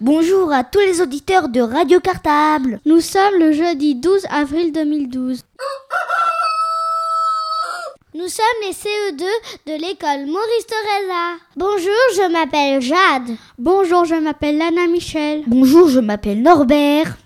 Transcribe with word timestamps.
Bonjour 0.00 0.52
à 0.52 0.64
tous 0.64 0.80
les 0.80 1.00
auditeurs 1.00 1.48
de 1.48 1.60
Radio 1.60 2.00
Cartable. 2.00 2.80
Nous 2.84 3.00
sommes 3.00 3.38
le 3.38 3.52
jeudi 3.52 3.94
12 3.94 4.26
avril 4.30 4.72
2012. 4.72 5.44
Nous 8.16 8.28
sommes 8.28 8.44
les 8.62 8.72
CE2 8.72 9.24
de 9.66 9.72
l'école 9.72 10.26
Maurice 10.26 10.66
Thoreza. 10.68 11.34
Bonjour, 11.56 11.90
je 12.14 12.30
m'appelle 12.30 12.80
Jade. 12.80 13.36
Bonjour, 13.58 14.04
je 14.04 14.14
m'appelle 14.14 14.56
Lana 14.56 14.86
Michel. 14.86 15.42
Bonjour, 15.48 15.88
je 15.88 15.98
m'appelle 15.98 16.40
Norbert. 16.40 17.16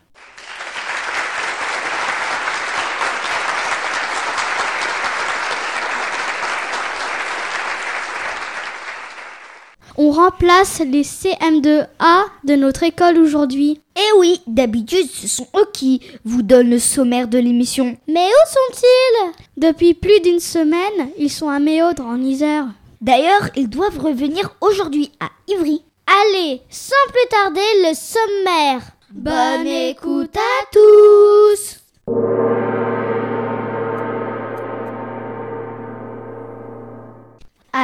On 10.00 10.12
remplace 10.12 10.78
les 10.78 11.02
CM2A 11.02 12.22
de 12.44 12.54
notre 12.54 12.84
école 12.84 13.18
aujourd'hui. 13.18 13.80
Eh 13.96 14.18
oui, 14.18 14.40
d'habitude, 14.46 15.10
ce 15.12 15.26
sont 15.26 15.48
eux 15.56 15.66
qui 15.72 16.00
vous 16.24 16.42
donnent 16.42 16.70
le 16.70 16.78
sommaire 16.78 17.26
de 17.26 17.36
l'émission. 17.36 17.96
Mais 18.06 18.20
où 18.28 18.48
sont-ils? 18.48 19.32
Depuis 19.56 19.94
plus 19.94 20.20
d'une 20.20 20.38
semaine, 20.38 21.10
ils 21.18 21.32
sont 21.32 21.48
à 21.48 21.58
Méaudre 21.58 22.06
en 22.06 22.20
Isère. 22.20 22.66
D'ailleurs, 23.00 23.50
ils 23.56 23.68
doivent 23.68 23.98
revenir 23.98 24.54
aujourd'hui 24.60 25.10
à 25.18 25.30
Ivry. 25.48 25.82
Allez, 26.06 26.62
sans 26.70 26.94
plus 27.08 27.28
tarder, 27.28 27.60
le 27.82 27.94
sommaire. 27.94 28.82
Bonne 29.10 29.66
écoute 29.66 30.36
à 30.36 30.66
tous 30.70 31.80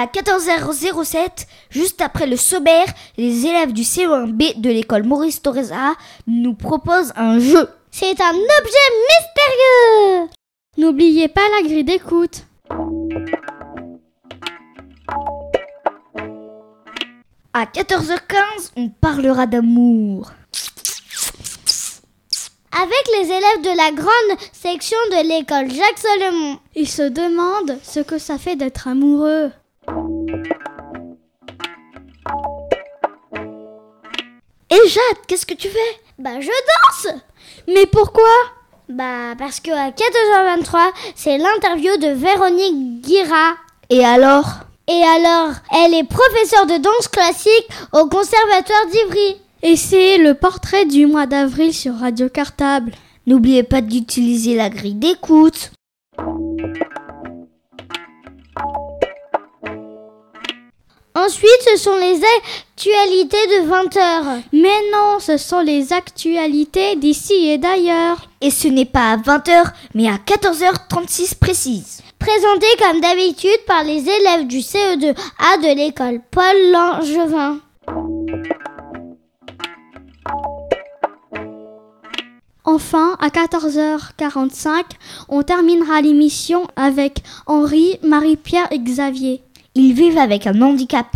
À 0.05 0.07
14h07, 0.07 1.47
juste 1.71 2.03
après 2.03 2.27
le 2.27 2.37
sommaire, 2.37 2.85
les 3.17 3.47
élèves 3.47 3.73
du 3.73 3.85
CE1B 3.85 4.61
de 4.61 4.69
l'école 4.69 5.05
Maurice 5.05 5.41
Thoreza 5.41 5.95
nous 6.27 6.53
proposent 6.53 7.15
un 7.17 7.39
jeu. 7.39 7.71
C'est 7.91 8.21
un 8.21 8.35
objet 8.35 8.91
mystérieux 9.09 10.29
N'oubliez 10.77 11.29
pas 11.29 11.41
la 11.57 11.67
grille 11.67 11.85
d'écoute. 11.85 12.43
À 17.55 17.65
14h15, 17.65 18.73
on 18.77 18.91
parlera 18.91 19.47
d'amour. 19.47 20.33
Avec 22.73 23.09
les 23.19 23.27
élèves 23.29 23.63
de 23.63 23.75
la 23.75 23.91
grande 23.93 24.39
section 24.53 24.99
de 25.13 25.27
l'école 25.29 25.71
Jacques 25.71 25.99
Solomon. 25.99 26.59
Ils 26.75 26.91
se 26.91 27.09
demandent 27.09 27.79
ce 27.83 28.01
que 28.01 28.19
ça 28.19 28.37
fait 28.37 28.57
d'être 28.57 28.87
amoureux. 28.87 29.51
Et 34.75 34.89
Jade, 34.89 35.19
qu'est-ce 35.29 35.47
que 35.47 35.55
tu 35.55 35.69
fais? 35.69 36.01
Bah 36.19 36.41
je 36.41 36.49
danse 36.49 37.15
Mais 37.69 37.87
pourquoi? 37.87 38.33
Bah 38.89 39.37
parce 39.39 39.61
que 39.61 39.71
à 39.71 39.91
14h23, 39.91 40.91
c'est 41.15 41.39
l'interview 41.39 41.97
de 41.97 42.09
Véronique 42.09 43.01
Guira. 43.03 43.55
Et 43.89 44.05
alors? 44.05 44.47
Et 44.89 45.03
alors, 45.03 45.55
elle 45.73 45.95
est 45.95 46.09
professeure 46.09 46.67
de 46.67 46.79
danse 46.79 47.07
classique 47.07 47.69
au 47.93 48.09
Conservatoire 48.09 48.87
d'Ivry. 48.91 49.37
Et 49.63 49.77
c'est 49.77 50.19
le 50.19 50.35
portrait 50.35 50.87
du 50.87 51.07
mois 51.07 51.27
d'avril 51.27 51.73
sur 51.73 51.95
Radio 51.95 52.29
Cartable. 52.29 52.93
N'oubliez 53.29 53.63
pas 53.63 53.81
d'utiliser 53.81 54.57
la 54.57 54.71
grille 54.71 54.95
d'écoute. 54.95 55.71
Ensuite, 61.25 61.69
ce 61.71 61.79
sont 61.79 61.97
les 61.97 62.21
actualités 62.37 63.47
de 63.47 63.67
20h. 63.67 64.43
Mais 64.53 64.91
non, 64.93 65.19
ce 65.21 65.39
sont 65.39 65.61
les 65.61 65.93
actualités 65.93 66.97
d'ici 66.97 67.49
et 67.49 67.57
d'ailleurs. 67.57 68.29
Et 68.43 68.51
ce 68.51 68.69
n'est 68.69 68.85
pas 68.85 69.13
à 69.13 69.17
20h, 69.17 69.73
mais 69.95 70.09
à 70.09 70.17
14h36 70.17 71.39
précise. 71.39 72.03
Présentées 72.19 72.67
comme 72.79 73.01
d'habitude 73.01 73.65
par 73.67 73.85
les 73.85 74.03
élèves 74.03 74.47
du 74.47 74.59
CE2A 74.59 75.63
de 75.63 75.77
l'école 75.77 76.21
Paul 76.31 76.71
Langevin. 76.73 77.59
Enfin, 82.65 83.17
à 83.21 83.29
14h45, 83.29 84.83
on 85.31 85.43
terminera 85.43 86.03
l'émission 86.03 86.67
avec 86.77 87.23
Henri, 87.47 87.99
Marie-Pierre 88.03 88.69
et 88.73 88.79
Xavier. 88.79 89.43
Ils 89.77 89.93
vivent 89.93 90.19
avec 90.19 90.47
un 90.47 90.61
handicap. 90.63 91.07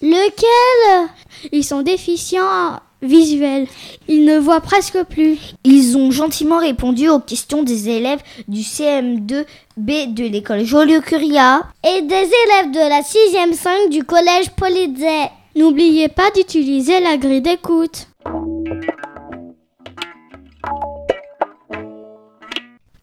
Lequel? 0.00 1.08
Ils 1.50 1.64
sont 1.64 1.82
déficients 1.82 2.80
visuels. 3.02 3.66
Ils 4.06 4.24
ne 4.24 4.38
voient 4.38 4.60
presque 4.60 5.02
plus. 5.04 5.36
Ils 5.64 5.96
ont 5.96 6.12
gentiment 6.12 6.58
répondu 6.58 7.08
aux 7.08 7.18
questions 7.18 7.64
des 7.64 7.88
élèves 7.88 8.20
du 8.46 8.60
CM2B 8.60 10.14
de 10.14 10.24
l'école 10.24 10.64
Joliot-Curia. 10.64 11.62
Et 11.84 12.02
des 12.02 12.14
élèves 12.14 12.70
de 12.70 12.88
la 12.88 13.00
6e 13.00 13.54
5 13.54 13.90
du 13.90 14.04
collège 14.04 14.50
Polizet. 14.50 15.30
N'oubliez 15.56 16.08
pas 16.08 16.30
d'utiliser 16.30 17.00
la 17.00 17.16
grille 17.16 17.42
d'écoute. 17.42 18.06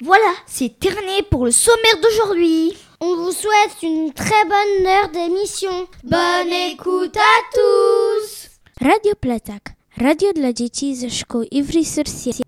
Voilà, 0.02 0.32
c'est 0.46 0.80
terminé 0.80 1.24
pour 1.30 1.46
le 1.46 1.52
sommaire 1.52 2.00
d'aujourd'hui. 2.02 2.78
On 3.02 3.16
vous 3.16 3.32
souhaite 3.32 3.84
une 3.84 4.14
très 4.14 4.46
bonne 4.46 4.88
heure 4.88 5.10
d'émission. 5.10 5.88
Bonne 6.04 6.54
écoute 6.72 7.18
à 7.18 7.42
tous 7.54 8.50
Radio 8.82 9.14
Pletak, 9.20 9.76
radio 9.98 10.32
dla 10.34 10.54
dzieci 10.54 10.96
ze 10.96 11.10
szkół 11.10 11.44
Ivry-sur-Sienne. 11.52 12.45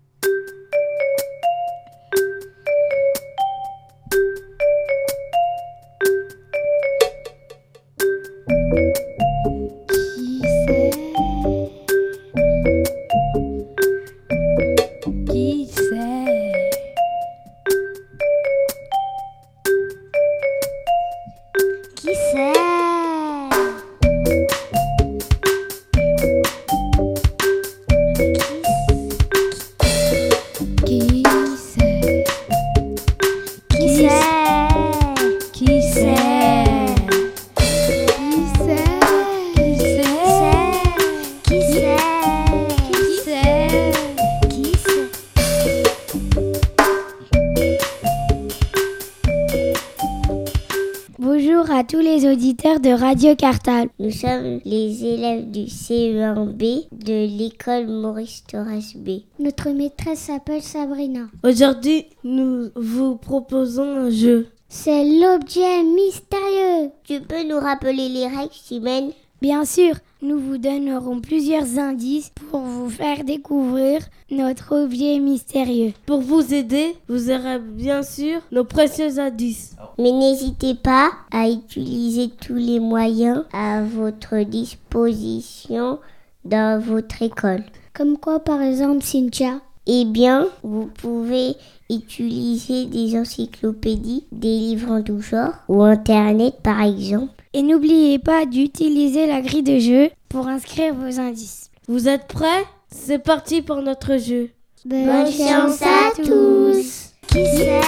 Radio 53.18 53.34
Cartable. 53.34 53.90
Nous 53.98 54.12
sommes 54.12 54.60
les 54.64 55.04
élèves 55.04 55.50
du 55.50 55.62
CE1B 55.62 56.86
de 56.92 57.26
l'école 57.36 57.88
Maurice 57.88 58.44
Torres 58.46 58.94
B. 58.94 59.22
Notre 59.40 59.70
maîtresse 59.70 60.20
s'appelle 60.20 60.62
Sabrina. 60.62 61.22
Aujourd'hui, 61.42 62.06
nous 62.22 62.70
vous 62.76 63.16
proposons 63.16 64.06
un 64.06 64.10
jeu. 64.10 64.46
C'est 64.68 65.02
l'objet 65.02 65.82
mystérieux. 65.82 66.92
Tu 67.02 67.20
peux 67.20 67.42
nous 67.42 67.58
rappeler 67.58 68.08
les 68.08 68.28
règles, 68.28 68.52
Simène? 68.52 69.10
Bien 69.42 69.64
sûr, 69.64 69.96
nous 70.20 70.38
vous 70.38 70.58
donnerons 70.58 71.20
plusieurs 71.20 71.78
indices 71.78 72.30
pour 72.50 72.60
vous 72.60 72.90
faire 72.90 73.24
découvrir 73.24 74.00
notre 74.30 74.74
objet 74.74 75.18
mystérieux. 75.18 75.92
Pour 76.06 76.20
vous 76.20 76.52
aider, 76.52 76.96
vous 77.08 77.30
aurez 77.30 77.58
bien 77.58 78.02
sûr 78.02 78.40
nos 78.50 78.64
précieux 78.64 79.18
indices. 79.18 79.76
Mais 79.98 80.12
n'hésitez 80.12 80.74
pas 80.74 81.10
à 81.30 81.48
utiliser 81.48 82.30
tous 82.30 82.56
les 82.56 82.80
moyens 82.80 83.44
à 83.52 83.82
votre 83.82 84.42
disposition 84.44 85.98
dans 86.44 86.80
votre 86.80 87.22
école. 87.22 87.64
Comme 87.94 88.16
quoi, 88.16 88.40
par 88.40 88.60
exemple, 88.60 89.04
Cynthia 89.04 89.60
Eh 89.90 90.04
bien, 90.04 90.48
vous 90.62 90.84
pouvez 90.86 91.56
utiliser 91.88 92.84
des 92.84 93.18
encyclopédies, 93.18 94.26
des 94.30 94.58
livres 94.58 94.90
en 94.92 95.02
tout 95.02 95.22
genre, 95.22 95.54
ou 95.66 95.82
Internet 95.82 96.56
par 96.62 96.82
exemple. 96.82 97.32
Et 97.54 97.62
n'oubliez 97.62 98.18
pas 98.18 98.44
d'utiliser 98.44 99.26
la 99.26 99.40
grille 99.40 99.62
de 99.62 99.78
jeu 99.78 100.10
pour 100.28 100.46
inscrire 100.46 100.94
vos 100.94 101.18
indices. 101.18 101.70
Vous 101.88 102.06
êtes 102.06 102.26
prêts? 102.26 102.66
C'est 102.90 103.18
parti 103.18 103.62
pour 103.62 103.80
notre 103.80 104.18
jeu. 104.18 104.50
Bonne 104.84 105.32
chance 105.32 105.80
à 105.80 106.12
tous 106.14 107.14
Qui 107.26 107.46
c'est 107.56 107.80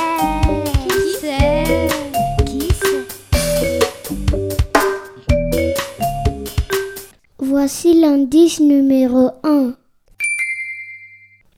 Qui 0.89 1.01
c'est 1.21 1.89
Qui 2.47 2.69
c'est 5.53 5.75
Voici 7.39 8.01
l'indice 8.01 8.59
numéro 8.61 9.33
1. 9.45 9.75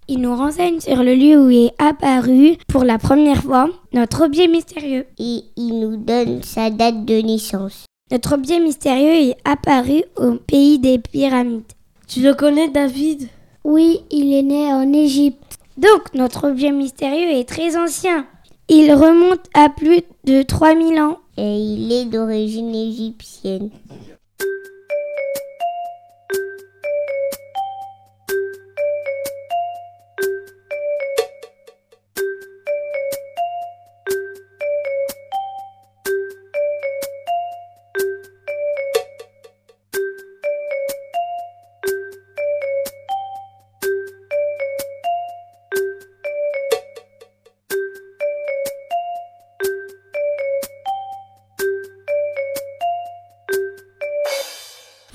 Il 0.08 0.20
nous 0.20 0.34
renseigne 0.34 0.80
sur 0.80 1.02
le 1.02 1.14
lieu 1.14 1.40
où 1.40 1.50
est 1.50 1.72
apparu 1.78 2.56
pour 2.68 2.84
la 2.84 2.98
première 2.98 3.42
fois 3.42 3.68
notre 3.92 4.24
objet 4.24 4.48
mystérieux. 4.48 5.06
Et 5.18 5.44
il 5.56 5.78
nous 5.80 5.96
donne 5.96 6.42
sa 6.42 6.70
date 6.70 7.04
de 7.04 7.20
naissance. 7.20 7.86
Notre 8.10 8.34
objet 8.34 8.58
mystérieux 8.58 9.30
est 9.30 9.36
apparu 9.44 10.02
au 10.16 10.32
pays 10.32 10.78
des 10.78 10.98
pyramides. 10.98 11.72
Tu 12.08 12.20
le 12.20 12.34
connais, 12.34 12.68
David? 12.68 13.28
Oui, 13.64 14.00
il 14.10 14.34
est 14.34 14.42
né 14.42 14.72
en 14.72 14.92
Égypte. 14.92 15.58
Donc, 15.76 16.12
notre 16.14 16.48
objet 16.48 16.72
mystérieux 16.72 17.30
est 17.30 17.48
très 17.48 17.76
ancien. 17.76 18.26
Il 18.68 18.92
remonte 18.92 19.46
à 19.54 19.70
plus 19.70 20.02
de 20.24 20.42
3000 20.42 21.00
ans. 21.00 21.18
Et 21.38 21.58
il 21.58 21.92
est 21.92 22.04
d'origine 22.04 22.74
égyptienne. 22.74 23.70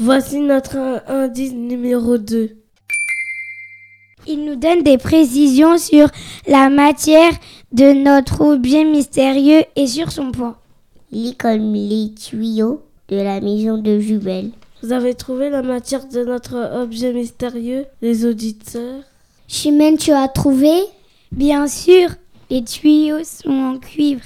Voici 0.07 0.39
notre 0.39 0.77
in- 0.77 1.01
indice 1.09 1.51
numéro 1.51 2.17
2. 2.17 2.55
Il 4.25 4.45
nous 4.45 4.55
donne 4.55 4.81
des 4.81 4.97
précisions 4.97 5.77
sur 5.77 6.07
la 6.47 6.69
matière 6.69 7.33
de 7.73 7.91
notre 7.91 8.39
objet 8.39 8.85
mystérieux 8.85 9.65
et 9.75 9.85
sur 9.85 10.13
son 10.13 10.31
poids. 10.31 10.61
Il 11.11 11.31
est 11.31 11.37
comme 11.37 11.73
les 11.73 12.13
tuyaux 12.13 12.83
de 13.09 13.17
la 13.17 13.41
maison 13.41 13.77
de 13.79 13.99
Jubel. 13.99 14.51
Vous 14.81 14.93
avez 14.93 15.13
trouvé 15.13 15.49
la 15.49 15.61
matière 15.61 16.07
de 16.07 16.23
notre 16.23 16.55
objet 16.81 17.11
mystérieux, 17.11 17.83
les 18.01 18.23
auditeurs? 18.25 19.03
Chimène, 19.49 19.97
tu 19.97 20.13
as 20.13 20.29
trouvé? 20.29 20.71
Bien 21.33 21.67
sûr, 21.67 22.11
les 22.49 22.63
tuyaux 22.63 23.25
sont 23.25 23.49
en 23.51 23.77
cuivre. 23.77 24.23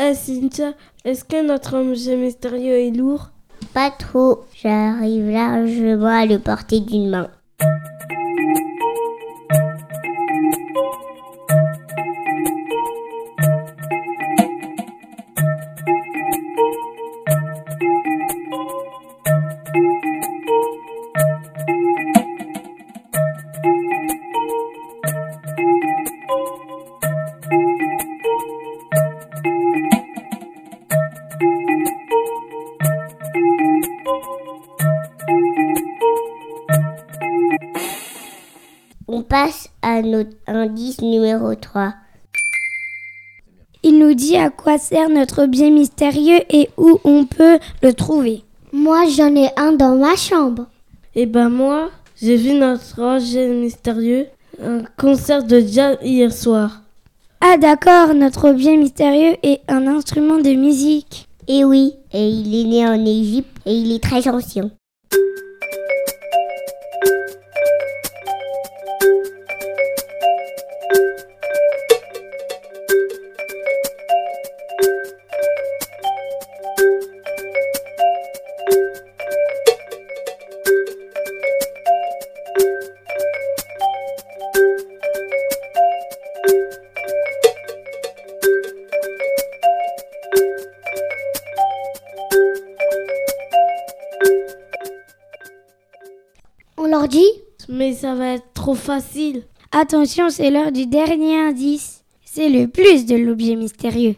Eh 0.00 0.14
Cynthia, 0.14 0.72
est-ce 1.04 1.22
que 1.22 1.46
notre 1.46 1.76
objet 1.76 2.16
mystérieux 2.16 2.78
est 2.78 2.96
lourd? 2.96 3.28
Pas 3.78 3.92
trop, 3.92 4.44
j'arrive 4.60 5.30
largement 5.30 6.08
à 6.08 6.26
le 6.26 6.40
porter 6.40 6.80
d'une 6.80 7.10
main. 7.10 7.30
3. 41.68 41.92
Il 43.82 43.98
nous 43.98 44.14
dit 44.14 44.36
à 44.36 44.50
quoi 44.50 44.78
sert 44.78 45.10
notre 45.10 45.44
objet 45.44 45.70
mystérieux 45.70 46.40
et 46.50 46.70
où 46.76 46.98
on 47.04 47.26
peut 47.26 47.58
le 47.82 47.92
trouver. 47.92 48.42
Moi, 48.72 49.04
j'en 49.14 49.34
ai 49.36 49.50
un 49.56 49.72
dans 49.72 49.96
ma 49.96 50.16
chambre. 50.16 50.66
Eh 51.14 51.26
ben 51.26 51.48
moi, 51.48 51.90
j'ai 52.20 52.36
vu 52.36 52.52
notre 52.54 53.00
objet 53.02 53.48
mystérieux, 53.48 54.26
un 54.62 54.82
concert 54.96 55.44
de 55.44 55.60
jazz 55.60 55.98
hier 56.02 56.32
soir. 56.32 56.82
Ah 57.40 57.56
d'accord, 57.58 58.14
notre 58.14 58.48
objet 58.48 58.76
mystérieux 58.76 59.36
est 59.42 59.60
un 59.68 59.86
instrument 59.86 60.38
de 60.38 60.54
musique. 60.54 61.28
Et 61.46 61.64
oui, 61.64 61.94
et 62.12 62.28
il 62.28 62.60
est 62.60 62.64
né 62.64 62.86
en 62.86 63.04
Égypte 63.04 63.56
et 63.66 63.74
il 63.74 63.92
est 63.92 64.02
très 64.02 64.26
ancien. 64.28 64.70
Facile. 98.98 99.42
Attention, 99.70 100.28
c'est 100.28 100.50
l'heure 100.50 100.72
du 100.72 100.86
dernier 100.86 101.38
indice. 101.38 102.02
C'est 102.24 102.48
le 102.48 102.66
plus 102.66 103.06
de 103.06 103.14
l'objet 103.14 103.54
mystérieux. 103.54 104.16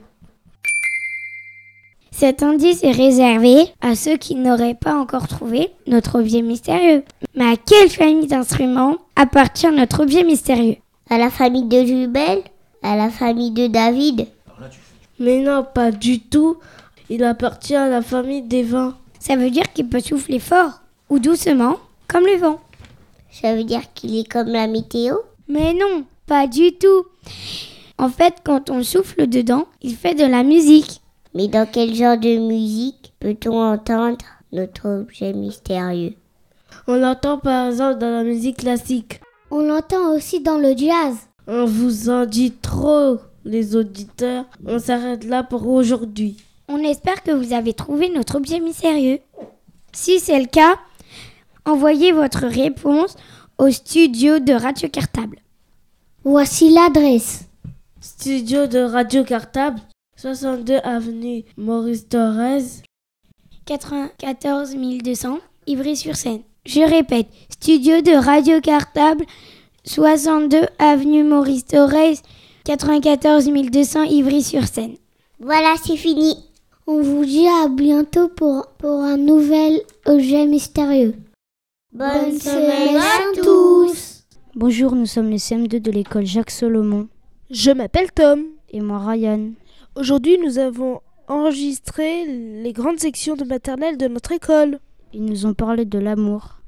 Cet 2.11 2.43
indice 2.43 2.83
est 2.83 2.91
réservé 2.91 3.57
à 3.83 3.95
ceux 3.95 4.17
qui 4.17 4.37
n'auraient 4.37 4.75
pas 4.75 4.95
encore 4.95 5.29
trouvé 5.29 5.71
notre 5.87 6.19
objet 6.21 6.41
mystérieux. 6.41 7.03
Mais 7.35 7.45
à 7.45 7.57
quelle 7.57 7.91
famille 7.91 8.27
d'instruments 8.27 8.97
appartient 9.17 9.71
notre 9.71 10.03
objet 10.03 10.25
mystérieux? 10.25 10.77
À 11.11 11.19
la 11.19 11.31
famille 11.31 11.65
de 11.65 11.85
Jubel 11.85 12.43
À 12.83 12.97
la 12.97 13.11
famille 13.11 13.51
de 13.51 13.67
David 13.67 14.29
Mais 15.19 15.41
non, 15.41 15.65
pas 15.75 15.91
du 15.91 16.21
tout. 16.21 16.57
Il 17.11 17.23
appartient 17.25 17.75
à 17.77 17.89
la 17.89 18.01
famille 18.01 18.43
des 18.43 18.63
vins. 18.63 18.97
Ça 19.19 19.37
veut 19.37 19.51
dire 19.51 19.71
qu'il 19.75 19.89
peut 19.89 20.01
souffler 20.01 20.39
fort 20.39 20.81
ou 21.11 21.19
doucement, 21.19 21.77
comme 22.09 22.25
le 22.25 22.37
vent. 22.37 22.61
Ça 23.31 23.55
veut 23.55 23.65
dire 23.65 23.93
qu'il 23.95 24.19
est 24.19 24.31
comme 24.31 24.49
la 24.49 24.67
météo? 24.67 25.17
Mais 25.49 25.73
non, 25.75 26.05
pas 26.27 26.47
du 26.47 26.73
tout. 26.73 27.07
En 27.99 28.09
fait, 28.09 28.35
quand 28.45 28.71
on 28.71 28.83
souffle 28.83 29.27
dedans, 29.27 29.67
il 29.83 29.95
fait 29.95 30.15
de 30.15 30.25
la 30.25 30.43
musique. 30.43 31.01
Mais 31.35 31.49
dans 31.49 31.67
quel 31.71 31.95
genre 31.95 32.19
de 32.19 32.39
musique 32.39 33.13
peut-on 33.21 33.61
entendre 33.61 34.19
notre 34.53 34.89
objet 34.89 35.33
mystérieux? 35.33 36.15
On 36.87 36.97
l'entend 36.97 37.39
par 37.39 37.69
exemple 37.69 37.99
dans 37.99 38.11
la 38.11 38.25
musique 38.25 38.59
classique. 38.59 39.21
On 39.51 39.61
l'entend 39.61 40.15
aussi 40.15 40.41
dans 40.41 40.59
le 40.59 40.77
jazz. 40.77 41.17
On 41.47 41.65
vous 41.67 42.11
en 42.11 42.27
dit 42.27 42.53
trop, 42.53 43.19
les 43.45 43.77
auditeurs. 43.77 44.45
On 44.67 44.79
s'arrête 44.79 45.25
là 45.25 45.43
pour 45.43 45.67
aujourd'hui. 45.69 46.37
On 46.69 46.79
espère 46.79 47.23
que 47.23 47.33
vous 47.33 47.53
avez 47.53 47.75
trouvé 47.75 48.09
notre 48.09 48.37
objet 48.37 48.61
mystérieux. 48.61 49.19
Si 49.93 50.21
c'est 50.21 50.39
le 50.39 50.47
cas, 50.47 50.77
envoyez 51.65 52.13
votre 52.13 52.47
réponse 52.47 53.17
au 53.59 53.71
studio 53.71 54.39
de 54.39 54.53
Radio 54.53 54.89
Cartable. 54.89 55.39
Voici 56.25 56.71
l'adresse. 56.71 57.45
Studio 58.01 58.67
de 58.67 58.79
Radio 58.79 59.25
Cartable, 59.25 59.81
62 60.17 60.77
avenue 60.85 61.45
Maurice 61.57 62.09
Thorez. 62.09 62.83
94 63.67 64.75
200, 64.75 65.39
Ivry-sur-Seine. 65.67 66.41
Je 66.67 66.81
répète, 66.81 67.29
studio 67.51 68.01
de 68.01 68.13
Radio 68.13 68.61
Cartable, 68.61 69.25
62 69.85 70.59
avenue 70.79 71.25
Maurice 71.25 71.67
Thorez, 71.67 72.17
94 72.65 73.47
200, 73.47 74.03
Ivry-sur-Seine. 74.05 74.97
Voilà, 75.39 75.75
c'est 75.85 75.97
fini. 75.97 76.37
On 76.87 77.01
vous 77.01 77.25
dit 77.25 77.47
à 77.47 77.69
bientôt 77.69 78.29
pour, 78.29 78.67
pour 78.79 79.01
un 79.01 79.17
nouvel 79.17 79.81
objet 80.07 80.47
mystérieux. 80.47 81.15
Bonne 81.93 82.39
semaine 82.39 82.97
à 82.97 83.43
tous. 83.43 84.25
Bonjour, 84.55 84.95
nous 84.95 85.07
sommes 85.07 85.29
les 85.29 85.39
CM2 85.39 85.81
de 85.81 85.91
l'école 85.91 86.25
Jacques 86.25 86.53
Solomon. 86.53 87.09
Je 87.51 87.73
m'appelle 87.73 88.13
Tom. 88.13 88.45
Et 88.69 88.81
moi, 88.81 89.01
Ryan. 89.05 89.51
Aujourd'hui, 89.97 90.39
nous 90.39 90.61
avons 90.61 91.01
enregistré 91.27 92.27
les 92.63 92.73
grandes 92.73 93.01
sections 93.01 93.35
de 93.35 93.43
maternelle 93.43 93.97
de 93.97 94.07
notre 94.07 94.31
école. 94.31 94.79
Ils 95.13 95.25
nous 95.25 95.47
ont 95.47 95.55
parlé 95.55 95.85
de 95.85 95.99
l'amour. 95.99 96.61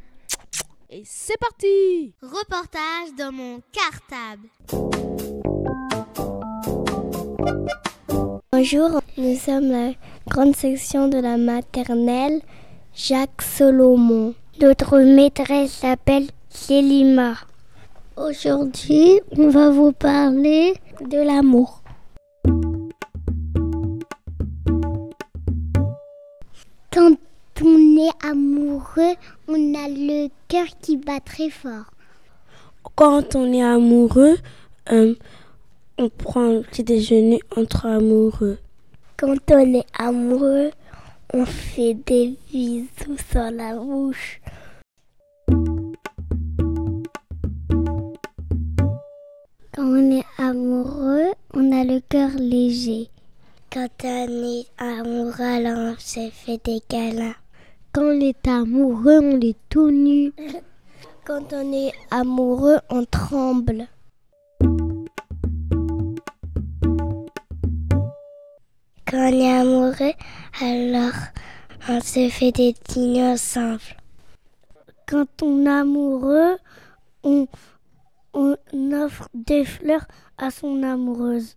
Et 0.90 1.02
c'est 1.04 1.38
parti 1.38 2.14
Reportage 2.20 3.14
dans 3.16 3.30
mon 3.30 3.60
cartable. 3.70 4.48
Bonjour, 8.52 9.00
nous 9.16 9.36
sommes 9.36 9.70
la 9.70 9.92
grande 10.28 10.56
section 10.56 11.06
de 11.06 11.18
la 11.18 11.36
maternelle 11.36 12.42
Jacques 12.92 13.40
Solomon. 13.40 14.34
Notre 14.60 14.98
maîtresse 14.98 15.72
s'appelle 15.72 16.26
Célima. 16.50 17.34
Aujourd'hui, 18.16 19.20
on 19.36 19.48
va 19.48 19.70
vous 19.70 19.92
parler 19.92 20.74
de 21.00 21.16
l'amour. 21.16 21.82
Quand 26.92 27.16
on 27.62 27.96
est 27.96 28.26
amoureux, 28.30 29.14
on 29.48 29.74
a 29.74 29.88
le 29.88 30.28
cœur 30.48 30.66
qui 30.82 30.98
bat 30.98 31.20
très 31.20 31.48
fort. 31.48 31.90
Quand 32.94 33.34
on 33.34 33.50
est 33.52 33.62
amoureux, 33.64 34.36
euh, 34.92 35.14
on 35.96 36.10
prend 36.10 36.58
un 36.58 36.62
petit 36.62 36.84
déjeuner 36.84 37.40
entre 37.56 37.86
amoureux. 37.86 38.58
Quand 39.16 39.50
on 39.50 39.74
est 39.74 39.86
amoureux, 39.98 40.70
on 41.34 41.46
fait 41.46 41.94
des 41.94 42.36
bisous 42.50 43.16
sur 43.30 43.50
la 43.50 43.74
bouche. 43.74 44.40
Quand 49.74 49.84
on 49.84 50.10
est 50.10 50.24
amoureux, 50.36 51.32
on 51.54 51.72
a 51.72 51.84
le 51.84 52.00
cœur 52.00 52.30
léger. 52.38 53.08
Quand 53.72 53.88
on 54.04 54.26
est 54.44 54.66
amoureux, 54.76 55.40
alors 55.40 55.94
on 55.94 55.96
se 55.98 56.28
fait 56.30 56.60
des 56.64 56.80
câlins. 56.86 57.34
Quand 57.92 58.02
on 58.02 58.20
est 58.20 58.46
amoureux, 58.46 59.20
on 59.22 59.40
est 59.40 59.56
tout 59.70 59.90
nu. 59.90 60.32
Quand 61.24 61.52
on 61.52 61.72
est 61.72 61.92
amoureux, 62.10 62.78
on 62.90 63.04
tremble. 63.04 63.86
Quand 69.12 69.18
on 69.18 69.40
est 69.40 69.52
amoureux, 69.52 70.14
alors 70.62 71.12
on 71.86 72.00
se 72.00 72.30
fait 72.30 72.50
des 72.50 72.74
dîners 72.88 73.32
ensemble. 73.32 73.82
Quand 75.06 75.26
on 75.42 75.66
est 75.66 75.68
amoureux, 75.68 76.56
on 77.22 77.46
offre 78.94 79.28
des 79.34 79.66
fleurs 79.66 80.06
à 80.38 80.50
son 80.50 80.82
amoureuse. 80.82 81.56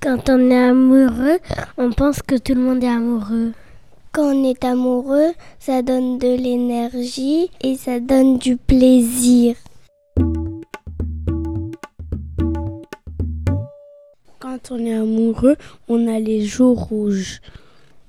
Quand 0.00 0.30
on 0.30 0.50
est 0.50 0.68
amoureux, 0.68 1.40
on 1.76 1.92
pense 1.92 2.22
que 2.22 2.38
tout 2.38 2.54
le 2.54 2.62
monde 2.62 2.82
est 2.82 2.88
amoureux. 2.88 3.52
Quand 4.12 4.34
on 4.34 4.42
est 4.42 4.64
amoureux, 4.64 5.34
ça 5.58 5.82
donne 5.82 6.16
de 6.16 6.34
l'énergie 6.34 7.50
et 7.60 7.76
ça 7.76 8.00
donne 8.00 8.38
du 8.38 8.56
plaisir. 8.56 9.56
Quand 14.44 14.72
on 14.72 14.78
est 14.84 14.92
amoureux, 14.92 15.56
on 15.88 16.06
a 16.06 16.20
les 16.20 16.44
joues 16.44 16.74
rouges. 16.74 17.40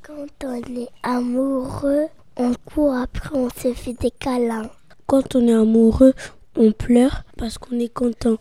Quand 0.02 0.28
on 0.44 0.56
est 0.56 0.90
amoureux, 1.02 2.08
on 2.36 2.52
court 2.66 2.94
après, 2.94 3.30
on 3.34 3.48
se 3.52 3.72
fait 3.74 3.94
des 3.94 4.12
câlins. 4.12 4.70
Quand 5.08 5.34
on 5.38 5.48
est 5.48 5.54
amoureux, 5.54 6.14
on 6.58 6.74
pleure 6.74 7.24
parce 7.38 7.58
qu'on 7.58 7.80
est 7.80 7.94
content. 7.94 8.36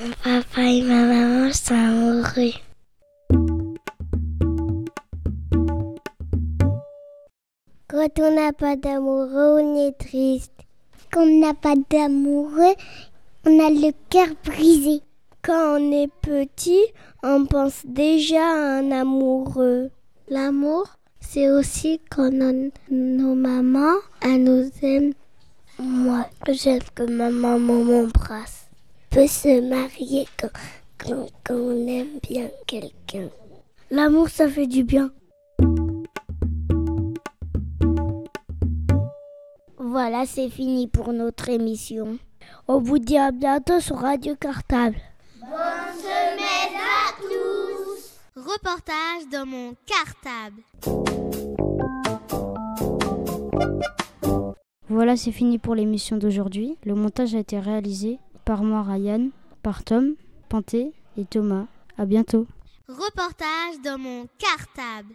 Mon 0.00 0.12
papa 0.24 0.62
et 0.62 0.80
ma 0.80 1.04
maman 1.04 1.52
sont 1.52 1.74
amoureux. 1.74 2.54
Quand 7.86 8.18
on 8.18 8.34
n'a 8.34 8.54
pas 8.54 8.76
d'amoureux, 8.76 9.60
on 9.60 9.86
est 9.86 9.92
triste. 9.98 10.54
Quand 11.12 11.24
on 11.24 11.40
n'a 11.40 11.52
pas 11.52 11.74
d'amoureux, 11.90 12.74
on 13.44 13.60
a 13.60 13.68
le 13.68 13.92
cœur 14.08 14.28
brisé. 14.42 15.02
Quand 15.46 15.78
on 15.78 15.92
est 15.92 16.10
petit, 16.22 16.82
on 17.22 17.46
pense 17.46 17.82
déjà 17.84 18.42
à 18.42 18.78
un 18.78 18.90
amoureux. 18.90 19.92
L'amour, 20.28 20.88
c'est 21.20 21.48
aussi 21.52 22.00
quand 22.10 22.32
nos 22.90 23.34
mamans, 23.36 23.94
nous 24.26 24.68
aiment. 24.82 25.12
Moi, 25.78 26.26
j'aime 26.48 26.80
que 26.96 27.04
ma 27.04 27.30
maman 27.30 27.84
m'embrasse. 27.84 28.66
On 29.12 29.14
peut 29.14 29.28
se 29.28 29.60
marier 29.60 30.26
quand 30.36 31.28
on 31.50 31.86
aime 31.86 32.18
bien 32.28 32.48
quelqu'un. 32.66 33.28
L'amour, 33.92 34.28
ça 34.28 34.48
fait 34.48 34.66
du 34.66 34.82
bien. 34.82 35.12
Voilà, 39.78 40.26
c'est 40.26 40.50
fini 40.50 40.88
pour 40.88 41.12
notre 41.12 41.50
émission. 41.50 42.18
On 42.66 42.80
vous 42.80 42.98
dit 42.98 43.16
à 43.16 43.30
bientôt 43.30 43.78
sur 43.78 43.98
Radio 43.98 44.34
Cartable. 44.34 44.96
Reportage 48.34 49.28
dans 49.30 49.46
mon 49.46 49.74
cartable. 49.86 50.62
Voilà, 54.88 55.16
c'est 55.16 55.30
fini 55.30 55.58
pour 55.58 55.74
l'émission 55.74 56.16
d'aujourd'hui. 56.16 56.76
Le 56.84 56.94
montage 56.94 57.34
a 57.34 57.38
été 57.38 57.58
réalisé 57.60 58.18
par 58.44 58.64
moi, 58.64 58.82
Ryan, 58.82 59.28
par 59.62 59.84
Tom, 59.84 60.14
Panté 60.48 60.92
et 61.16 61.24
Thomas. 61.24 61.66
À 61.96 62.06
bientôt. 62.06 62.46
Reportage 62.88 63.80
dans 63.84 63.98
mon 63.98 64.26
cartable. 64.38 65.14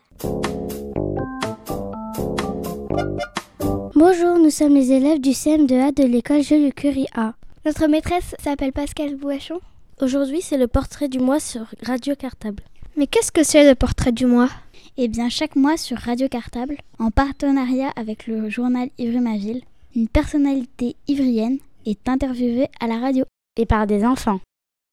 Bonjour, 3.96 4.40
nous 4.40 4.50
sommes 4.50 4.76
les 4.76 4.92
élèves 4.94 5.20
du 5.20 5.32
CM2A 5.32 5.94
de 5.94 6.04
l'école 6.06 6.42
Jules 6.42 6.74
Curie 6.74 7.08
A. 7.16 7.34
Notre 7.66 7.88
maîtresse 7.88 8.36
s'appelle 8.40 8.72
Pascal 8.72 9.16
Bouachon. 9.16 9.60
Aujourd'hui, 10.02 10.42
c'est 10.42 10.58
le 10.58 10.68
portrait 10.68 11.10
du 11.10 11.20
mois 11.20 11.40
sur 11.40 11.68
Radio 11.84 12.16
Cartable. 12.16 12.64
Mais 12.98 13.06
qu'est-ce 13.06 13.32
que 13.32 13.44
c'est 13.44 13.70
le 13.70 13.76
portrait 13.76 14.12
du 14.12 14.26
mois? 14.26 14.50
Eh 14.98 15.08
bien, 15.08 15.30
chaque 15.30 15.56
mois 15.56 15.78
sur 15.78 15.96
Radio 15.96 16.28
Cartable, 16.28 16.78
en 16.98 17.12
partenariat 17.12 17.92
avec 17.96 18.26
le 18.26 18.50
journal 18.50 18.90
Ivry 18.98 19.20
Ma 19.20 19.38
Ville, 19.38 19.62
une 19.96 20.08
personnalité 20.08 20.96
ivrienne 21.08 21.60
est 21.86 22.10
interviewée 22.10 22.68
à 22.80 22.88
la 22.88 22.98
radio. 22.98 23.26
Et 23.60 23.68
par 23.68 23.86
des 23.86 24.04
enfants. 24.04 24.40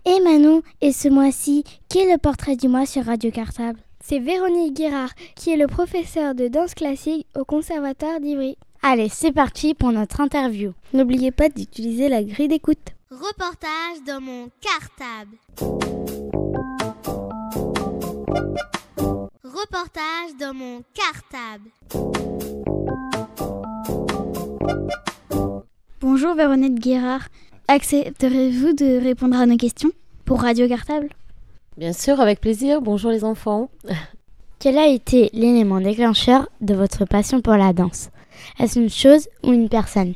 Et 0.04 0.20
Manon, 0.20 0.62
et 0.82 0.92
ce 0.92 1.08
mois-ci, 1.08 1.64
qui 1.88 2.00
est 2.00 2.12
le 2.12 2.18
portrait 2.18 2.56
du 2.56 2.68
mois 2.68 2.84
sur 2.84 3.06
Radio 3.06 3.30
Cartable? 3.30 3.80
C'est 4.04 4.18
Véronique 4.18 4.74
Guérard, 4.74 5.14
qui 5.36 5.50
est 5.50 5.56
le 5.56 5.68
professeur 5.68 6.34
de 6.34 6.48
danse 6.48 6.74
classique 6.74 7.26
au 7.34 7.46
Conservatoire 7.46 8.20
d'Ivry. 8.20 8.58
Allez, 8.82 9.08
c'est 9.08 9.32
parti 9.32 9.72
pour 9.72 9.90
notre 9.90 10.20
interview. 10.20 10.74
N'oubliez 10.92 11.30
pas 11.30 11.48
d'utiliser 11.48 12.10
la 12.10 12.22
grille 12.22 12.48
d'écoute. 12.48 12.92
Reportage 13.10 14.04
dans 14.06 14.20
mon 14.20 14.50
cartable. 14.60 15.38
Reportage 19.42 20.36
dans 20.38 20.52
mon 20.52 20.82
cartable. 20.92 21.70
Bonjour 26.02 26.34
Véronique 26.34 26.78
Guérard, 26.80 27.28
accepterez-vous 27.66 28.74
de 28.74 29.02
répondre 29.02 29.38
à 29.38 29.46
nos 29.46 29.56
questions 29.56 29.90
pour 30.26 30.42
Radio 30.42 30.68
Cartable? 30.68 31.08
Bien 31.78 31.94
sûr, 31.94 32.20
avec 32.20 32.42
plaisir. 32.42 32.82
Bonjour 32.82 33.10
les 33.10 33.24
enfants. 33.24 33.70
Quel 34.58 34.76
a 34.76 34.86
été 34.86 35.30
l'élément 35.32 35.80
déclencheur 35.80 36.50
de 36.60 36.74
votre 36.74 37.06
passion 37.06 37.40
pour 37.40 37.54
la 37.54 37.72
danse? 37.72 38.10
Est-ce 38.58 38.78
une 38.78 38.90
chose 38.90 39.28
ou 39.42 39.54
une 39.54 39.70
personne? 39.70 40.12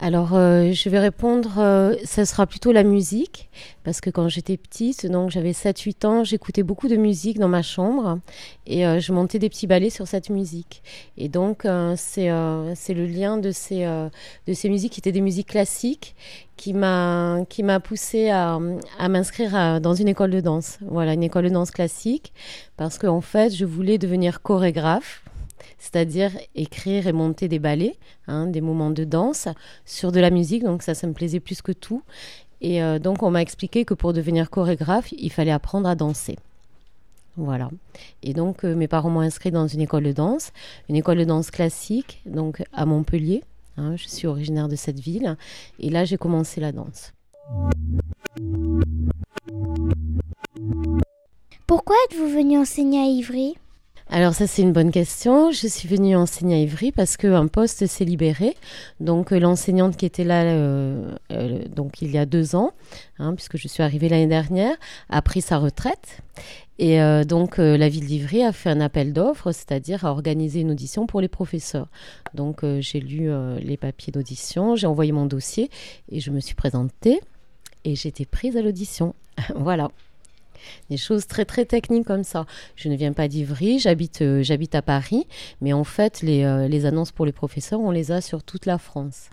Alors, 0.00 0.36
euh, 0.36 0.70
je 0.72 0.88
vais 0.90 1.00
répondre, 1.00 1.58
euh, 1.58 1.96
ce 2.04 2.24
sera 2.24 2.46
plutôt 2.46 2.70
la 2.70 2.84
musique, 2.84 3.48
parce 3.82 4.00
que 4.00 4.10
quand 4.10 4.28
j'étais 4.28 4.56
petite, 4.56 5.06
donc 5.06 5.30
j'avais 5.30 5.50
7-8 5.50 6.06
ans, 6.06 6.22
j'écoutais 6.22 6.62
beaucoup 6.62 6.86
de 6.86 6.94
musique 6.94 7.40
dans 7.40 7.48
ma 7.48 7.62
chambre, 7.62 8.20
et 8.64 8.86
euh, 8.86 9.00
je 9.00 9.12
montais 9.12 9.40
des 9.40 9.48
petits 9.48 9.66
ballets 9.66 9.90
sur 9.90 10.06
cette 10.06 10.30
musique. 10.30 10.84
Et 11.16 11.28
donc, 11.28 11.64
euh, 11.64 11.94
c'est 11.96 12.30
euh, 12.30 12.76
c'est 12.76 12.94
le 12.94 13.06
lien 13.06 13.38
de 13.38 13.50
ces, 13.50 13.86
euh, 13.86 14.08
de 14.46 14.52
ces 14.52 14.68
musiques 14.68 14.92
qui 14.92 15.00
étaient 15.00 15.10
des 15.10 15.20
musiques 15.20 15.48
classiques 15.48 16.14
qui 16.56 16.74
m'a 16.74 17.40
qui 17.48 17.64
m'a 17.64 17.80
poussé 17.80 18.30
à, 18.30 18.60
à 19.00 19.08
m'inscrire 19.08 19.80
dans 19.80 19.94
une 19.94 20.06
école 20.06 20.30
de 20.30 20.40
danse. 20.40 20.78
Voilà, 20.82 21.14
une 21.14 21.24
école 21.24 21.44
de 21.44 21.48
danse 21.48 21.72
classique, 21.72 22.32
parce 22.76 22.98
qu'en 22.98 23.20
fait, 23.20 23.50
je 23.52 23.64
voulais 23.64 23.98
devenir 23.98 24.42
chorégraphe, 24.42 25.24
c'est-à-dire 25.78 26.32
écrire 26.54 27.06
et 27.06 27.12
monter 27.12 27.48
des 27.48 27.58
ballets, 27.58 27.96
hein, 28.26 28.46
des 28.46 28.60
moments 28.60 28.90
de 28.90 29.04
danse 29.04 29.48
sur 29.84 30.12
de 30.12 30.20
la 30.20 30.30
musique, 30.30 30.64
donc 30.64 30.82
ça, 30.82 30.94
ça 30.94 31.06
me 31.06 31.12
plaisait 31.12 31.40
plus 31.40 31.62
que 31.62 31.72
tout. 31.72 32.02
Et 32.60 32.82
euh, 32.82 32.98
donc, 32.98 33.22
on 33.22 33.30
m'a 33.30 33.42
expliqué 33.42 33.84
que 33.84 33.94
pour 33.94 34.12
devenir 34.12 34.50
chorégraphe, 34.50 35.12
il 35.12 35.30
fallait 35.30 35.52
apprendre 35.52 35.88
à 35.88 35.94
danser. 35.94 36.36
Voilà. 37.36 37.70
Et 38.24 38.34
donc, 38.34 38.64
euh, 38.64 38.74
mes 38.74 38.88
parents 38.88 39.10
m'ont 39.10 39.20
inscrit 39.20 39.52
dans 39.52 39.68
une 39.68 39.80
école 39.80 40.02
de 40.02 40.12
danse, 40.12 40.52
une 40.88 40.96
école 40.96 41.18
de 41.18 41.24
danse 41.24 41.52
classique, 41.52 42.20
donc 42.26 42.64
à 42.72 42.84
Montpellier, 42.84 43.44
Hein, 43.78 43.94
je 43.96 44.08
suis 44.08 44.26
originaire 44.26 44.68
de 44.68 44.74
cette 44.74 44.98
ville. 44.98 45.36
Et 45.78 45.88
là, 45.88 46.04
j'ai 46.04 46.16
commencé 46.16 46.60
la 46.60 46.72
danse. 46.72 47.12
Pourquoi 51.66 51.94
êtes-vous 52.06 52.28
venu 52.28 52.58
enseigner 52.58 52.98
à 52.98 53.04
Ivry? 53.04 53.56
Alors 54.10 54.32
ça 54.32 54.46
c'est 54.46 54.62
une 54.62 54.72
bonne 54.72 54.90
question. 54.90 55.52
Je 55.52 55.66
suis 55.66 55.86
venue 55.86 56.16
enseigner 56.16 56.56
à 56.56 56.58
Ivry 56.60 56.92
parce 56.92 57.18
qu'un 57.18 57.46
poste 57.46 57.86
s'est 57.86 58.06
libéré. 58.06 58.56
Donc 59.00 59.32
euh, 59.32 59.38
l'enseignante 59.38 59.98
qui 59.98 60.06
était 60.06 60.24
là 60.24 60.44
euh, 60.44 61.14
euh, 61.30 61.64
donc 61.68 62.00
il 62.00 62.10
y 62.10 62.16
a 62.16 62.24
deux 62.24 62.56
ans, 62.56 62.72
hein, 63.18 63.34
puisque 63.34 63.58
je 63.58 63.68
suis 63.68 63.82
arrivée 63.82 64.08
l'année 64.08 64.26
dernière, 64.26 64.74
a 65.10 65.20
pris 65.20 65.42
sa 65.42 65.58
retraite. 65.58 66.22
Et 66.80 67.00
donc 67.24 67.58
la 67.58 67.88
ville 67.88 68.06
d'Ivry 68.06 68.44
a 68.44 68.52
fait 68.52 68.70
un 68.70 68.80
appel 68.80 69.12
d'offres, 69.12 69.50
c'est-à-dire 69.50 70.04
a 70.04 70.12
organisé 70.12 70.60
une 70.60 70.70
audition 70.70 71.08
pour 71.08 71.20
les 71.20 71.26
professeurs. 71.26 71.88
Donc 72.34 72.64
j'ai 72.78 73.00
lu 73.00 73.32
les 73.60 73.76
papiers 73.76 74.12
d'audition, 74.12 74.76
j'ai 74.76 74.86
envoyé 74.86 75.10
mon 75.10 75.26
dossier 75.26 75.70
et 76.12 76.20
je 76.20 76.30
me 76.30 76.38
suis 76.38 76.54
présentée 76.54 77.20
et 77.84 77.94
été 77.94 78.24
prise 78.26 78.56
à 78.56 78.62
l'audition. 78.62 79.16
voilà 79.56 79.90
des 80.90 80.96
choses 80.96 81.26
très 81.26 81.44
très 81.44 81.64
techniques 81.64 82.06
comme 82.06 82.24
ça. 82.24 82.46
Je 82.76 82.88
ne 82.88 82.96
viens 82.96 83.12
pas 83.12 83.28
d'Ivry, 83.28 83.78
j'habite 83.78 84.22
euh, 84.22 84.42
j'habite 84.42 84.74
à 84.74 84.82
Paris, 84.82 85.26
mais 85.60 85.72
en 85.72 85.84
fait 85.84 86.22
les, 86.22 86.44
euh, 86.44 86.68
les 86.68 86.86
annonces 86.86 87.12
pour 87.12 87.26
les 87.26 87.32
professeurs, 87.32 87.80
on 87.80 87.90
les 87.90 88.12
a 88.12 88.20
sur 88.20 88.42
toute 88.42 88.66
la 88.66 88.78
France. 88.78 89.30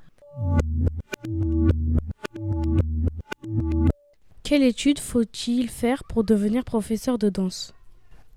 Quelle 4.44 4.64
étude 4.64 5.00
faut-il 5.00 5.70
faire 5.70 6.04
pour 6.04 6.24
devenir 6.24 6.64
professeur 6.64 7.18
de 7.18 7.30
danse? 7.30 7.74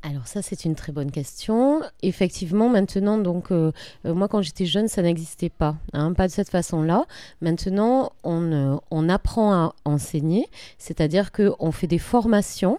Alors 0.03 0.27
ça 0.27 0.43
c'est 0.43 0.65
une 0.65 0.75
très 0.75 0.93
bonne 0.93 1.11
question. 1.11 1.83
Effectivement 2.03 2.69
maintenant 2.69 3.19
donc 3.19 3.51
euh, 3.51 3.73
moi 4.05 4.29
quand 4.29 4.43
j'étais 4.43 4.67
jeune 4.67 4.89
ça 4.89 5.03
n'existait 5.03 5.49
pas, 5.49 5.77
hein, 5.93 6.13
pas 6.13 6.29
de 6.29 6.33
cette 6.33 6.51
façon-là. 6.51 7.05
Maintenant 7.41 8.13
on, 8.23 8.81
on 8.91 9.09
apprend 9.09 9.53
à 9.53 9.75
enseigner, 9.85 10.47
c'est-à-dire 10.79 11.33
qu'on 11.33 11.73
fait 11.73 11.89
des 11.89 11.99
formations 11.99 12.79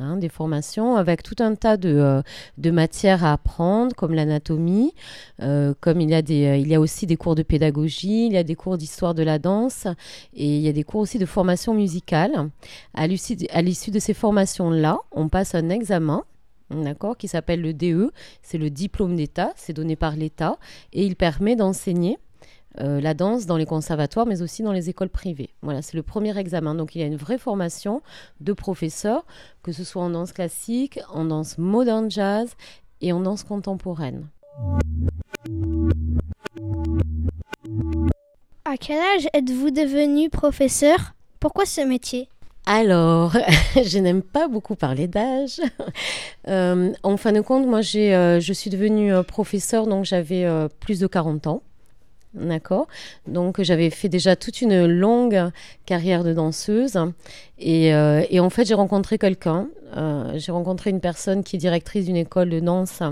Hein, 0.00 0.16
des 0.16 0.30
formations 0.30 0.96
avec 0.96 1.22
tout 1.22 1.34
un 1.40 1.54
tas 1.54 1.76
de, 1.76 1.90
euh, 1.90 2.22
de 2.56 2.70
matières 2.70 3.22
à 3.22 3.34
apprendre, 3.34 3.94
comme 3.94 4.14
l'anatomie, 4.14 4.94
euh, 5.42 5.74
comme 5.80 6.00
il 6.00 6.08
y, 6.08 6.14
a 6.14 6.22
des, 6.22 6.46
euh, 6.46 6.56
il 6.56 6.68
y 6.68 6.74
a 6.74 6.80
aussi 6.80 7.06
des 7.06 7.16
cours 7.16 7.34
de 7.34 7.42
pédagogie, 7.42 8.26
il 8.26 8.32
y 8.32 8.38
a 8.38 8.42
des 8.42 8.54
cours 8.54 8.78
d'histoire 8.78 9.14
de 9.14 9.22
la 9.22 9.38
danse, 9.38 9.86
et 10.32 10.56
il 10.56 10.62
y 10.62 10.68
a 10.68 10.72
des 10.72 10.84
cours 10.84 11.02
aussi 11.02 11.18
de 11.18 11.26
formation 11.26 11.74
musicale. 11.74 12.48
À 12.94 13.06
l'issue 13.06 13.90
de 13.90 13.98
ces 13.98 14.14
formations-là, 14.14 14.98
on 15.12 15.28
passe 15.28 15.54
un 15.54 15.68
examen 15.68 16.24
d'accord, 16.70 17.16
qui 17.16 17.28
s'appelle 17.28 17.60
le 17.60 17.74
DE, 17.74 18.12
c'est 18.42 18.58
le 18.58 18.70
diplôme 18.70 19.16
d'État, 19.16 19.52
c'est 19.56 19.72
donné 19.72 19.96
par 19.96 20.16
l'État, 20.16 20.56
et 20.92 21.04
il 21.04 21.16
permet 21.16 21.56
d'enseigner 21.56 22.16
euh, 22.78 23.00
la 23.00 23.14
danse 23.14 23.46
dans 23.46 23.56
les 23.56 23.66
conservatoires, 23.66 24.26
mais 24.26 24.42
aussi 24.42 24.62
dans 24.62 24.72
les 24.72 24.88
écoles 24.88 25.08
privées. 25.08 25.50
Voilà, 25.62 25.82
c'est 25.82 25.96
le 25.96 26.02
premier 26.02 26.36
examen. 26.38 26.74
Donc 26.74 26.94
il 26.94 27.00
y 27.00 27.02
a 27.02 27.06
une 27.06 27.16
vraie 27.16 27.38
formation 27.38 28.00
de 28.40 28.52
professeurs, 28.52 29.24
que 29.62 29.72
ce 29.72 29.82
soit 29.82 30.02
en 30.02 30.10
danse 30.10 30.32
classique, 30.32 31.00
en 31.12 31.24
danse 31.24 31.58
moderne 31.58 32.10
jazz 32.10 32.50
et 33.00 33.12
en 33.12 33.20
danse 33.20 33.42
contemporaine. 33.42 34.28
À 38.64 38.76
quel 38.76 38.98
âge 38.98 39.28
êtes-vous 39.34 39.70
devenu 39.72 40.30
professeur? 40.30 41.14
Pourquoi 41.40 41.66
ce 41.66 41.80
métier? 41.80 42.28
Alors, 42.66 43.32
je 43.84 43.98
n'aime 43.98 44.22
pas 44.22 44.46
beaucoup 44.46 44.76
parler 44.76 45.08
d'âge. 45.08 45.60
Euh, 46.48 46.92
en 47.02 47.16
fin 47.16 47.32
de 47.32 47.42
compte, 47.42 47.66
moi, 47.66 47.80
euh, 47.94 48.40
je 48.40 48.52
suis 48.52 48.70
devenue 48.70 49.12
professeur, 49.24 49.86
donc 49.86 50.04
j'avais 50.06 50.48
plus 50.80 50.98
de 50.98 51.06
40 51.06 51.46
ans. 51.46 51.62
D'accord. 52.32 52.86
Donc 53.26 53.60
j'avais 53.60 53.90
fait 53.90 54.08
déjà 54.08 54.36
toute 54.36 54.60
une 54.60 54.86
longue 54.86 55.50
carrière 55.84 56.22
de 56.22 56.32
danseuse 56.32 56.96
et, 57.58 57.92
euh, 57.92 58.22
en 58.38 58.50
fait 58.50 58.64
j'ai 58.64 58.74
rencontré 58.74 59.18
quelqu'un. 59.18 59.68
Euh, 59.96 60.34
j'ai 60.36 60.52
rencontré 60.52 60.90
une 60.90 61.00
personne 61.00 61.42
qui 61.42 61.56
est 61.56 61.58
directrice 61.58 62.04
d'une 62.04 62.14
école 62.14 62.50
de 62.50 62.60
danse 62.60 63.02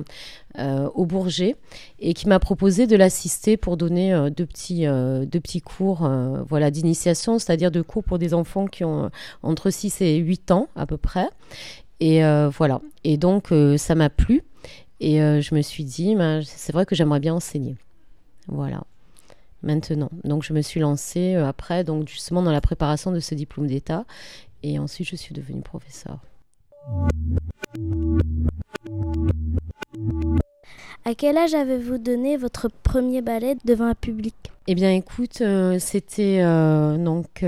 euh, 0.61 0.88
au 0.94 1.04
Bourget 1.04 1.57
et 1.98 2.14
qui 2.14 2.28
m'a 2.28 2.38
proposé 2.38 2.87
de 2.87 2.94
l'assister 2.94 3.57
pour 3.57 3.76
donner 3.76 4.31
deux 4.31 4.46
petits, 4.46 4.87
deux 4.87 5.40
petits 5.40 5.62
cours 5.62 6.09
voilà, 6.48 6.70
d'initiation, 6.70 7.40
c'est-à-dire 7.40 7.72
de 7.72 7.83
cours 7.83 8.04
pour 8.04 8.20
des 8.20 8.35
enfants 8.35 8.66
qui 8.66 8.85
ont 8.85 9.11
entre 9.42 9.70
6 9.70 10.00
et 10.00 10.16
8 10.18 10.52
ans 10.52 10.68
à 10.76 10.87
peu 10.87 10.96
près. 10.96 11.28
Et 11.98 12.20
voilà. 12.57 12.81
Et 13.02 13.16
donc 13.16 13.48
ça 13.78 13.96
m'a 13.96 14.11
plu 14.11 14.44
et 15.00 15.18
je 15.18 15.54
me 15.57 15.62
suis 15.62 15.83
dit, 15.83 16.14
ben, 16.14 16.40
c'est 16.44 16.72
vrai 16.72 16.87
que 16.87 16.94
j'aimerais 16.94 17.20
bien 17.20 17.35
enseigner. 17.35 17.74
Voilà 18.46 18.85
maintenant. 19.62 20.11
Donc 20.25 20.42
je 20.42 20.53
me 20.53 20.62
suis 20.62 20.81
lancée 20.81 21.35
euh, 21.35 21.47
après, 21.47 21.85
donc 21.85 22.09
justement 22.09 22.42
dans 22.42 22.53
la 22.53 22.61
préparation 22.61 23.12
de 23.12 23.21
ce 23.21 23.35
diplôme 23.35 23.66
d'État, 23.66 24.05
et 24.62 24.79
ensuite 24.79 25.09
je 25.09 25.16
suis 25.16 25.35
devenue 25.35 25.62
professeure. 25.62 26.21
À 31.05 31.14
quel 31.14 31.38
âge 31.38 31.55
avez-vous 31.55 31.99
donné 31.99 32.37
votre 32.37 32.68
premier 32.83 33.23
ballet 33.23 33.57
devant 33.64 33.87
un 33.87 33.94
public? 33.94 34.35
Eh 34.66 34.75
bien 34.75 34.92
écoute, 34.92 35.40
euh, 35.40 35.79
c'était 35.79 36.40
euh, 36.42 36.97
donc 36.99 37.44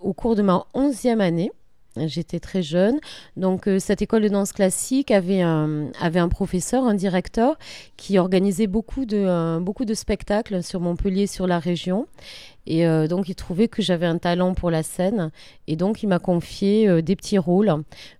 au 0.00 0.12
cours 0.12 0.36
de 0.36 0.42
ma 0.42 0.66
onzième 0.74 1.20
année. 1.20 1.50
J'étais 1.96 2.38
très 2.38 2.62
jeune. 2.62 3.00
Donc, 3.36 3.66
euh, 3.66 3.80
cette 3.80 4.00
école 4.00 4.22
de 4.22 4.28
danse 4.28 4.52
classique 4.52 5.10
avait 5.10 5.40
un, 5.40 5.90
professeur, 6.30 6.84
un 6.84 6.94
directeur, 6.94 7.58
qui 7.96 8.18
organisait 8.18 8.68
beaucoup 8.68 9.06
de, 9.06 9.16
euh, 9.16 9.94
spectacles 9.94 10.62
sur 10.62 10.80
Montpellier, 10.80 11.26
sur 11.26 11.48
la 11.48 11.58
région. 11.58 12.06
Et 12.66 12.86
euh, 12.86 13.08
donc, 13.08 13.28
il 13.28 13.34
trouvait 13.34 13.66
que 13.66 13.82
j'avais 13.82 14.06
un 14.06 14.18
talent 14.18 14.54
pour 14.54 14.70
la 14.70 14.84
scène. 14.84 15.32
Et 15.66 15.74
donc, 15.74 16.04
il 16.04 16.06
m'a 16.06 16.20
confié 16.20 17.02
des 17.02 17.16
petits 17.16 17.38
rôles 17.38 17.74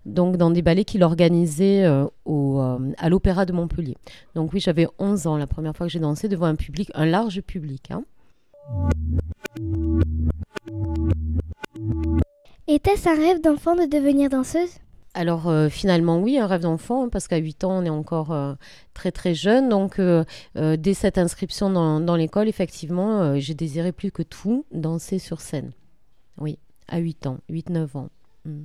donc, 0.05 0.35
dans 0.35 0.49
des 0.49 0.61
ballets 0.61 0.83
qu'il 0.83 1.03
organisait 1.03 1.85
à 1.85 3.09
l'Opéra 3.09 3.45
de 3.45 3.53
Montpellier. 3.53 3.95
Donc, 4.35 4.51
oui, 4.53 4.59
j'avais 4.59 4.87
11 4.99 5.27
ans 5.27 5.37
la 5.37 5.47
première 5.47 5.75
fois 5.77 5.87
que 5.87 5.93
j'ai 5.93 5.99
dansé 5.99 6.27
devant 6.27 6.47
un 6.47 6.55
public, 6.55 6.91
un 6.93 7.05
large 7.05 7.41
public. 7.41 7.89
Hein. 7.91 8.03
Était-ce 12.73 13.09
un 13.09 13.15
rêve 13.15 13.41
d'enfant 13.41 13.75
de 13.75 13.83
devenir 13.83 14.29
danseuse? 14.29 14.69
Alors 15.13 15.49
euh, 15.49 15.67
finalement 15.67 16.21
oui, 16.21 16.37
un 16.37 16.47
rêve 16.47 16.61
d'enfant, 16.61 17.09
parce 17.09 17.27
qu'à 17.27 17.35
8 17.35 17.65
ans 17.65 17.79
on 17.79 17.83
est 17.83 17.89
encore 17.89 18.31
euh, 18.31 18.53
très 18.93 19.11
très 19.11 19.33
jeune. 19.33 19.67
Donc 19.67 19.99
euh, 19.99 20.23
dès 20.55 20.93
cette 20.93 21.17
inscription 21.17 21.69
dans, 21.69 22.15
l'école, 22.15 22.47
effectivement, 22.47 23.37
j'ai 23.37 23.55
désiré 23.55 23.91
plus 23.91 24.09
que 24.09 24.23
tout 24.23 24.63
danser 24.71 25.19
sur 25.19 25.41
scène. 25.41 25.73
Oui, 26.37 26.59
à 26.87 26.99
8 26.99 27.27
ans, 27.27 27.39
8-9 27.49 27.97
ans. 27.97 28.09
Hmm. 28.45 28.63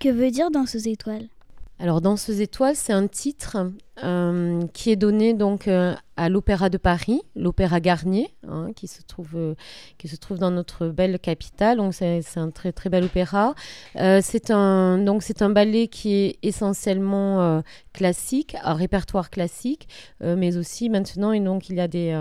Que 0.00 0.08
veut 0.08 0.32
dire 0.32 0.50
Danseuse 0.50 0.88
étoile? 0.88 1.28
Alors 1.78 2.00
Danseuse 2.00 2.40
étoile, 2.40 2.74
c'est 2.74 2.92
un 2.92 3.06
titre 3.06 3.58
qui 4.72 4.90
est 4.90 4.96
donné 4.96 5.34
donc 5.34 5.68
à 6.16 6.28
l'Opéra 6.28 6.70
de 6.70 6.78
Paris, 6.78 7.20
l'Opéra 7.34 7.80
Garnier, 7.80 8.30
hein, 8.48 8.70
qui, 8.74 8.88
se 8.88 9.02
trouve, 9.02 9.32
euh, 9.34 9.54
qui 9.98 10.08
se 10.08 10.16
trouve 10.16 10.38
dans 10.38 10.50
notre 10.50 10.88
belle 10.88 11.18
capitale. 11.18 11.76
Donc 11.76 11.94
c'est 11.94 12.22
un 12.36 12.50
très 12.50 12.72
très 12.72 12.88
bel 12.88 13.04
opéra. 13.04 13.54
Euh, 13.96 14.20
c'est 14.22 14.50
un 14.50 14.98
donc 14.98 15.22
c'est 15.22 15.42
un 15.42 15.50
ballet 15.50 15.88
qui 15.88 16.14
est 16.14 16.38
essentiellement 16.42 17.42
euh, 17.42 17.60
classique, 17.92 18.56
un 18.62 18.74
répertoire 18.74 19.30
classique, 19.30 19.88
mais 20.20 20.56
aussi 20.56 20.90
maintenant 20.90 21.32
et 21.32 21.40
donc 21.40 21.70
il 21.70 21.76
y 21.76 21.80
a 21.80 21.88
des, 21.88 22.14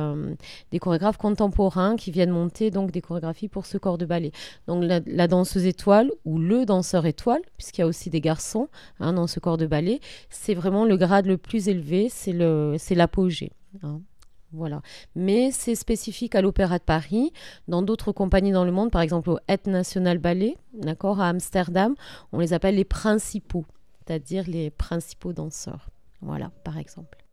des 0.72 0.80
chorégraphes 0.80 1.18
contemporains 1.18 1.98
qui 1.98 2.12
viennent 2.12 2.30
monter 2.30 2.72
donc 2.72 2.92
des 2.92 3.02
chorégraphies 3.02 3.50
pour 3.50 3.66
ce 3.66 3.78
corps 3.78 3.98
de 3.98 4.06
ballet. 4.06 4.32
Donc 4.68 4.84
la, 4.84 5.28
danseuse 5.28 5.66
étoile 5.66 6.12
ou 6.24 6.38
le 6.38 6.66
danseur 6.66 7.06
étoile, 7.06 7.42
puisqu'il 7.58 7.82
y 7.82 7.84
a 7.84 7.88
aussi 7.88 8.10
des 8.10 8.22
garçons 8.22 8.70
hein, 9.02 9.14
dans 9.14 9.28
ce 9.28 9.42
corps 9.42 9.58
de 9.58 9.66
ballet, 9.66 10.00
c'est 10.30 10.54
vraiment 10.54 10.86
le 10.86 10.96
grade 10.96 11.26
le 11.26 11.38
plus 11.38 11.64
élevé, 11.69 12.10
le 12.28 12.75
c'est 12.78 12.95
l'apogée. 12.95 13.51
Hein. 13.84 14.01
Voilà. 14.51 14.82
Mais 15.15 15.51
c'est 15.51 15.75
spécifique 15.75 16.34
à 16.34 16.41
l'Opéra 16.41 16.78
de 16.78 16.84
Paris. 16.84 17.34
Dans 17.67 17.82
d'autres 17.82 18.12
compagnies 18.13 18.54
dans 18.54 18.63
le 18.63 18.71
monde, 18.71 18.89
par 18.89 19.01
exemple 19.01 19.30
au 19.30 19.38
Het 19.49 19.67
National 19.67 20.17
Ballet, 20.17 20.56
d'accord, 20.73 21.19
à 21.19 21.28
Amsterdam, 21.28 21.95
on 22.32 22.39
les 22.39 22.54
appelle 22.54 22.75
les 22.75 22.86
principaux, 22.86 23.65
c'est-à-dire 23.99 24.45
les 24.47 24.69
principaux 24.69 25.34
danseurs. 25.34 25.89
Voilà, 26.21 26.51
par 26.63 26.78
exemple. 26.78 27.25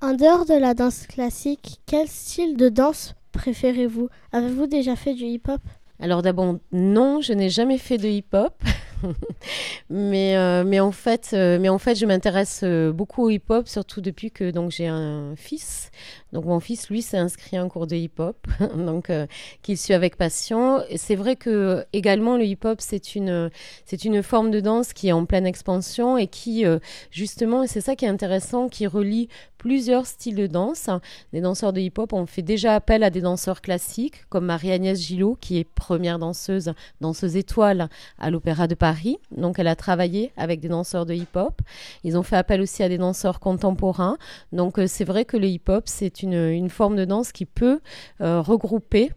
En 0.00 0.14
dehors 0.14 0.46
de 0.46 0.58
la 0.58 0.72
danse 0.72 1.06
classique, 1.06 1.80
quel 1.84 2.08
style 2.08 2.56
de 2.56 2.70
danse 2.70 3.14
préférez-vous? 3.32 4.08
Avez-vous 4.32 4.66
déjà 4.66 4.96
fait 4.96 5.14
du 5.14 5.24
hip-hop? 5.24 5.60
Alors 5.98 6.22
d'abord, 6.22 6.56
non, 6.72 7.20
je 7.20 7.34
n'ai 7.34 7.50
jamais 7.50 7.76
fait 7.76 7.98
de 7.98 8.08
hip-hop. 8.08 8.54
mais, 9.90 10.36
euh, 10.36 10.64
mais, 10.64 10.80
en 10.80 10.92
fait, 10.92 11.30
euh, 11.32 11.58
mais 11.60 11.68
en 11.68 11.78
fait, 11.78 11.94
je 11.94 12.06
m'intéresse 12.06 12.60
euh, 12.64 12.92
beaucoup 12.92 13.24
au 13.24 13.30
hip-hop, 13.30 13.68
surtout 13.68 14.00
depuis 14.00 14.30
que 14.30 14.52
j'ai 14.70 14.86
un 14.86 15.34
fils. 15.36 15.90
Donc 16.32 16.44
mon 16.44 16.60
fils, 16.60 16.88
lui, 16.90 17.02
s'est 17.02 17.18
inscrit 17.18 17.56
un 17.56 17.68
cours 17.68 17.86
de 17.86 17.96
hip-hop, 17.96 18.46
donc 18.76 19.10
euh, 19.10 19.26
qu'il 19.62 19.76
suit 19.76 19.94
avec 19.94 20.16
passion. 20.16 20.82
C'est 20.96 21.16
vrai 21.16 21.36
que 21.36 21.84
également 21.92 22.36
le 22.36 22.44
hip-hop, 22.44 22.80
c'est 22.80 23.14
une 23.14 23.50
c'est 23.84 24.04
une 24.04 24.22
forme 24.22 24.50
de 24.50 24.60
danse 24.60 24.92
qui 24.92 25.08
est 25.08 25.12
en 25.12 25.24
pleine 25.24 25.46
expansion 25.46 26.16
et 26.16 26.26
qui 26.26 26.64
euh, 26.64 26.78
justement, 27.10 27.66
c'est 27.66 27.80
ça 27.80 27.96
qui 27.96 28.04
est 28.04 28.08
intéressant, 28.08 28.68
qui 28.68 28.86
relie 28.86 29.28
plusieurs 29.60 30.06
styles 30.06 30.36
de 30.36 30.46
danse. 30.46 30.88
Des 31.34 31.42
danseurs 31.42 31.74
de 31.74 31.80
hip-hop 31.80 32.14
ont 32.14 32.24
fait 32.24 32.42
déjà 32.42 32.74
appel 32.74 33.02
à 33.02 33.10
des 33.10 33.20
danseurs 33.20 33.60
classiques 33.60 34.26
comme 34.30 34.46
Marie-Agnès 34.46 34.98
Gillot, 34.98 35.36
qui 35.38 35.58
est 35.58 35.64
première 35.64 36.18
danseuse, 36.18 36.72
danseuse 37.02 37.36
étoile 37.36 37.90
à 38.18 38.30
l'Opéra 38.30 38.66
de 38.68 38.74
Paris. 38.74 39.18
Donc 39.36 39.58
elle 39.58 39.68
a 39.68 39.76
travaillé 39.76 40.32
avec 40.38 40.60
des 40.60 40.68
danseurs 40.68 41.04
de 41.04 41.12
hip-hop. 41.12 41.60
Ils 42.04 42.16
ont 42.16 42.22
fait 42.22 42.36
appel 42.36 42.62
aussi 42.62 42.82
à 42.82 42.88
des 42.88 42.96
danseurs 42.96 43.38
contemporains. 43.38 44.16
Donc 44.52 44.78
euh, 44.78 44.86
c'est 44.86 45.04
vrai 45.04 45.26
que 45.26 45.36
le 45.36 45.46
hip-hop, 45.46 45.82
c'est 45.86 46.19
une, 46.22 46.70
forme 46.70 46.96
de 46.96 47.04
danse 47.04 47.32
qui 47.32 47.46
peut 47.46 47.80
euh, 48.20 48.40
regrouper 48.40 49.12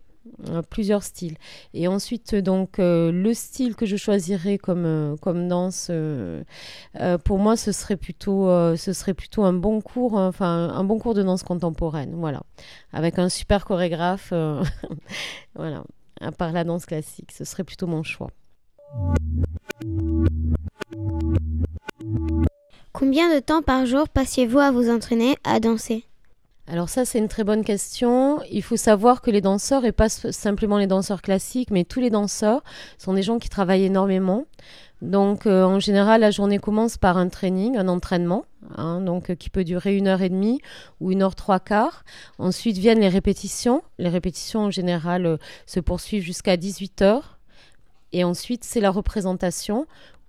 euh, 0.50 0.62
plusieurs 0.62 1.04
styles. 1.04 1.36
Et 1.74 1.88
ensuite, 1.88 2.36
donc, 2.36 2.80
euh, 2.80 3.12
le 3.12 3.34
style 3.34 3.76
que 3.76 3.86
je 3.86 3.96
choisirais 3.96 4.58
comme, 4.58 5.18
danse, 5.48 5.92
pour 7.24 7.40
moi, 7.40 7.56
ce 7.56 7.72
serait 7.72 7.98
plutôt, 7.98 8.48
ce 8.76 8.94
serait 8.94 9.14
plutôt 9.14 9.44
un 9.44 9.54
bon 9.54 9.82
cours, 9.82 10.16
enfin, 10.16 10.70
un 10.70 10.84
bon 10.84 11.00
cours 11.00 11.14
de 11.14 11.24
danse 11.24 11.44
contemporaine, 11.44 12.16
voilà, 12.16 12.42
avec 12.92 13.20
un 13.20 13.30
super 13.30 13.66
chorégraphe, 13.66 14.34
voilà, 15.56 15.84
à 16.22 16.32
part 16.32 16.52
la 16.52 16.64
danse 16.64 16.86
classique, 16.86 17.32
ce 17.32 17.44
serait 17.44 17.64
plutôt 17.64 17.88
mon 17.88 18.04
choix. 18.04 18.30
Combien 22.94 23.34
de 23.34 23.40
temps 23.40 23.64
par 23.64 23.86
jour 23.88 24.08
passiez-vous 24.08 24.60
à 24.60 24.72
vous 24.72 24.90
entraîner 24.90 25.36
à 25.44 25.60
danser? 25.60 26.06
Alors 26.66 26.88
ça, 26.88 27.04
c'est 27.04 27.20
une 27.20 27.28
très 27.28 27.44
bonne 27.44 27.66
question. 27.66 28.42
Il 28.50 28.64
faut 28.64 28.78
savoir 28.78 29.22
que 29.22 29.30
les 29.30 29.42
danseurs, 29.42 29.84
et 29.84 29.92
pas 29.92 30.08
simplement 30.08 30.78
les 30.78 30.88
danseurs 30.88 31.22
classiques, 31.22 31.72
mais 31.72 31.84
tous 31.84 32.00
les 32.00 32.10
danseurs, 32.10 32.64
sont 32.98 33.14
des 33.14 33.22
gens 33.22 33.38
qui 33.38 33.50
travaillent 33.50 33.84
énormément. 33.84 34.46
Donc 35.02 35.46
euh, 35.46 35.66
en 35.66 35.82
général, 35.82 36.22
la 36.22 36.32
journée 36.32 36.60
commence 36.60 36.98
par 36.98 37.18
un 37.18 37.28
training, 37.28 37.76
un 37.76 37.90
entraînement, 37.90 38.46
hein, 38.78 39.02
donc 39.02 39.30
euh, 39.30 39.36
qui 39.36 39.50
peut 39.50 39.66
durer 39.66 39.98
une 39.98 40.08
heure 40.08 40.22
et 40.22 40.30
demie 40.30 40.62
ou 41.02 41.12
une 41.12 41.22
heure 41.22 41.36
trois 41.36 41.60
quarts. 41.60 42.06
Ensuite 42.40 42.78
viennent 42.78 43.02
les 43.02 43.10
répétitions. 43.10 43.84
Les 43.98 44.08
répétitions 44.08 44.62
en 44.62 44.72
général 44.72 45.26
euh, 45.26 45.38
se 45.66 45.82
poursuivent 45.82 46.24
jusqu'à 46.24 46.56
18 46.56 47.02
heures. 47.02 47.38
Et 48.14 48.24
ensuite, 48.24 48.64
c'est 48.64 48.80
la 48.80 48.92
représentation 48.92 49.88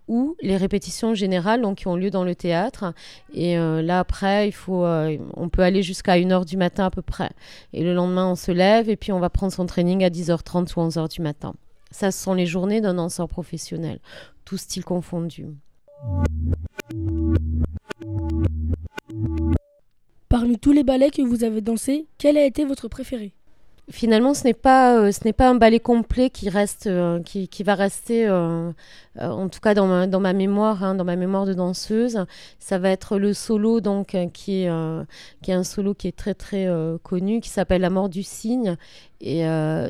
ou 0.09 0.37
les 0.43 0.57
répétitions 0.57 1.15
générales 1.15 1.63
donc, 1.63 1.79
qui 1.79 1.87
ont 1.87 1.97
lieu 1.97 2.11
dans 2.11 2.25
le 2.25 2.35
théâtre. 2.35 2.93
Et 3.33 3.59
euh, 3.59 3.83
là, 3.83 4.01
après, 4.01 4.49
il 4.49 4.53
faut, 4.53 4.85
euh, 4.85 5.17
on 5.35 5.49
peut 5.49 5.63
aller 5.63 5.83
jusqu'à 5.83 6.17
1h 6.17 6.45
du 6.45 6.57
matin 6.57 6.87
à 6.87 6.91
peu 6.91 7.03
près. 7.03 7.31
Et 7.73 7.83
le 7.83 7.95
lendemain, 7.95 8.31
on 8.31 8.37
se 8.37 8.53
lève 8.53 8.89
et 8.91 8.97
puis 8.97 9.13
on 9.13 9.21
va 9.21 9.31
prendre 9.31 9.53
son 9.53 9.67
training 9.67 10.05
à 10.05 10.11
10h30 10.11 10.73
ou 10.77 10.89
11h 10.89 11.09
du 11.11 11.23
matin. 11.23 11.55
Ça, 11.91 12.11
ce 12.11 12.23
sont 12.23 12.35
les 12.35 12.47
journées 12.47 12.81
d'un 12.81 12.95
danseur 12.95 13.29
professionnel, 13.29 14.01
tout 14.45 14.57
style 14.57 14.85
confondu. 14.85 15.47
Parmi 20.29 20.59
tous 20.59 20.73
les 20.73 20.83
ballets 20.83 21.11
que 21.11 21.23
vous 21.23 21.45
avez 21.45 21.61
dansés, 21.61 22.07
quel 22.19 22.37
a 22.37 22.45
été 22.45 22.65
votre 22.65 22.89
préféré? 22.89 23.33
Finalement, 23.91 24.35
ce 24.35 24.45
n'est 24.45 24.55
pas, 24.55 24.99
euh, 24.99 25.13
pas 25.37 25.49
un 25.49 25.55
ballet 25.55 25.81
complet 25.81 26.31
qui 26.31 26.49
reste, 26.49 26.87
euh, 26.87 27.21
qui, 27.21 27.49
qui, 27.49 27.63
va 27.63 27.75
rester, 27.75 28.27
euh, 28.27 28.73
en 29.21 29.49
tout 29.49 29.61
cas 29.61 29.75
dans 29.75 29.87
ma, 29.87 30.07
dans 30.07 30.21
ma 30.21 30.33
mémoire, 30.33 30.83
hein, 30.83 30.95
dans 30.95 31.05
ma 31.05 31.17
mémoire 31.17 31.45
de 31.45 31.53
danseuse. 31.53 32.25
Ça 32.59 32.79
va 32.79 32.91
être 32.91 33.19
le 33.19 33.35
solo, 33.35 33.81
donc 33.81 34.17
qui 34.33 34.65
est, 34.65 34.71
qui 35.43 35.51
est 35.51 35.55
un 35.55 35.65
solo 35.65 35.95
qui 35.95 36.09
est 36.09 36.17
très 36.17 36.35
très 36.35 36.69
connu, 37.03 37.41
qui 37.41 37.51
s'appelle 37.51 37.83
La 37.83 37.91
mort 37.91 38.09
du 38.09 38.23
cygne. 38.23 38.77
Et 39.21 39.43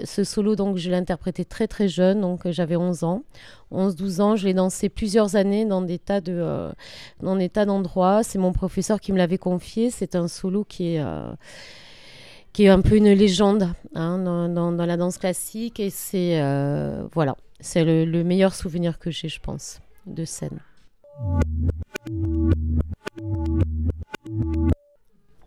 ce 0.05 0.25
solo, 0.25 0.57
donc, 0.57 0.77
je 0.77 0.91
l'ai 0.91 0.97
interprété 0.97 1.45
très 1.45 1.67
très 1.67 1.89
jeune, 1.89 2.21
donc 2.21 2.49
j'avais 2.51 2.77
11 2.77 3.05
ans. 3.05 3.23
11-12 3.73 4.21
ans, 4.21 4.37
je 4.37 4.47
l'ai 4.47 4.55
dansé 4.55 4.89
plusieurs 4.89 5.37
années 5.37 5.65
dans 5.65 5.83
des 5.83 5.99
tas 5.99 6.21
de, 6.21 6.71
dans 7.21 7.37
des 7.37 7.49
tas 7.49 7.65
d'endroits. 7.65 8.23
C'est 8.23 8.39
mon 8.39 8.53
professeur 8.53 9.01
qui 9.01 9.13
me 9.13 9.19
l'avait 9.19 9.39
confié. 9.39 9.91
C'est 9.91 10.15
un 10.15 10.29
solo 10.29 10.65
qui 10.65 10.97
est 10.97 11.03
qui 12.55 12.65
est 12.65 12.69
un 12.69 12.81
peu 12.81 12.97
une 12.97 13.13
légende 13.13 13.69
hein, 13.95 14.19
dans, 14.49 14.87
la 14.87 14.97
danse 14.97 15.19
classique. 15.19 15.81
Et 15.81 15.91
c'est 15.91 16.41
euh, 16.41 17.05
voilà, 17.13 17.37
c'est 17.61 17.85
le, 17.85 18.25
meilleur 18.25 18.55
souvenir 18.55 18.99
que 18.99 19.11
j'ai, 19.11 19.29
je 19.29 19.41
pense, 19.41 19.81
de 20.07 20.25
scène. 20.25 20.61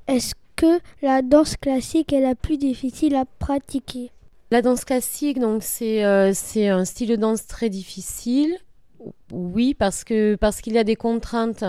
Est-ce 0.07 0.35
que 0.55 0.79
la 1.01 1.21
danse 1.21 1.55
classique 1.55 2.13
est 2.13 2.21
la 2.21 2.35
plus 2.35 2.57
difficile 2.57 3.15
à 3.15 3.25
pratiquer? 3.39 4.11
La 4.51 4.61
danse 4.61 4.85
classique, 4.85 5.39
donc 5.39 5.63
c'est 5.63 6.05
euh, 6.05 6.31
c'est 6.33 6.67
un 6.69 6.85
style 6.85 7.09
de 7.09 7.15
danse 7.15 7.47
très 7.47 7.69
difficile 7.69 8.57
oui, 9.31 9.73
parce 9.73 10.03
que 10.03 10.35
parce 10.35 10.61
qu'il 10.61 10.73
y 10.73 10.77
a 10.77 10.83
des 10.83 10.95
contraintes 10.95 11.63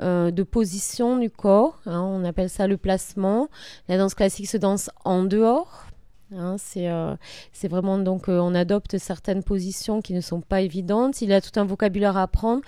euh, 0.00 0.30
de 0.30 0.42
position 0.42 1.18
du 1.18 1.30
corps. 1.30 1.80
Hein, 1.86 2.00
on 2.00 2.24
appelle 2.24 2.50
ça 2.50 2.66
le 2.66 2.76
placement. 2.76 3.48
La 3.88 3.98
danse 3.98 4.14
classique 4.14 4.48
se 4.48 4.56
danse 4.56 4.90
en 5.04 5.24
dehors. 5.24 5.86
Hein, 6.36 6.56
c'est 6.58 6.90
euh, 6.90 7.16
c'est 7.52 7.68
vraiment 7.68 7.96
donc 7.96 8.28
euh, 8.28 8.38
on 8.38 8.54
adopte 8.54 8.98
certaines 8.98 9.42
positions 9.42 10.02
qui 10.02 10.12
ne 10.12 10.20
sont 10.20 10.42
pas 10.42 10.60
évidentes. 10.60 11.22
Il 11.22 11.30
y 11.30 11.32
a 11.32 11.40
tout 11.40 11.58
un 11.58 11.64
vocabulaire 11.64 12.16
à 12.18 12.24
apprendre. 12.24 12.62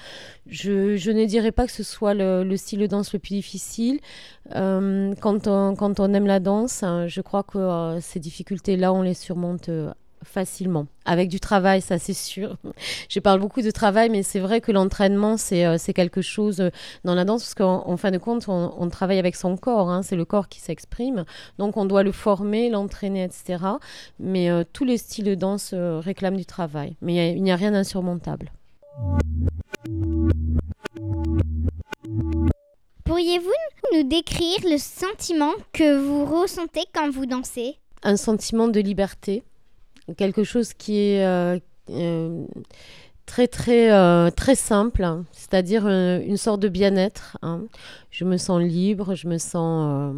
Je, 0.47 0.97
je 0.97 1.11
ne 1.11 1.27
dirais 1.27 1.53
pas 1.53 1.67
que 1.67 1.73
ce 1.73 1.83
soit 1.83 2.15
le, 2.15 2.57
style 2.57 2.81
de 2.81 2.87
danse 2.87 3.13
le 3.13 3.19
plus 3.19 3.35
difficile. 3.35 4.01
quand, 4.53 5.47
on, 5.47 5.75
quand 5.77 6.01
on 6.01 6.15
aime 6.15 6.27
la 6.27 6.41
danse, 6.41 6.83
hein, 6.83 7.07
je 7.07 7.21
crois 7.21 7.43
que 7.43 7.99
ces 8.01 8.19
difficultés-là, 8.21 8.93
on 8.93 9.03
les 9.03 9.15
surmonte 9.15 9.71
facilement. 10.25 10.87
Avec 11.05 11.29
du 11.29 11.41
travail, 11.41 11.81
ça 11.81 11.99
c'est 11.99 12.15
sûr. 12.15 12.57
Je 13.09 13.21
parle 13.21 13.41
beaucoup 13.41 13.63
de 13.63 13.71
travail, 13.71 14.11
mais 14.11 14.23
c'est 14.23 14.41
vrai 14.41 14.61
que 14.61 14.73
l'entraînement, 14.73 15.37
c'est 15.37 15.65
euh, 15.65 15.77
quelque 15.95 16.23
chose 16.23 16.61
euh, 16.61 16.71
dans 17.05 17.15
la 17.15 17.25
danse, 17.25 17.43
parce 17.43 17.55
qu'en 17.55 17.97
fin 17.97 18.11
de 18.11 18.19
compte, 18.19 18.47
on, 18.49 18.89
travaille 18.91 19.19
avec 19.19 19.37
son 19.37 19.57
corps, 19.57 19.91
hein. 19.91 20.03
c'est 20.03 20.17
le 20.17 20.25
corps 20.25 20.49
qui 20.49 20.61
s'exprime. 20.61 21.25
Donc 21.59 21.77
on 21.77 21.85
doit 21.85 22.03
le 22.03 22.13
former, 22.13 22.71
l'entraîner, 22.71 23.25
etc. 23.25 23.65
Mais 24.19 24.51
euh, 24.51 24.65
tous 24.73 24.85
les 24.85 24.99
styles 24.99 25.25
de 25.25 25.35
danse 25.35 25.75
réclament 25.75 26.37
du 26.37 26.47
travail. 26.47 26.97
Mais 27.01 27.33
il 27.33 27.43
n'y 27.43 27.53
a, 27.53 27.57
rien 27.57 27.73
d'insurmontable. 27.73 28.51
Pourriez-vous 33.05 33.51
nous 33.97 34.09
décrire 34.09 34.59
le 34.65 34.79
sentiment 34.79 35.53
que 35.73 35.99
vous 35.99 36.25
ressentez 36.25 36.85
quand 36.95 37.11
vous 37.11 37.27
dansez? 37.27 37.77
Un 38.03 38.17
sentiment 38.17 38.69
de 38.69 38.81
liberté 38.81 39.43
quelque 40.17 40.45
chose 40.45 40.73
qui 40.73 40.99
est 40.99 41.25
euh, 41.25 41.59
euh, 41.91 42.47
très 43.27 43.49
très 43.49 43.93
euh, 43.93 44.31
très 44.31 44.55
simple, 44.55 45.07
c'est-à-dire 45.33 45.87
une, 45.87 46.37
sorte 46.37 46.61
de 46.61 46.69
bien-être. 46.69 47.39
Hein. 47.43 47.65
Je 48.11 48.25
me 48.25 48.37
sens 48.37 48.61
libre, 48.61 49.15
je 49.15 49.29
me 49.29 49.39
sens 49.39 50.15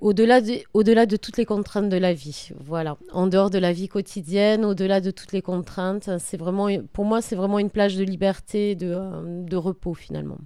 au-delà 0.00 0.40
de, 0.40 0.58
au-delà 0.74 1.06
de 1.06 1.16
toutes 1.16 1.36
les 1.36 1.44
contraintes 1.44 1.88
de 1.88 1.96
la 1.96 2.12
vie. 2.12 2.50
Voilà, 2.60 2.96
en 3.12 3.26
dehors 3.26 3.50
de 3.50 3.58
la 3.58 3.72
vie 3.72 3.88
quotidienne, 3.88 4.64
au-delà 4.64 5.00
de 5.00 5.10
toutes 5.10 5.32
les 5.32 5.42
contraintes, 5.42 6.10
c'est 6.18 6.36
vraiment 6.36 6.68
pour 6.92 7.04
moi 7.04 7.22
c'est 7.22 7.36
vraiment 7.36 7.58
une 7.58 7.70
plage 7.70 7.96
de 7.96 8.04
liberté, 8.04 8.74
de, 8.74 8.96
de 9.44 9.56
repos 9.56 9.94
finalement. 9.94 10.38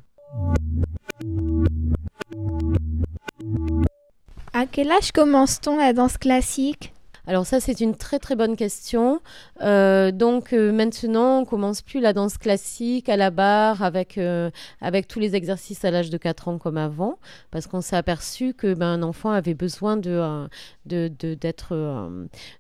À 4.53 4.67
quel 4.67 4.91
âge 4.91 5.13
commence-t-on 5.13 5.77
la 5.77 5.93
danse 5.93 6.19
classique? 6.19 6.93
Alors 7.29 7.45
ça, 7.45 7.61
c'est 7.61 7.81
une 7.81 7.95
très 7.95 8.19
très 8.19 8.37
bonne 8.37 8.57
question. 8.57 9.21
Euh, 9.61 10.13
donc 10.13 10.55
euh, 10.55 10.73
maintenant, 10.73 11.41
on 11.41 11.45
commence 11.45 11.83
plus 11.83 12.01
la 12.01 12.15
danse 12.15 12.39
classique 12.39 13.11
à 13.11 13.19
la 13.19 13.31
barre 13.31 13.83
avec, 13.83 14.17
euh, 14.17 14.51
avec 14.81 15.07
tous 15.09 15.21
les 15.21 15.37
exercices 15.37 15.85
à 15.85 15.91
l'âge 15.91 16.09
de 16.09 16.17
4 16.17 16.49
ans 16.49 16.57
comme 16.57 16.79
avant, 16.79 17.19
parce 17.51 17.67
qu'on 17.67 17.83
s'est 17.83 17.97
aperçu 17.97 18.55
que 18.55 18.73
ben, 18.73 18.87
un 18.87 19.03
enfant 19.03 19.31
avait 19.31 19.53
besoin 19.53 19.99
de, 19.99 20.49
de, 20.87 21.09
d'être, 21.35 22.09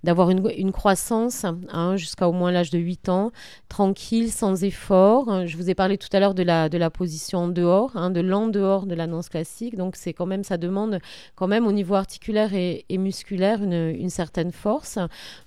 d'avoir 0.04 0.28
une, 0.28 0.46
une, 0.54 0.72
croissance 0.72 1.46
hein, 1.46 1.96
jusqu'à 1.96 2.28
au 2.28 2.32
moins 2.32 2.52
l'âge 2.52 2.68
de 2.68 2.78
8 2.78 3.08
ans, 3.08 3.32
tranquille, 3.70 4.30
sans 4.30 4.64
effort. 4.64 5.46
Je 5.46 5.56
vous 5.56 5.70
ai 5.70 5.74
parlé 5.74 5.96
tout 5.96 6.08
à 6.12 6.20
l'heure 6.20 6.34
de 6.34 6.42
la, 6.42 6.68
de 6.68 6.76
la 6.76 6.90
position 6.90 7.38
en 7.38 7.48
dehors, 7.48 7.96
hein, 7.96 8.10
de 8.10 8.20
l'en 8.20 8.48
dehors 8.48 8.84
de 8.84 8.94
la 8.94 9.06
danse 9.06 9.30
classique. 9.30 9.76
Donc 9.76 9.96
c'est 9.96 10.12
quand 10.12 10.26
même, 10.26 10.44
ça 10.44 10.58
demande 10.58 10.98
quand 11.36 11.48
même 11.48 11.66
au 11.66 11.72
niveau 11.72 11.94
articulaire 11.94 12.52
et, 12.52 12.84
et 12.90 12.98
musculaire 12.98 13.62
une, 13.62 13.94
une 13.98 14.10
certaine 14.10 14.52
force. 14.58 14.98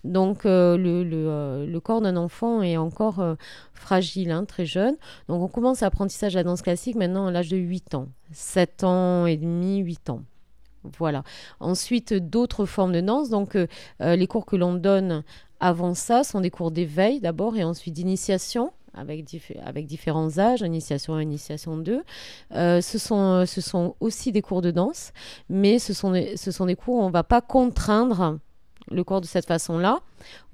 Donc 0.03 0.45
euh, 0.45 0.77
euh, 0.77 1.65
le, 1.67 1.79
corps 1.79 2.01
d'un 2.01 2.17
enfant 2.17 2.61
est 2.61 2.77
encore 2.77 3.19
euh, 3.19 3.35
fragile, 3.73 4.31
hein, 4.31 4.45
très 4.45 4.65
jeune. 4.65 4.95
Donc 5.27 5.41
on 5.41 5.47
commence 5.47 5.81
l'apprentissage 5.81 6.33
de 6.33 6.39
la 6.39 6.43
danse 6.43 6.61
classique 6.61 6.95
maintenant 6.95 7.27
à 7.27 7.31
l'âge 7.31 7.49
de 7.49 7.57
8 7.57 7.95
ans, 7.95 8.07
7 8.31 8.83
ans 8.83 9.25
et 9.25 9.37
demi, 9.37 9.77
8 9.77 10.09
ans. 10.09 10.21
Voilà. 10.97 11.23
Ensuite, 11.59 12.13
d'autres 12.13 12.65
formes 12.65 12.91
de 12.91 13.01
danse. 13.01 13.29
Donc, 13.29 13.55
les 13.99 14.25
cours 14.25 14.47
que 14.47 14.55
l'on 14.55 14.73
donne 14.73 15.23
avant 15.59 15.93
ça 15.93 16.23
sont 16.23 16.41
des 16.41 16.49
cours 16.49 16.71
d'éveil 16.71 17.19
d'abord 17.19 17.55
et 17.55 17.63
ensuite 17.63 17.93
d'initiation 17.93 18.73
avec, 18.95 19.23
avec 19.63 19.85
différents 19.85 20.39
âges, 20.39 20.61
initiation 20.61 21.13
1, 21.13 21.21
initiation 21.21 21.77
2. 21.77 22.01
ce, 22.51 22.81
sont, 22.97 23.45
ce 23.45 23.61
sont 23.61 23.95
aussi 23.99 24.31
des 24.31 24.41
cours 24.41 24.63
de 24.63 24.71
danse, 24.71 25.13
mais 25.49 25.77
ce 25.77 25.93
sont 25.93 26.19
ce 26.35 26.51
sont 26.51 26.65
des 26.65 26.75
cours 26.75 26.95
où 26.95 27.01
on 27.03 27.09
ne 27.09 27.13
va 27.13 27.23
pas 27.23 27.41
contraindre 27.41 28.39
le 28.91 29.03
cours 29.03 29.21
de 29.21 29.25
cette 29.25 29.45
façon-là. 29.45 29.99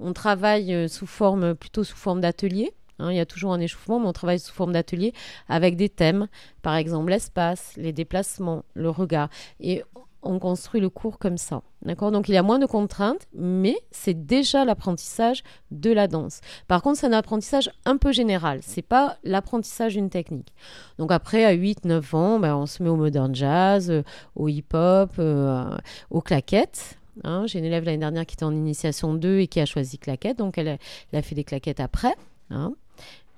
On 0.00 0.12
travaille 0.12 0.88
sous 0.88 1.06
forme, 1.06 1.54
plutôt 1.54 1.84
sous 1.84 1.96
forme 1.96 2.20
d'atelier. 2.20 2.72
Hein, 2.98 3.12
il 3.12 3.16
y 3.16 3.20
a 3.20 3.26
toujours 3.26 3.52
un 3.52 3.60
échauffement, 3.60 4.00
mais 4.00 4.06
on 4.06 4.12
travaille 4.12 4.40
sous 4.40 4.52
forme 4.52 4.72
d'atelier 4.72 5.12
avec 5.48 5.76
des 5.76 5.88
thèmes, 5.88 6.28
par 6.62 6.74
exemple 6.74 7.10
l'espace, 7.10 7.74
les 7.76 7.92
déplacements, 7.92 8.64
le 8.74 8.90
regard. 8.90 9.28
Et 9.60 9.84
on 10.22 10.38
construit 10.38 10.80
le 10.80 10.90
cours 10.90 11.18
comme 11.18 11.38
ça. 11.38 11.62
D'accord? 11.82 12.10
Donc 12.10 12.28
il 12.28 12.34
y 12.34 12.36
a 12.36 12.42
moins 12.42 12.58
de 12.58 12.66
contraintes, 12.66 13.26
mais 13.34 13.76
c'est 13.92 14.26
déjà 14.26 14.64
l'apprentissage 14.64 15.44
de 15.70 15.92
la 15.92 16.08
danse. 16.08 16.40
Par 16.66 16.82
contre, 16.82 16.98
c'est 16.98 17.06
un 17.06 17.12
apprentissage 17.12 17.70
un 17.84 17.96
peu 17.96 18.12
général. 18.12 18.60
C'est 18.62 18.82
pas 18.82 19.16
l'apprentissage 19.22 19.94
d'une 19.94 20.10
technique. 20.10 20.52
Donc 20.98 21.12
après, 21.12 21.44
à 21.44 21.54
8-9 21.54 22.16
ans, 22.16 22.38
ben, 22.40 22.56
on 22.56 22.66
se 22.66 22.82
met 22.82 22.88
au 22.88 22.96
modern 22.96 23.34
jazz, 23.34 23.90
euh, 23.90 24.02
au 24.34 24.48
hip-hop, 24.48 25.12
euh, 25.18 25.76
aux 26.10 26.20
claquettes. 26.20 26.97
Hein. 27.24 27.44
J'ai 27.46 27.58
une 27.58 27.64
élève 27.64 27.84
l'année 27.84 27.98
dernière 27.98 28.26
qui 28.26 28.34
était 28.34 28.44
en 28.44 28.52
initiation 28.52 29.14
2 29.14 29.40
et 29.40 29.46
qui 29.46 29.60
a 29.60 29.66
choisi 29.66 29.98
claquettes, 29.98 30.38
donc 30.38 30.58
elle 30.58 30.78
a, 31.12 31.22
fait 31.22 31.34
des 31.34 31.44
claquettes 31.44 31.80
après. 31.80 32.14
Hein. 32.50 32.74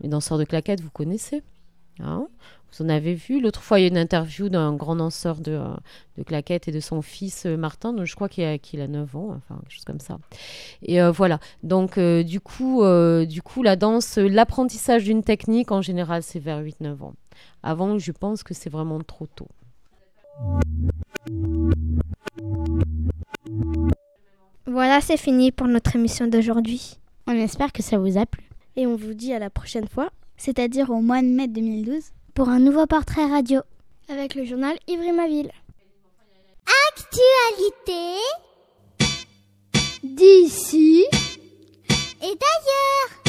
Les 0.00 0.08
danseurs 0.08 0.38
de 0.38 0.44
claquettes, 0.44 0.80
vous 0.80 0.90
connaissez. 0.90 1.42
Hein 1.98 2.26
vous 2.72 2.84
en 2.84 2.88
avez 2.88 3.14
vu. 3.14 3.40
L'autre 3.40 3.62
fois, 3.62 3.80
il 3.80 3.82
y 3.82 3.84
a 3.86 3.88
une 3.88 3.98
interview 3.98 4.48
d'un 4.48 4.74
grand 4.74 4.96
danseur 4.96 5.40
de, 5.40 5.52
euh, 5.52 5.74
de 6.18 6.22
claquettes 6.22 6.68
et 6.68 6.72
de 6.72 6.80
son 6.80 7.02
fils 7.02 7.46
euh, 7.46 7.56
Martin, 7.56 7.92
donc 7.92 8.06
je 8.06 8.14
crois 8.14 8.28
qu'il 8.28 8.44
a, 8.44 8.52
a 8.52 8.86
9 8.86 9.16
ans, 9.16 9.28
enfin 9.36 9.60
quelque 9.62 9.74
chose 9.74 9.84
comme 9.84 10.00
ça. 10.00 10.18
Et 10.82 11.02
euh, 11.02 11.10
voilà. 11.10 11.40
Donc 11.62 11.98
du, 11.98 12.40
coup, 12.40 12.82
du 13.26 13.42
coup, 13.42 13.62
la 13.62 13.76
danse, 13.76 14.18
l'apprentissage 14.18 15.04
d'une 15.04 15.22
technique, 15.22 15.72
en 15.72 15.82
général, 15.82 16.22
c'est 16.22 16.40
vers 16.40 16.60
8-9 16.60 17.02
ans. 17.02 17.14
Avant, 17.62 17.98
je 17.98 18.12
pense 18.12 18.42
que 18.42 18.54
c'est 18.54 18.70
vraiment 18.70 19.00
trop 19.00 19.26
tôt. 19.26 19.48
Voilà, 24.66 25.00
c'est 25.00 25.16
fini 25.16 25.52
pour 25.52 25.66
notre 25.66 25.96
émission 25.96 26.26
d'aujourd'hui. 26.26 26.98
On 27.26 27.32
espère 27.32 27.72
que 27.72 27.82
ça 27.82 27.98
vous 27.98 28.16
a 28.18 28.26
plu 28.26 28.44
et 28.76 28.86
on 28.86 28.96
vous 28.96 29.14
dit 29.14 29.32
à 29.32 29.38
la 29.38 29.50
prochaine 29.50 29.88
fois, 29.88 30.10
c'est-à-dire 30.36 30.90
au 30.90 31.00
mois 31.00 31.22
de 31.22 31.26
mai 31.26 31.48
2012, 31.48 32.12
pour 32.34 32.48
un 32.48 32.60
nouveau 32.60 32.86
portrait 32.86 33.26
radio 33.26 33.60
avec 34.08 34.34
le 34.34 34.44
journal 34.44 34.76
Ivry-ma-ville. 34.88 35.50
Actualité 36.88 38.16
d'ici 40.02 41.04
et 42.22 42.26
d'ailleurs. 42.26 43.19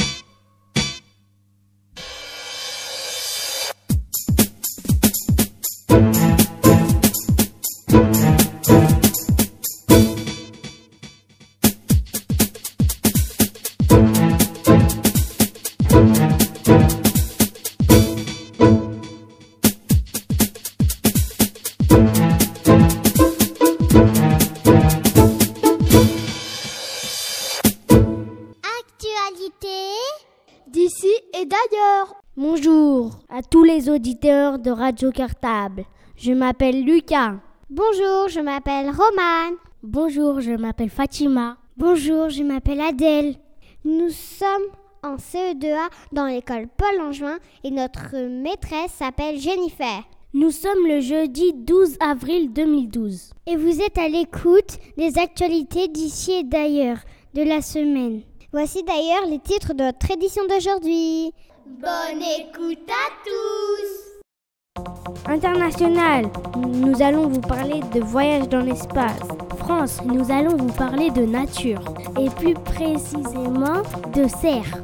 Auditeurs 33.92 34.58
de 34.58 34.70
Radio 34.70 35.10
Cartable. 35.10 35.84
Je 36.16 36.32
m'appelle 36.32 36.82
Lucas. 36.82 37.34
Bonjour, 37.68 38.28
je 38.28 38.40
m'appelle 38.40 38.86
Romane. 38.86 39.56
Bonjour, 39.82 40.40
je 40.40 40.52
m'appelle 40.52 40.88
Fatima. 40.88 41.58
Bonjour, 41.76 42.30
je 42.30 42.42
m'appelle 42.42 42.80
Adèle. 42.80 43.36
Nous 43.84 44.08
sommes 44.08 44.68
en 45.02 45.16
CE2A 45.16 45.90
dans 46.12 46.26
l'école 46.26 46.68
Paul 46.76 47.02
Angevin 47.02 47.38
et 47.64 47.70
notre 47.70 48.16
maîtresse 48.28 48.92
s'appelle 48.92 49.38
Jennifer. 49.38 50.02
Nous 50.32 50.50
sommes 50.50 50.86
le 50.86 51.00
jeudi 51.00 51.52
12 51.52 51.98
avril 52.00 52.50
2012. 52.52 53.32
Et 53.46 53.56
vous 53.56 53.82
êtes 53.82 53.98
à 53.98 54.08
l'écoute 54.08 54.78
des 54.96 55.18
actualités 55.18 55.88
d'ici 55.88 56.32
et 56.32 56.44
d'ailleurs 56.44 56.98
de 57.34 57.42
la 57.42 57.60
semaine. 57.60 58.22
Voici 58.52 58.82
d'ailleurs 58.84 59.26
les 59.28 59.38
titres 59.38 59.74
de 59.74 59.84
notre 59.84 60.10
édition 60.10 60.42
d'aujourd'hui. 60.48 61.32
Bonne 61.80 62.20
écoute 62.38 62.86
à 62.90 63.08
tous 63.24 64.82
International, 65.26 66.26
nous 66.56 67.00
allons 67.00 67.28
vous 67.28 67.40
parler 67.40 67.80
de 67.94 68.00
voyage 68.00 68.48
dans 68.50 68.60
l'espace. 68.60 69.22
France, 69.56 70.02
nous 70.04 70.30
allons 70.30 70.56
vous 70.56 70.72
parler 70.72 71.10
de 71.10 71.24
nature. 71.24 71.82
Et 72.20 72.28
plus 72.28 72.52
précisément 72.52 73.82
de 74.14 74.28
cerfs. 74.28 74.76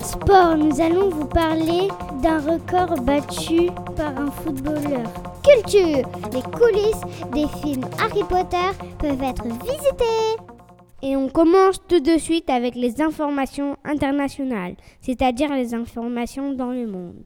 Sport, 0.00 0.56
nous 0.56 0.80
allons 0.80 1.10
vous 1.10 1.26
parler 1.26 1.88
d'un 2.22 2.38
record 2.38 2.98
battu 3.02 3.70
par 3.94 4.16
un 4.16 4.30
footballeur. 4.30 5.10
Culture, 5.44 6.08
les 6.32 6.42
coulisses 6.56 7.02
des 7.32 7.46
films 7.60 7.84
Harry 8.00 8.24
Potter 8.24 8.70
peuvent 8.98 9.22
être 9.22 9.44
visitées. 9.44 10.51
Et 11.04 11.16
on 11.16 11.28
commence 11.28 11.80
tout 11.88 11.98
de 11.98 12.16
suite 12.16 12.48
avec 12.48 12.76
les 12.76 13.02
informations 13.02 13.76
internationales, 13.84 14.76
c'est-à-dire 15.00 15.52
les 15.52 15.74
informations 15.74 16.52
dans 16.52 16.70
le 16.70 16.86
monde. 16.86 17.24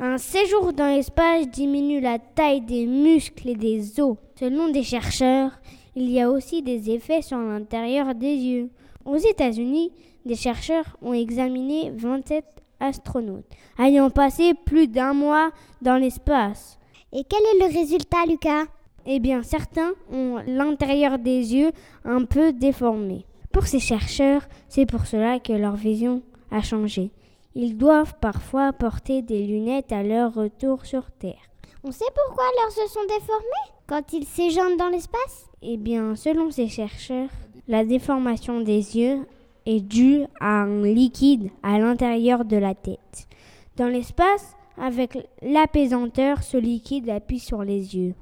Un 0.00 0.18
séjour 0.18 0.72
dans 0.72 0.94
l'espace 0.94 1.48
diminue 1.48 2.00
la 2.00 2.18
taille 2.18 2.62
des 2.62 2.86
muscles 2.86 3.50
et 3.50 3.54
des 3.54 4.00
os. 4.00 4.16
Selon 4.38 4.68
des 4.70 4.82
chercheurs, 4.82 5.52
il 5.94 6.10
y 6.10 6.20
a 6.20 6.28
aussi 6.28 6.62
des 6.62 6.90
effets 6.90 7.22
sur 7.22 7.38
l'intérieur 7.38 8.14
des 8.14 8.34
yeux. 8.34 8.70
Aux 9.04 9.16
États-Unis, 9.16 9.92
des 10.26 10.34
chercheurs 10.34 10.96
ont 11.00 11.12
examiné 11.12 11.92
27 11.94 12.44
astronautes 12.80 13.46
ayant 13.78 14.10
passé 14.10 14.54
plus 14.54 14.88
d'un 14.88 15.14
mois 15.14 15.50
dans 15.80 15.96
l'espace. 15.96 16.78
Et 17.16 17.22
quel 17.22 17.42
est 17.42 17.68
le 17.68 17.78
résultat, 17.78 18.26
Lucas? 18.28 18.64
Eh 19.06 19.20
bien, 19.20 19.44
certains 19.44 19.92
ont 20.12 20.38
l'intérieur 20.48 21.20
des 21.20 21.54
yeux 21.54 21.70
un 22.04 22.24
peu 22.24 22.52
déformé. 22.52 23.24
Pour 23.52 23.68
ces 23.68 23.78
chercheurs, 23.78 24.42
c'est 24.68 24.84
pour 24.84 25.06
cela 25.06 25.38
que 25.38 25.52
leur 25.52 25.76
vision 25.76 26.22
a 26.50 26.60
changé. 26.60 27.12
Ils 27.54 27.76
doivent 27.76 28.14
parfois 28.20 28.72
porter 28.72 29.22
des 29.22 29.46
lunettes 29.46 29.92
à 29.92 30.02
leur 30.02 30.34
retour 30.34 30.84
sur 30.86 31.08
Terre. 31.12 31.38
On 31.84 31.92
sait 31.92 32.04
pourquoi 32.26 32.46
leurs 32.60 32.76
yeux 32.78 32.90
sont 32.90 33.04
déformés? 33.04 33.70
Quand 33.86 34.12
ils 34.12 34.26
séjournent 34.26 34.76
dans 34.76 34.88
l'espace? 34.88 35.46
Eh 35.62 35.76
bien, 35.76 36.16
selon 36.16 36.50
ces 36.50 36.66
chercheurs, 36.66 37.28
la 37.68 37.84
déformation 37.84 38.60
des 38.60 38.96
yeux 38.98 39.20
est 39.66 39.80
due 39.80 40.24
à 40.40 40.62
un 40.62 40.82
liquide 40.82 41.50
à 41.62 41.78
l'intérieur 41.78 42.44
de 42.44 42.56
la 42.56 42.74
tête. 42.74 43.28
Dans 43.76 43.88
l'espace, 43.88 44.56
avec 44.78 45.18
l'apaisanteur, 45.42 46.42
ce 46.42 46.56
liquide 46.56 47.08
appuie 47.10 47.38
sur 47.38 47.62
les 47.62 47.96
yeux. 47.96 48.14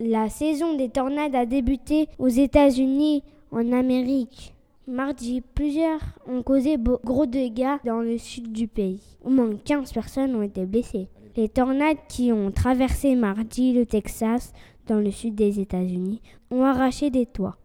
La 0.00 0.28
saison 0.28 0.76
des 0.76 0.88
tornades 0.88 1.34
a 1.34 1.46
débuté 1.46 2.08
aux 2.18 2.28
États-Unis, 2.28 3.22
en 3.52 3.72
Amérique. 3.72 4.52
Mardi, 4.86 5.40
plusieurs 5.40 6.00
ont 6.26 6.42
causé 6.42 6.76
gros 7.04 7.26
dégâts 7.26 7.78
dans 7.84 8.00
le 8.00 8.18
sud 8.18 8.52
du 8.52 8.68
pays. 8.68 9.00
Au 9.24 9.30
moins 9.30 9.50
15 9.64 9.92
personnes 9.92 10.34
ont 10.34 10.42
été 10.42 10.66
blessées. 10.66 11.08
Les 11.36 11.48
tornades 11.48 11.96
qui 12.08 12.32
ont 12.32 12.50
traversé 12.50 13.14
mardi 13.14 13.72
le 13.72 13.86
Texas, 13.86 14.52
dans 14.86 14.98
le 14.98 15.10
sud 15.10 15.34
des 15.34 15.58
États-Unis, 15.58 16.20
ont 16.50 16.64
arraché 16.64 17.10
des 17.10 17.26
toits. 17.26 17.56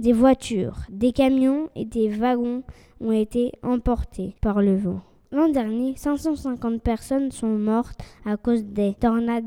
Des 0.00 0.12
voitures, 0.12 0.78
des 0.90 1.12
camions 1.12 1.68
et 1.76 1.84
des 1.84 2.08
wagons 2.08 2.64
ont 3.00 3.12
été 3.12 3.52
emportés 3.62 4.34
par 4.40 4.60
le 4.60 4.74
vent. 4.74 5.00
L'an 5.30 5.48
dernier, 5.48 5.94
550 5.96 6.82
personnes 6.82 7.30
sont 7.30 7.46
mortes 7.46 8.00
à 8.24 8.36
cause 8.36 8.64
des 8.64 8.94
tornades. 8.94 9.44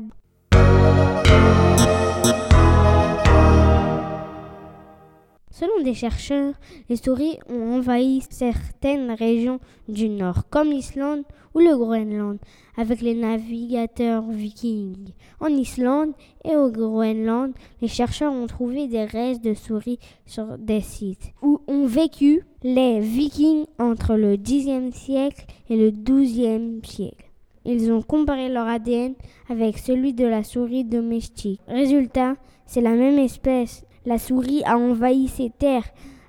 Selon 5.58 5.82
des 5.82 5.94
chercheurs, 5.94 6.54
les 6.88 6.94
souris 6.94 7.36
ont 7.50 7.78
envahi 7.78 8.22
certaines 8.30 9.10
régions 9.10 9.58
du 9.88 10.08
nord, 10.08 10.48
comme 10.50 10.70
l'Islande 10.70 11.24
ou 11.52 11.58
le 11.58 11.76
Groenland, 11.76 12.38
avec 12.76 13.00
les 13.00 13.16
navigateurs 13.16 14.22
vikings. 14.30 15.14
En 15.40 15.48
Islande 15.48 16.12
et 16.44 16.54
au 16.54 16.70
Groenland, 16.70 17.54
les 17.82 17.88
chercheurs 17.88 18.32
ont 18.32 18.46
trouvé 18.46 18.86
des 18.86 19.02
restes 19.02 19.42
de 19.42 19.54
souris 19.54 19.98
sur 20.26 20.56
des 20.58 20.80
sites 20.80 21.32
où 21.42 21.60
ont 21.66 21.86
vécu 21.86 22.44
les 22.62 23.00
vikings 23.00 23.64
entre 23.80 24.14
le 24.14 24.36
Xe 24.36 24.94
siècle 24.94 25.44
et 25.70 25.76
le 25.76 25.90
XIIe 25.90 26.78
siècle. 26.84 27.32
Ils 27.64 27.90
ont 27.90 28.02
comparé 28.02 28.48
leur 28.48 28.68
ADN 28.68 29.14
avec 29.48 29.78
celui 29.78 30.14
de 30.14 30.24
la 30.24 30.44
souris 30.44 30.84
domestique. 30.84 31.60
Résultat, 31.66 32.36
c'est 32.64 32.80
la 32.80 32.92
même 32.92 33.18
espèce. 33.18 33.82
La 34.08 34.16
souris 34.16 34.62
a 34.64 34.78
envahi 34.78 35.28
ces 35.28 35.50
terres 35.50 35.84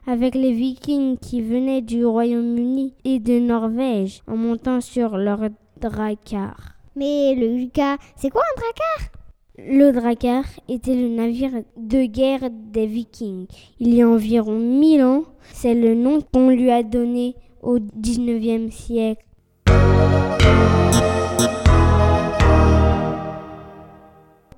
avec 0.05 0.35
les 0.35 0.51
vikings 0.51 1.17
qui 1.17 1.41
venaient 1.41 1.81
du 1.81 2.05
Royaume-Uni 2.05 2.93
et 3.05 3.19
de 3.19 3.39
Norvège 3.39 4.21
en 4.27 4.35
montant 4.35 4.81
sur 4.81 5.15
leur 5.15 5.39
dracar. 5.79 6.73
Mais 6.97 7.33
le 7.35 7.47
Lucas, 7.55 7.95
c'est 8.17 8.31
quoi 8.31 8.41
un 8.41 8.59
dracar 8.59 9.11
Le 9.59 9.91
dracar 9.93 10.43
était 10.67 10.93
le 10.93 11.07
navire 11.07 11.53
de 11.77 12.03
guerre 12.03 12.49
des 12.51 12.85
vikings. 12.85 13.47
Il 13.79 13.93
y 13.93 14.01
a 14.01 14.09
environ 14.09 14.59
1000 14.59 15.01
ans, 15.01 15.23
c'est 15.53 15.73
le 15.73 15.95
nom 15.95 16.19
qu'on 16.19 16.49
lui 16.49 16.71
a 16.71 16.83
donné 16.83 17.37
au 17.63 17.79
19e 17.79 18.71
siècle. 18.71 19.23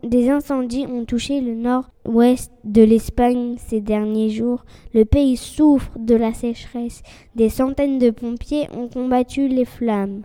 Des 0.04 0.32
incendies 0.32 0.88
ont 0.88 1.06
touché 1.06 1.42
le 1.42 1.54
nord-ouest 1.54 2.52
de 2.64 2.82
l'Espagne 2.82 3.58
ces 3.58 3.82
derniers 3.82 4.32
jours. 4.32 4.66
Le 4.96 5.06
pays 5.06 5.38
souffre 5.38 5.92
de 6.00 6.16
la 6.16 6.34
sécheresse. 6.34 7.04
Des 7.36 7.50
centaines 7.50 8.00
de 8.00 8.10
pompiers 8.10 8.68
ont 8.76 8.88
combattu 8.88 9.48
les 9.48 9.66
flammes. 9.66 10.24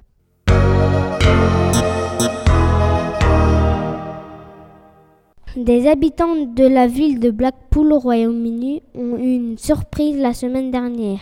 Des 5.56 5.86
habitants 5.86 6.36
de 6.36 6.66
la 6.66 6.86
ville 6.86 7.20
de 7.20 7.30
Blackpool 7.30 7.92
au 7.92 7.98
Royaume-Uni 7.98 8.82
ont 8.94 9.18
eu 9.18 9.34
une 9.34 9.58
surprise 9.58 10.18
la 10.18 10.32
semaine 10.32 10.70
dernière. 10.70 11.20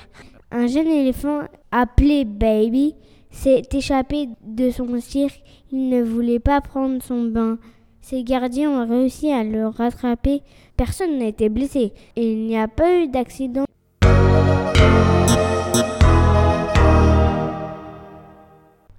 Un 0.53 0.69
jeune 0.69 0.87
éléphant 0.87 1.41
appelé 1.73 2.25
Baby 2.25 2.95
s'est 3.31 3.63
échappé 3.73 4.29
de 4.45 4.71
son 4.71 5.01
cirque. 5.01 5.43
Il 5.73 5.89
ne 5.89 6.03
voulait 6.03 6.39
pas 6.39 6.61
prendre 6.61 7.03
son 7.03 7.25
bain. 7.25 7.59
Ses 8.07 8.23
gardiens 8.23 8.69
ont 8.69 8.87
réussi 8.87 9.33
à 9.33 9.43
le 9.45 9.67
rattraper. 9.67 10.43
Personne 10.77 11.17
n'a 11.19 11.25
été 11.25 11.49
blessé 11.49 11.95
et 12.17 12.33
il 12.33 12.45
n'y 12.47 12.59
a 12.59 12.69
pas 12.69 12.99
eu 12.99 13.09
d'accident. 13.09 13.65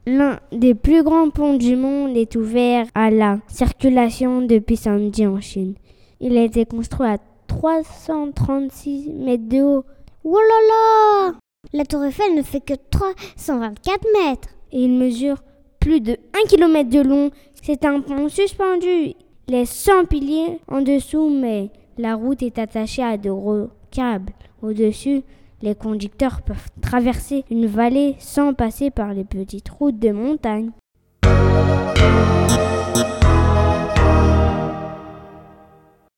L'un 0.08 0.40
des 0.52 0.74
plus 0.74 1.04
grands 1.04 1.30
ponts 1.30 1.54
du 1.54 1.76
monde 1.76 2.18
est 2.18 2.36
ouvert 2.36 2.88
à 2.96 3.12
la 3.12 3.38
circulation 3.48 4.42
depuis 4.42 4.76
samedi 4.76 5.28
en 5.28 5.40
Chine. 5.40 5.76
Il 6.20 6.36
a 6.36 6.42
été 6.42 6.66
construit 6.66 7.08
à 7.08 7.20
336 7.46 9.12
mètres 9.14 9.48
de 9.48 9.62
haut. 9.62 9.86
Oh 10.24 10.40
là 10.40 11.30
là 11.30 11.36
La 11.74 11.86
tour 11.86 12.04
Eiffel 12.04 12.34
ne 12.34 12.42
fait 12.42 12.60
que 12.60 12.74
324 12.90 14.08
mètres. 14.20 14.50
Et 14.72 14.80
il 14.80 14.94
mesure 14.94 15.44
plus 15.80 16.02
de 16.02 16.18
1 16.34 16.48
km 16.48 16.90
de 16.90 17.02
long. 17.02 17.30
C'est 17.68 17.84
un 17.84 18.00
pont 18.00 18.30
suspendu. 18.30 19.16
Les 19.48 19.66
100 19.66 20.06
piliers 20.06 20.60
en 20.68 20.84
dessous, 20.84 21.32
mais 21.32 21.72
la 21.98 22.14
route 22.14 22.44
est 22.44 22.60
attachée 22.60 23.02
à 23.02 23.18
de 23.18 23.32
gros 23.32 23.70
câbles. 23.90 24.34
Au-dessus, 24.62 25.24
les 25.64 25.74
conducteurs 25.74 26.44
peuvent 26.44 26.70
traverser 26.80 27.44
une 27.50 27.66
vallée 27.66 28.18
sans 28.20 28.54
passer 28.54 28.92
par 28.92 29.16
les 29.16 29.24
petites 29.24 29.68
routes 29.68 29.98
de 29.98 30.12
montagne. 30.12 30.70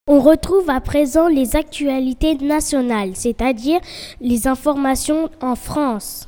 On 0.06 0.20
retrouve 0.20 0.68
à 0.68 0.82
présent 0.82 1.28
les 1.28 1.56
actualités 1.56 2.34
nationales, 2.34 3.12
c'est-à-dire 3.14 3.80
les 4.20 4.48
informations 4.48 5.30
en 5.40 5.54
France. 5.54 6.27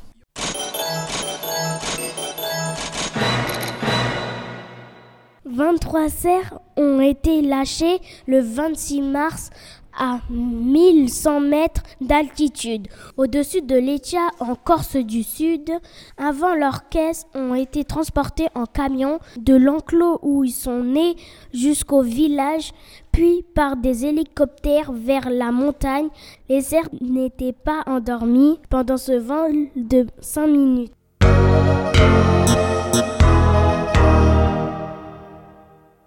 23 5.51 6.09
cerfs 6.09 6.59
ont 6.77 7.01
été 7.01 7.41
lâchés 7.41 7.99
le 8.27 8.39
26 8.39 9.01
mars 9.01 9.49
à 9.97 10.19
1100 10.29 11.41
mètres 11.41 11.83
d'altitude, 11.99 12.87
au-dessus 13.17 13.61
de 13.61 13.75
l'Etia 13.75 14.29
en 14.39 14.55
Corse 14.55 14.95
du 14.95 15.23
Sud. 15.23 15.69
Avant 16.17 16.55
leur 16.55 16.87
caisse, 16.87 17.25
ont 17.35 17.55
été 17.55 17.83
transportés 17.83 18.47
en 18.55 18.65
camion 18.65 19.19
de 19.37 19.53
l'enclos 19.53 20.19
où 20.21 20.45
ils 20.45 20.51
sont 20.51 20.83
nés 20.83 21.15
jusqu'au 21.53 22.01
village, 22.01 22.71
puis 23.11 23.43
par 23.53 23.75
des 23.75 24.05
hélicoptères 24.05 24.93
vers 24.93 25.29
la 25.29 25.51
montagne. 25.51 26.07
Les 26.47 26.61
cerfs 26.61 26.89
n'étaient 27.01 27.51
pas 27.51 27.83
endormis 27.85 28.59
pendant 28.69 28.97
ce 28.97 29.13
vol 29.13 29.67
de 29.75 30.07
5 30.21 30.47
minutes. 30.47 30.93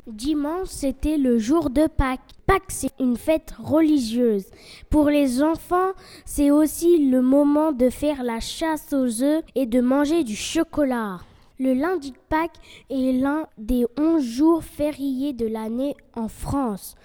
Dimanche, 0.06 0.68
c'était 0.68 1.16
le 1.16 1.38
jour 1.38 1.70
de 1.70 1.86
Pâques. 1.86 2.20
Pâques, 2.46 2.68
c'est 2.68 2.92
une 3.00 3.16
fête 3.16 3.54
religieuse. 3.58 4.44
Pour 4.90 5.08
les 5.08 5.42
enfants, 5.42 5.92
c'est 6.26 6.50
aussi 6.50 7.08
le 7.08 7.22
moment 7.22 7.72
de 7.72 7.88
faire 7.88 8.22
la 8.22 8.38
chasse 8.38 8.92
aux 8.92 9.22
œufs 9.22 9.42
et 9.54 9.64
de 9.64 9.80
manger 9.80 10.22
du 10.22 10.36
chocolat. 10.36 11.20
Le 11.58 11.72
lundi 11.72 12.10
de 12.10 12.18
Pâques 12.28 12.60
est 12.90 13.12
l'un 13.12 13.46
des 13.56 13.86
onze 13.98 14.22
jours 14.22 14.62
fériés 14.62 15.32
de 15.32 15.46
l'année 15.46 15.96
en 16.14 16.28
France. 16.28 16.96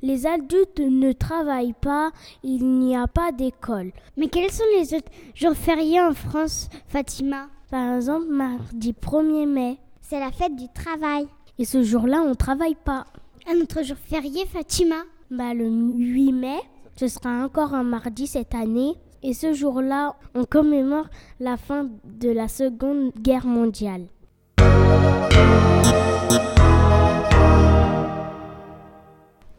Les 0.00 0.26
adultes 0.26 0.80
ne 0.80 1.12
travaillent 1.12 1.74
pas, 1.78 2.12
il 2.42 2.64
n'y 2.64 2.96
a 2.96 3.08
pas 3.08 3.30
d'école. 3.30 3.92
Mais 4.16 4.28
quels 4.28 4.52
sont 4.52 4.64
les 4.78 4.94
autres 4.94 5.12
jours 5.34 5.54
fériés 5.54 6.00
en 6.00 6.14
France, 6.14 6.70
Fatima? 6.86 7.48
Par 7.70 7.96
exemple, 7.96 8.28
mardi 8.28 8.94
1er 8.94 9.46
mai. 9.46 9.78
C'est 10.00 10.20
la 10.20 10.32
fête 10.32 10.56
du 10.56 10.68
travail. 10.72 11.26
Et 11.60 11.64
ce 11.64 11.82
jour-là, 11.82 12.22
on 12.24 12.36
travaille 12.36 12.76
pas. 12.76 13.04
Un 13.50 13.60
autre 13.60 13.82
jour 13.82 13.96
férié, 13.96 14.46
Fatima 14.46 15.02
Bah 15.28 15.54
le 15.54 15.68
8 15.68 16.32
mai, 16.32 16.58
ce 16.96 17.08
sera 17.08 17.44
encore 17.44 17.74
un 17.74 17.82
mardi 17.82 18.28
cette 18.28 18.54
année. 18.54 18.94
Et 19.24 19.34
ce 19.34 19.52
jour-là, 19.52 20.14
on 20.36 20.44
commémore 20.44 21.06
la 21.40 21.56
fin 21.56 21.88
de 22.04 22.30
la 22.30 22.46
Seconde 22.46 23.10
Guerre 23.20 23.46
mondiale. 23.46 24.06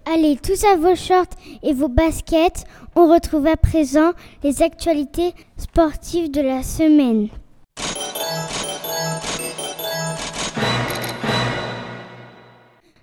Allez, 0.05 0.37
tous 0.41 0.63
à 0.63 0.77
vos 0.77 0.95
shorts 0.95 1.25
et 1.63 1.73
vos 1.73 1.89
baskets, 1.89 2.63
on 2.95 3.11
retrouve 3.11 3.47
à 3.47 3.57
présent 3.57 4.13
les 4.41 4.63
actualités 4.63 5.33
sportives 5.57 6.31
de 6.31 6.41
la 6.41 6.63
semaine. 6.63 7.27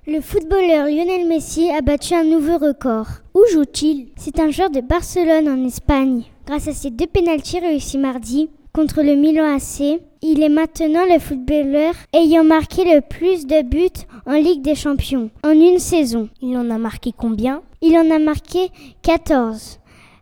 Le 0.09 0.21
footballeur 0.21 0.87
Lionel 0.87 1.27
Messi 1.27 1.69
a 1.69 1.81
battu 1.81 2.15
un 2.15 2.23
nouveau 2.23 2.59
record. 2.59 3.09
Où 3.35 3.41
joue-t-il? 3.53 4.07
C'est 4.15 4.39
un 4.39 4.51
joueur 4.51 4.71
de 4.71 4.81
Barcelone 4.81 5.49
en 5.49 5.67
Espagne. 5.67 6.23
Grâce 6.47 6.69
à 6.69 6.73
ses 6.73 6.91
deux 6.91 7.09
pénaltys 7.09 7.59
réussis 7.59 7.99
mardi 7.99 8.49
contre 8.73 9.03
le 9.03 9.17
Milan 9.17 9.57
AC, 9.57 10.01
il 10.23 10.45
est 10.45 10.49
maintenant 10.49 11.05
le 11.13 11.19
footballeur 11.19 11.93
ayant 12.13 12.45
marqué 12.45 12.85
le 12.85 13.01
plus 13.01 13.49
de 13.49 13.63
buts 13.63 14.07
en 14.27 14.35
Ligue 14.35 14.63
des 14.63 14.77
Champions 14.77 15.31
en 15.43 15.51
une 15.51 15.81
saison. 15.81 16.29
Il 16.41 16.57
en 16.57 16.71
a 16.71 16.79
marqué 16.79 17.11
combien? 17.11 17.63
Il 17.83 17.97
en 17.97 18.09
a 18.15 18.21
marqué 18.21 18.69
14. 19.03 19.81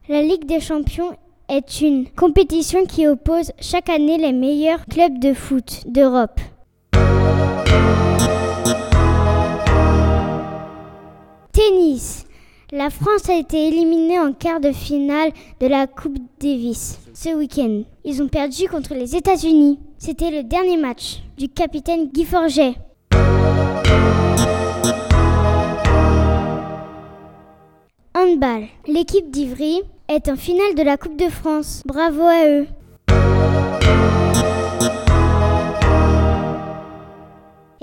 La 0.08 0.22
Ligue 0.22 0.46
des 0.46 0.60
Champions 0.60 1.10
est 1.50 1.82
une 1.82 2.08
compétition 2.08 2.86
qui 2.86 3.06
oppose 3.06 3.52
chaque 3.60 3.90
année 3.90 4.16
les 4.16 4.32
meilleurs 4.32 4.86
clubs 4.86 5.18
de 5.18 5.34
foot 5.34 5.82
d'Europe. 5.86 6.40
Tennis. 11.68 12.26
La 12.72 12.90
France 12.90 13.28
a 13.28 13.36
été 13.36 13.68
éliminée 13.68 14.18
en 14.18 14.32
quart 14.32 14.60
de 14.60 14.72
finale 14.72 15.30
de 15.60 15.66
la 15.66 15.86
Coupe 15.86 16.18
Davis 16.40 16.98
ce 17.14 17.30
week-end. 17.30 17.82
Ils 18.04 18.22
ont 18.22 18.28
perdu 18.28 18.68
contre 18.68 18.94
les 18.94 19.16
États-Unis. 19.16 19.78
C'était 19.96 20.30
le 20.30 20.42
dernier 20.42 20.76
match 20.76 21.22
du 21.38 21.48
capitaine 21.48 22.08
Guy 22.08 22.24
Forget. 22.24 22.74
Handball. 28.14 28.66
L'équipe 28.86 29.30
d'Ivry 29.30 29.80
est 30.08 30.28
en 30.28 30.36
finale 30.36 30.74
de 30.76 30.82
la 30.82 30.96
Coupe 30.96 31.16
de 31.16 31.28
France. 31.28 31.82
Bravo 31.86 32.24
à 32.24 32.46
eux. 32.46 32.66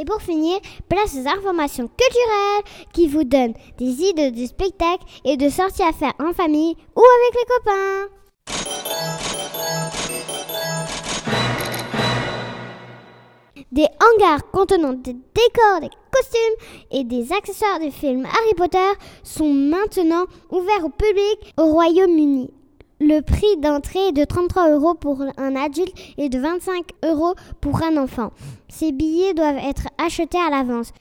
Et 0.02 0.06
pour 0.06 0.20
finir, 0.20 0.60
place 0.90 1.14
aux 1.14 1.28
informations 1.28 1.88
culturelles 1.88 2.64
qui 2.92 3.08
vous 3.08 3.24
donnent 3.24 3.54
des 3.78 4.02
idées 4.02 4.32
de 4.32 4.48
spectacles 4.48 5.06
et 5.24 5.38
de 5.38 5.48
sorties 5.48 5.84
à 5.84 5.94
faire 5.94 6.14
en 6.20 6.34
famille 6.34 6.76
ou 6.96 7.02
avec 7.02 7.36
les 7.36 7.46
copains. 7.54 8.08
Des 13.72 13.86
hangars 14.02 14.50
contenant 14.52 14.94
des 14.94 15.14
décors, 15.14 15.82
des 15.82 15.92
costumes 16.12 16.58
et 16.90 17.04
des 17.04 17.32
accessoires 17.32 17.80
du 17.80 17.92
film 17.92 18.26
Harry 18.26 18.56
Potter 18.58 18.80
sont 19.22 19.54
maintenant 19.54 20.26
ouverts 20.50 20.86
au 20.86 20.90
public 20.90 21.54
au 21.58 21.74
Royaume-Uni. 21.74 22.50
Le 23.12 23.22
prix 23.22 23.58
d'entrée 23.58 24.08
est 24.08 24.12
de 24.14 24.24
33 24.24 24.70
euros 24.70 24.94
pour 24.94 25.22
un 25.22 25.56
adulte 25.58 25.94
et 26.18 26.30
de 26.30 26.40
25 26.40 26.92
euros 27.04 27.36
pour 27.60 27.84
un 27.84 27.98
enfant. 27.98 28.32
Ces 28.70 28.94
billets 28.94 29.34
doivent 29.34 29.58
être 29.58 29.90
achetés 29.98 30.38
à 30.38 30.50
l'avance. 30.50 30.94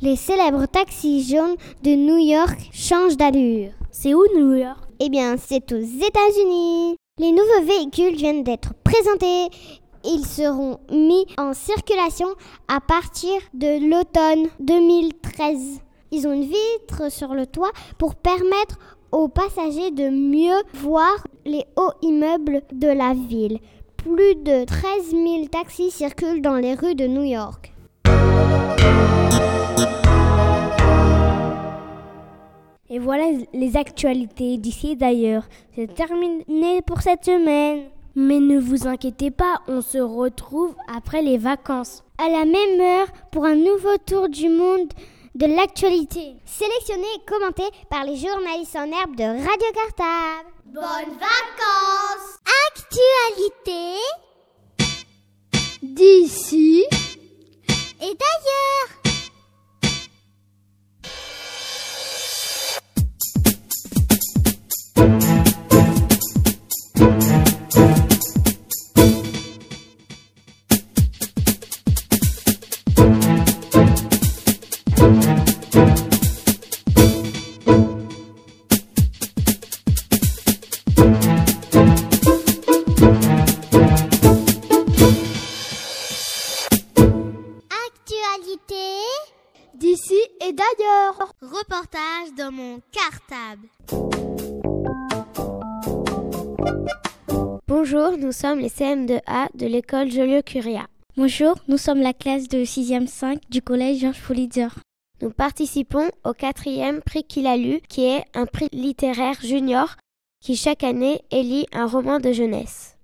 Les 0.00 0.16
célèbres 0.16 0.64
taxis 0.64 1.28
jaunes 1.28 1.56
de 1.82 1.90
New 1.90 2.16
York 2.16 2.70
changent 2.72 3.18
d'allure. 3.18 3.72
C'est 3.90 4.14
où 4.14 4.24
New 4.34 4.54
York? 4.54 4.80
Eh 5.00 5.10
bien, 5.10 5.36
c'est 5.36 5.70
aux 5.72 5.82
États-Unis. 5.82 6.96
Les 7.18 7.32
nouveaux 7.32 7.66
véhicules 7.66 8.16
viennent 8.16 8.42
d'être 8.42 8.72
présentés. 8.84 9.54
Ils 10.06 10.24
seront 10.24 10.78
mis 10.90 11.26
en 11.36 11.52
circulation 11.52 12.28
à 12.68 12.80
partir 12.80 13.38
de 13.52 13.86
l'automne 13.86 14.48
2013. 14.60 15.82
Ils 16.12 16.26
ont 16.26 16.32
une 16.32 16.42
vitre 16.42 17.10
sur 17.10 17.34
le 17.34 17.46
toit 17.46 17.70
pour 17.96 18.16
permettre 18.16 18.78
aux 19.12 19.28
passagers 19.28 19.92
de 19.92 20.08
mieux 20.08 20.60
voir 20.74 21.24
les 21.44 21.64
hauts 21.76 21.92
immeubles 22.02 22.62
de 22.72 22.88
la 22.88 23.14
ville. 23.14 23.60
Plus 23.96 24.34
de 24.34 24.64
13 24.64 25.10
000 25.10 25.46
taxis 25.52 25.92
circulent 25.92 26.42
dans 26.42 26.56
les 26.56 26.74
rues 26.74 26.96
de 26.96 27.06
New 27.06 27.22
York. 27.22 27.72
Et 32.88 32.98
voilà 32.98 33.26
les 33.52 33.76
actualités 33.76 34.58
d'ici 34.58 34.92
et 34.92 34.96
d'ailleurs. 34.96 35.44
C'est 35.76 35.94
terminé 35.94 36.82
pour 36.84 37.02
cette 37.02 37.24
semaine. 37.24 37.84
Mais 38.16 38.40
ne 38.40 38.58
vous 38.58 38.88
inquiétez 38.88 39.30
pas, 39.30 39.60
on 39.68 39.80
se 39.80 39.98
retrouve 39.98 40.74
après 40.92 41.22
les 41.22 41.38
vacances. 41.38 42.02
À 42.18 42.28
la 42.28 42.44
même 42.44 42.80
heure 42.80 43.06
pour 43.30 43.44
un 43.44 43.54
nouveau 43.54 43.96
tour 44.04 44.28
du 44.28 44.48
monde 44.48 44.92
de 45.34 45.46
l'actualité. 45.46 46.36
Sélectionné 46.44 47.06
et 47.16 47.30
commenté 47.30 47.62
par 47.88 48.04
les 48.04 48.16
journalistes 48.16 48.76
en 48.76 48.90
herbe 48.90 49.16
de 49.16 49.24
Radio 49.24 49.68
Cartable. 49.74 50.48
Bonnes 50.66 51.18
vacances 51.18 52.38
Actualité 52.68 53.96
d'ici 55.82 56.84
et 58.00 58.14
d'ailleurs. 58.14 58.99
Sommes 98.50 98.58
les 98.58 98.68
CM2A 98.68 99.46
de 99.54 99.66
l'école 99.66 100.10
Joliot-Curia. 100.10 100.88
Bonjour, 101.16 101.54
nous 101.68 101.76
sommes 101.76 102.00
la 102.00 102.12
classe 102.12 102.48
de 102.48 102.64
6e 102.64 103.06
5 103.06 103.38
du 103.48 103.62
collège 103.62 104.00
Georges 104.00 104.20
Pulitzer. 104.20 104.66
Nous 105.22 105.30
participons 105.30 106.10
au 106.24 106.32
quatrième 106.32 107.00
prix 107.00 107.22
qu'il 107.22 107.46
a 107.46 107.56
lu, 107.56 107.78
qui 107.88 108.06
est 108.06 108.24
un 108.34 108.46
prix 108.46 108.66
littéraire 108.72 109.38
junior 109.40 109.94
qui 110.42 110.56
chaque 110.56 110.82
année 110.82 111.20
élit 111.30 111.66
un 111.72 111.86
roman 111.86 112.18
de 112.18 112.32
jeunesse. 112.32 112.96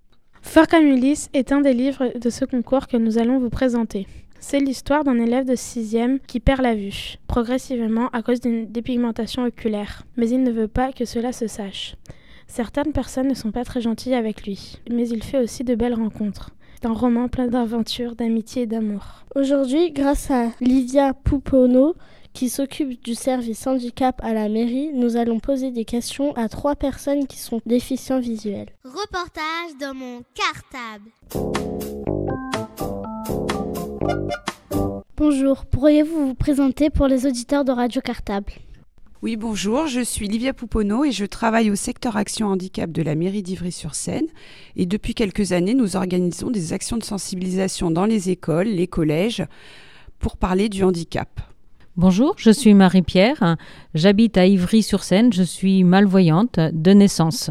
Fort 0.42 0.66
Camulis 0.66 1.28
est 1.32 1.52
un 1.52 1.60
des 1.60 1.74
livres 1.74 2.18
de 2.18 2.30
ce 2.30 2.44
concours 2.44 2.88
que 2.88 2.96
nous 2.96 3.18
allons 3.18 3.38
vous 3.38 3.50
présenter. 3.50 4.08
C'est 4.40 4.58
l'histoire 4.58 5.04
d'un 5.04 5.20
élève 5.20 5.44
de 5.44 5.54
6e 5.54 6.18
qui 6.26 6.40
perd 6.40 6.62
la 6.62 6.74
vue, 6.74 7.18
progressivement 7.28 8.08
à 8.08 8.22
cause 8.22 8.40
d'une 8.40 8.66
dépigmentation 8.66 9.44
oculaire. 9.44 10.02
Mais 10.16 10.28
il 10.28 10.42
ne 10.42 10.50
veut 10.50 10.66
pas 10.66 10.92
que 10.92 11.04
cela 11.04 11.32
se 11.32 11.46
sache. 11.46 11.94
Certaines 12.46 12.92
personnes 12.92 13.28
ne 13.28 13.34
sont 13.34 13.50
pas 13.50 13.64
très 13.64 13.80
gentilles 13.80 14.14
avec 14.14 14.46
lui, 14.46 14.78
mais 14.90 15.08
il 15.08 15.22
fait 15.22 15.42
aussi 15.42 15.64
de 15.64 15.74
belles 15.74 15.94
rencontres. 15.94 16.50
C'est 16.74 16.86
un 16.86 16.92
roman 16.92 17.28
plein 17.28 17.48
d'aventures, 17.48 18.16
d'amitié 18.16 18.62
et 18.62 18.66
d'amour. 18.66 19.24
Aujourd'hui, 19.34 19.92
grâce 19.92 20.30
à 20.30 20.50
Livia 20.60 21.14
Poupono, 21.14 21.94
qui 22.32 22.48
s'occupe 22.48 23.02
du 23.02 23.14
service 23.14 23.66
handicap 23.66 24.20
à 24.22 24.34
la 24.34 24.48
mairie, 24.48 24.90
nous 24.92 25.16
allons 25.16 25.40
poser 25.40 25.70
des 25.70 25.84
questions 25.84 26.34
à 26.36 26.48
trois 26.48 26.76
personnes 26.76 27.26
qui 27.26 27.38
sont 27.38 27.60
déficients 27.66 28.20
visuels. 28.20 28.68
Reportage 28.84 29.76
dans 29.80 29.94
mon 29.94 30.22
cartable. 30.34 31.10
Bonjour, 35.16 35.64
pourriez-vous 35.64 36.28
vous 36.28 36.34
présenter 36.34 36.90
pour 36.90 37.06
les 37.06 37.26
auditeurs 37.26 37.64
de 37.64 37.72
Radio 37.72 38.02
Cartable? 38.02 38.52
Oui, 39.22 39.36
bonjour, 39.36 39.86
je 39.86 40.02
suis 40.02 40.28
Livia 40.28 40.52
Pouponneau 40.52 41.02
et 41.02 41.10
je 41.10 41.24
travaille 41.24 41.70
au 41.70 41.74
secteur 41.74 42.18
Action 42.18 42.48
Handicap 42.48 42.92
de 42.92 43.00
la 43.00 43.14
mairie 43.14 43.42
d'Ivry-sur-Seine. 43.42 44.26
Et 44.76 44.84
depuis 44.84 45.14
quelques 45.14 45.52
années, 45.52 45.72
nous 45.72 45.96
organisons 45.96 46.50
des 46.50 46.74
actions 46.74 46.98
de 46.98 47.02
sensibilisation 47.02 47.90
dans 47.90 48.04
les 48.04 48.28
écoles, 48.28 48.66
les 48.66 48.86
collèges, 48.86 49.42
pour 50.18 50.36
parler 50.36 50.68
du 50.68 50.84
handicap. 50.84 51.40
Bonjour, 51.96 52.34
je 52.36 52.50
suis 52.50 52.74
Marie-Pierre, 52.74 53.56
j'habite 53.94 54.36
à 54.36 54.44
Ivry-sur-Seine, 54.44 55.32
je 55.32 55.42
suis 55.42 55.82
malvoyante 55.82 56.60
de 56.60 56.90
naissance. 56.90 57.50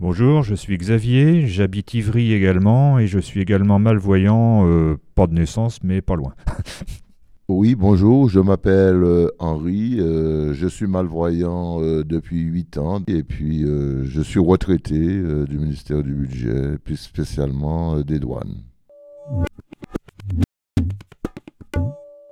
Bonjour, 0.00 0.42
je 0.42 0.54
suis 0.54 0.78
Xavier, 0.78 1.46
j'habite 1.46 1.92
Ivry 1.92 2.32
également 2.32 2.98
et 2.98 3.06
je 3.06 3.18
suis 3.18 3.42
également 3.42 3.78
malvoyant, 3.78 4.66
euh, 4.66 4.96
pas 5.14 5.26
de 5.26 5.34
naissance 5.34 5.80
mais 5.82 6.00
pas 6.00 6.16
loin. 6.16 6.32
oui, 7.50 7.74
bonjour, 7.74 8.28
je 8.28 8.40
m'appelle 8.40 9.02
euh, 9.02 9.30
Henri, 9.38 9.96
euh, 9.98 10.52
je 10.52 10.68
suis 10.68 10.86
malvoyant 10.86 11.82
euh, 11.82 12.04
depuis 12.04 12.42
8 12.42 12.76
ans 12.76 13.00
et 13.06 13.22
puis 13.22 13.62
je 13.62 14.20
suis 14.20 14.38
retraité 14.38 14.98
du 14.98 15.58
ministère 15.58 16.02
du 16.02 16.12
Budget, 16.12 16.76
plus 16.84 16.96
spécialement 16.96 18.00
des 18.00 18.18
douanes. 18.18 18.62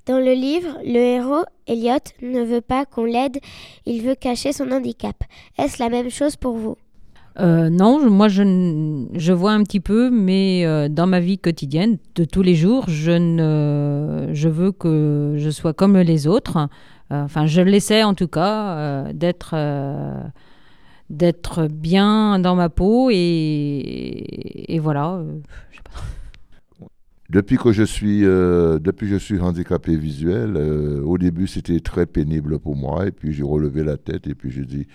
Dans 0.07 0.19
le 0.19 0.35
livre, 0.35 0.79
le 0.85 0.99
héros, 0.99 1.45
Elliot, 1.67 1.97
ne 2.23 2.45
veut 2.45 2.61
pas 2.61 2.85
qu'on 2.85 3.05
l'aide, 3.05 3.39
il 3.87 4.03
veut 4.03 4.15
cacher 4.15 4.53
son 4.53 4.71
handicap. 4.71 5.17
Est-ce 5.59 5.83
la 5.83 5.89
même 5.89 6.11
chose 6.11 6.37
pour 6.37 6.57
vous? 6.57 6.77
Euh, 7.39 7.69
non, 7.69 8.09
moi 8.09 8.29
je, 8.29 8.43
je 9.13 9.33
vois 9.33 9.53
un 9.53 9.63
petit 9.63 9.81
peu, 9.81 10.11
mais 10.11 10.65
euh, 10.65 10.89
dans 10.89 11.07
ma 11.07 11.21
vie 11.21 11.39
quotidienne, 11.39 11.99
de 12.15 12.25
tous 12.25 12.43
les 12.43 12.55
jours, 12.55 12.85
je, 12.89 13.13
ne, 13.13 14.31
je 14.33 14.49
veux 14.49 14.73
que 14.73 15.35
je 15.37 15.51
sois 15.51 15.75
comme 15.75 15.99
les 15.99 16.27
autres. 16.27 16.69
Euh, 17.13 17.25
enfin, 17.25 17.47
je 17.47 17.61
l'essaie 17.61 18.03
en 18.03 18.15
tout 18.15 18.29
cas 18.29 19.13
d'être 19.13 19.55
d'être 21.09 21.69
bien 21.69 22.41
dans 22.41 22.57
ma 22.57 22.69
peau 22.69 23.11
et, 23.13 24.75
et 24.75 24.79
voilà. 24.81 25.21
je 25.71 25.77
sais 25.77 25.83
pas. 25.85 26.01
Depuis 27.29 27.57
que 27.57 27.73
je 27.73 27.83
suis, 27.83 28.25
euh, 28.25 28.79
depuis 28.79 29.09
je 29.09 29.17
suis 29.17 29.41
handicapé 29.41 29.97
visuel, 29.97 30.57
euh, 30.57 31.03
au 31.03 31.19
début 31.19 31.49
c'était 31.49 31.81
très 31.81 32.07
pénible 32.07 32.61
pour 32.61 32.77
moi. 32.77 33.07
Et 33.07 33.11
puis 33.11 33.33
j'ai 33.33 33.43
relevé 33.43 33.83
la 33.83 33.97
tête 33.97 34.29
et 34.29 34.35
puis 34.35 34.51
j'ai 34.51 34.65
dit, 34.65 34.87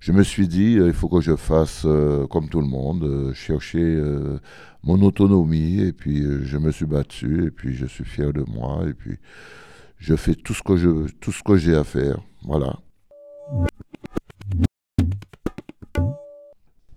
je 0.00 0.10
me 0.12 0.24
suis 0.24 0.48
dit, 0.48 0.78
euh, 0.78 0.88
il 0.88 0.92
faut 0.92 1.08
que 1.08 1.20
je 1.20 1.36
fasse 1.36 1.86
comme 2.30 2.48
tout 2.48 2.60
le 2.60 2.66
monde, 2.66 3.32
chercher 3.34 4.02
mon 4.82 5.00
autonomie. 5.02 5.80
Et 5.80 5.92
puis 5.92 6.24
je 6.42 6.58
me 6.58 6.72
suis 6.72 6.86
battu 6.86 7.44
et 7.46 7.50
puis 7.50 7.74
je 7.74 7.86
suis 7.86 8.04
fier 8.04 8.32
de 8.32 8.44
moi. 8.48 8.84
Et 8.88 8.94
puis 8.94 9.18
je 9.98 10.16
fais 10.16 10.34
tout 10.34 10.54
ce 10.54 10.62
que 10.62 10.76
je, 10.76 11.08
tout 11.20 11.32
ce 11.32 11.42
que 11.42 11.56
j'ai 11.56 11.76
à 11.76 11.84
faire, 11.84 12.18
voilà. 12.44 12.78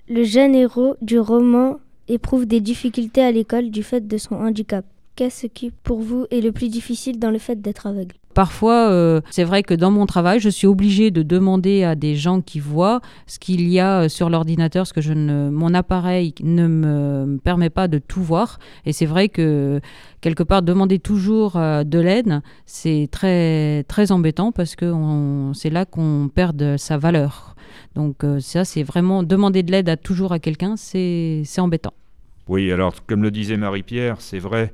Le 0.08 0.24
jeune 0.24 0.56
héros 0.56 0.96
du 1.04 1.20
roman 1.20 1.80
éprouve 2.10 2.46
des 2.46 2.60
difficultés 2.60 3.22
à 3.22 3.32
l'école 3.32 3.72
du 3.72 3.84
fait 3.84 4.08
de 4.08 4.18
son 4.18 4.36
handicap. 4.36 4.86
Qu'est-ce 5.20 5.48
qui, 5.48 5.70
pour 5.70 6.00
vous, 6.00 6.28
est 6.32 6.40
le 6.40 6.54
plus 6.54 6.70
difficile 6.70 7.20
dans 7.20 7.30
le 7.30 7.40
fait 7.40 7.62
d'être 7.62 7.88
aveugle? 7.88 8.16
Parfois, 8.34 8.90
euh, 8.90 9.20
c'est 9.32 9.44
vrai 9.44 9.64
que 9.64 9.74
dans 9.74 9.92
mon 9.92 10.06
travail, 10.06 10.40
je 10.40 10.48
suis 10.48 10.66
obligée 10.66 11.12
de 11.12 11.24
demander 11.24 11.84
à 11.84 11.96
des 11.96 12.16
gens 12.16 12.40
qui 12.40 12.62
voient 12.62 13.02
ce 13.28 13.38
qu'il 13.38 13.68
y 13.68 13.82
a 13.82 14.04
euh, 14.04 14.08
sur 14.08 14.30
l'ordinateur, 14.30 14.84
parce 14.84 14.94
que 14.94 15.02
je 15.02 15.12
ne, 15.12 15.50
mon 15.50 15.74
appareil 15.74 16.34
ne 16.42 16.70
me 16.70 17.38
permet 17.44 17.70
pas 17.70 17.90
de 17.90 17.98
tout 17.98 18.24
voir. 18.24 18.60
Et 18.86 18.94
c'est 18.94 19.06
vrai 19.06 19.28
que 19.28 19.82
quelque 20.22 20.44
part, 20.44 20.62
demander 20.62 21.00
toujours 21.00 21.58
euh, 21.58 21.84
de 21.84 22.00
l'aide, 22.00 22.40
c'est 22.66 23.10
très 23.12 23.84
très 23.90 24.14
embêtant 24.14 24.54
parce 24.54 24.78
que 24.78 24.90
c'est 25.54 25.70
là 25.70 25.84
qu'on 25.84 26.30
perd 26.34 26.78
sa 26.78 26.98
valeur. 26.98 27.58
Donc 27.94 28.24
ça, 28.40 28.64
c'est 28.64 28.84
vraiment 28.84 29.22
demander 29.22 29.64
de 29.64 29.72
l'aide 29.74 29.90
à 29.90 29.98
toujours 29.98 30.32
à 30.32 30.40
quelqu'un, 30.40 30.78
c'est 30.78 31.42
c'est 31.44 31.60
embêtant. 31.60 31.94
Oui, 32.48 32.72
alors 32.72 33.06
comme 33.06 33.22
le 33.22 33.32
disait 33.32 33.58
Marie-Pierre, 33.58 34.22
c'est 34.22 34.40
vrai, 34.40 34.72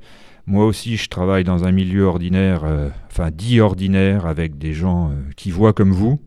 Moi 0.48 0.64
aussi, 0.64 0.96
je 0.96 1.08
travaille 1.08 1.42
dans 1.42 1.64
un 1.64 1.72
milieu 1.72 2.04
ordinaire, 2.04 2.62
euh, 2.64 2.88
enfin 3.10 3.30
dit 3.32 3.60
ordinaire, 3.60 4.26
avec 4.26 4.58
des 4.58 4.74
gens 4.74 5.08
euh, 5.08 5.14
qui 5.34 5.50
voient 5.50 5.72
comme 5.72 5.90
vous. 5.90 6.20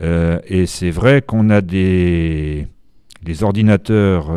Euh, 0.00 0.40
et 0.46 0.64
c'est 0.64 0.90
vrai 0.90 1.20
qu'on 1.20 1.50
a 1.50 1.60
des, 1.60 2.66
des 3.22 3.42
ordinateurs 3.42 4.30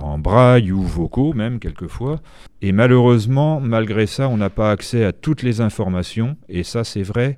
en 0.00 0.18
braille 0.18 0.70
ou 0.70 0.82
vocaux 0.82 1.32
même 1.32 1.58
quelquefois. 1.58 2.20
Et 2.62 2.70
malheureusement, 2.70 3.60
malgré 3.60 4.06
ça, 4.06 4.28
on 4.28 4.36
n'a 4.36 4.50
pas 4.50 4.70
accès 4.70 5.04
à 5.04 5.12
toutes 5.12 5.42
les 5.42 5.60
informations. 5.60 6.36
Et 6.48 6.62
ça, 6.62 6.84
c'est 6.84 7.02
vrai 7.02 7.36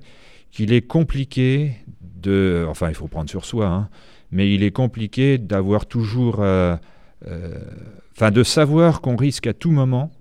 qu'il 0.51 0.71
est 0.71 0.85
compliqué 0.85 1.77
de... 2.21 2.67
Enfin, 2.69 2.89
il 2.89 2.95
faut 2.95 3.07
prendre 3.07 3.29
sur 3.29 3.43
soi, 3.43 3.65
hein, 3.65 3.89
mais 4.31 4.53
il 4.53 4.61
est 4.61 4.71
compliqué 4.71 5.39
d'avoir 5.39 5.87
toujours 5.87 6.45
enfin 8.21 8.29
de 8.29 8.43
savoir 8.43 9.01
qu'on 9.01 9.15
risque 9.15 9.47
à 9.47 9.53
tout 9.53 9.71
moment 9.71 10.11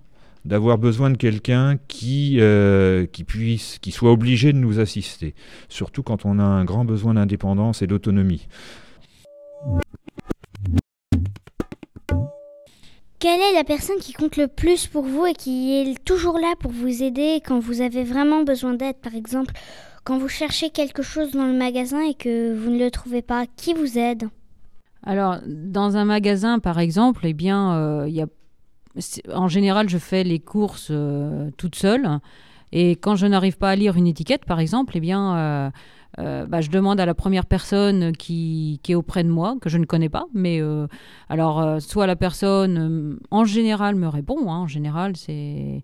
d'avoir 0.47 0.79
besoin 0.79 1.11
de 1.11 1.19
quelqu'un 1.19 1.77
qui, 1.87 2.39
euh, 2.41 3.05
qui 3.05 3.25
puisse, 3.25 3.79
qui 3.79 3.93
soit 3.93 4.11
obligé 4.11 4.55
de 4.55 4.57
nous 4.57 4.81
assister, 4.81 5.35
surtout 5.69 6.03
quand 6.03 6.25
on 6.25 6.39
a 6.39 6.43
un 6.43 6.65
grand 6.65 6.87
besoin 6.87 7.13
d'indépendance 7.13 7.83
et 7.83 7.87
d'autonomie. 7.87 8.49
Quelle 13.19 13.39
est 13.39 13.55
la 13.55 13.65
personne 13.65 13.99
qui 13.99 14.15
compte 14.15 14.39
le 14.39 14.49
plus 14.49 14.87
pour 14.87 15.05
vous 15.05 15.27
et 15.27 15.35
qui 15.35 15.75
est 15.75 16.03
toujours 16.03 16.39
là 16.39 16.55
pour 16.59 16.71
vous 16.71 17.03
aider 17.03 17.43
quand 17.47 17.59
vous 17.59 17.83
avez 17.83 18.03
vraiment 18.03 18.45
besoin 18.45 18.73
d'aide? 18.73 18.97
Par 18.97 19.15
exemple, 19.15 19.53
quand 20.05 20.17
vous 20.17 20.31
cherchez 20.31 20.71
quelque 20.71 21.03
chose 21.03 21.33
dans 21.33 21.47
le 21.47 21.53
magasin 21.53 22.01
et 22.01 22.15
que 22.15 22.55
vous 22.55 22.71
ne 22.71 22.79
le 22.79 22.91
trouvez 22.91 23.21
pas, 23.21 23.45
qui 23.57 23.75
vous 23.75 23.99
aide? 23.99 24.31
Alors, 25.03 25.39
dans 25.47 25.97
un 25.97 26.05
magasin, 26.05 26.59
par 26.59 26.79
exemple, 26.79 27.27
eh 27.27 27.33
bien, 27.33 27.75
euh, 27.75 28.09
y 28.09 28.21
a, 28.21 28.27
en 29.35 29.49
général, 29.49 29.89
je 29.89 29.99
fais 29.99 30.25
les 30.25 30.41
courses 30.41 30.89
euh, 30.91 31.51
toute 31.57 31.75
seule. 31.75 32.21
Et 32.73 32.93
quand 32.93 33.17
je 33.17 33.27
n'arrive 33.27 33.57
pas 33.57 33.71
à 33.71 33.77
lire 33.77 33.97
une 33.97 34.07
étiquette, 34.07 34.45
par 34.45 34.61
exemple, 34.61 34.93
eh 34.97 35.01
bien, 35.01 35.73
euh, 36.19 36.47
bah, 36.47 36.61
je 36.61 36.71
demande 36.71 37.01
à 37.01 37.07
la 37.07 37.15
première 37.15 37.47
personne 37.47 38.13
qui, 38.13 38.81
est 38.89 38.95
auprès 38.95 39.25
de 39.25 39.29
moi, 39.29 39.57
que 39.61 39.69
je 39.69 39.79
ne 39.79 39.87
connais 39.87 40.09
pas. 40.09 40.27
Mais 40.35 40.61
alors, 41.29 41.81
soit 41.81 42.07
la 42.07 42.15
personne, 42.17 43.19
en 43.31 43.45
général, 43.45 43.97
me 43.97 44.07
répond. 44.07 44.53
Hein, 44.53 44.59
en 44.59 44.67
général, 44.69 45.17
c'est 45.17 45.83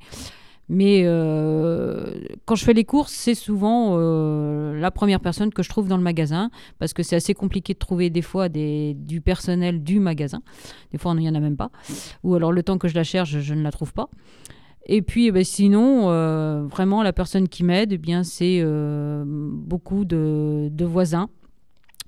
mais 0.68 1.02
euh, 1.04 2.14
quand 2.44 2.56
je 2.56 2.64
fais 2.64 2.72
les 2.72 2.84
courses, 2.84 3.12
c'est 3.12 3.34
souvent 3.34 3.92
euh, 3.92 4.78
la 4.78 4.90
première 4.90 5.20
personne 5.20 5.52
que 5.52 5.62
je 5.62 5.68
trouve 5.68 5.86
dans 5.86 5.96
le 5.96 6.02
magasin, 6.02 6.50
parce 6.78 6.92
que 6.92 7.02
c'est 7.02 7.16
assez 7.16 7.34
compliqué 7.34 7.72
de 7.72 7.78
trouver 7.78 8.10
des 8.10 8.22
fois 8.22 8.48
du 8.48 9.20
personnel 9.20 9.82
du 9.82 10.00
magasin. 10.00 10.42
Des 10.90 10.98
fois, 10.98 11.14
il 11.16 11.20
n'y 11.20 11.28
en 11.28 11.34
a 11.34 11.40
même 11.40 11.56
pas. 11.56 11.70
Ou 12.24 12.34
alors 12.34 12.50
le 12.50 12.62
temps 12.62 12.78
que 12.78 12.88
je 12.88 12.94
la 12.94 13.04
cherche, 13.04 13.38
je, 13.38 13.54
ne 13.54 13.62
la 13.62 13.70
trouve 13.70 13.92
pas. 13.92 14.08
Et 14.86 15.02
puis, 15.02 15.26
eh 15.26 15.32
ben, 15.32 15.44
sinon, 15.44 16.10
euh, 16.10 16.64
vraiment, 16.66 17.02
la 17.02 17.12
personne 17.12 17.48
qui 17.48 17.62
m'aide, 17.62 17.92
eh 17.92 17.98
bien, 17.98 18.24
c'est 18.24 18.64
beaucoup 19.24 20.04
de, 20.04 20.84
voisins. 20.84 21.28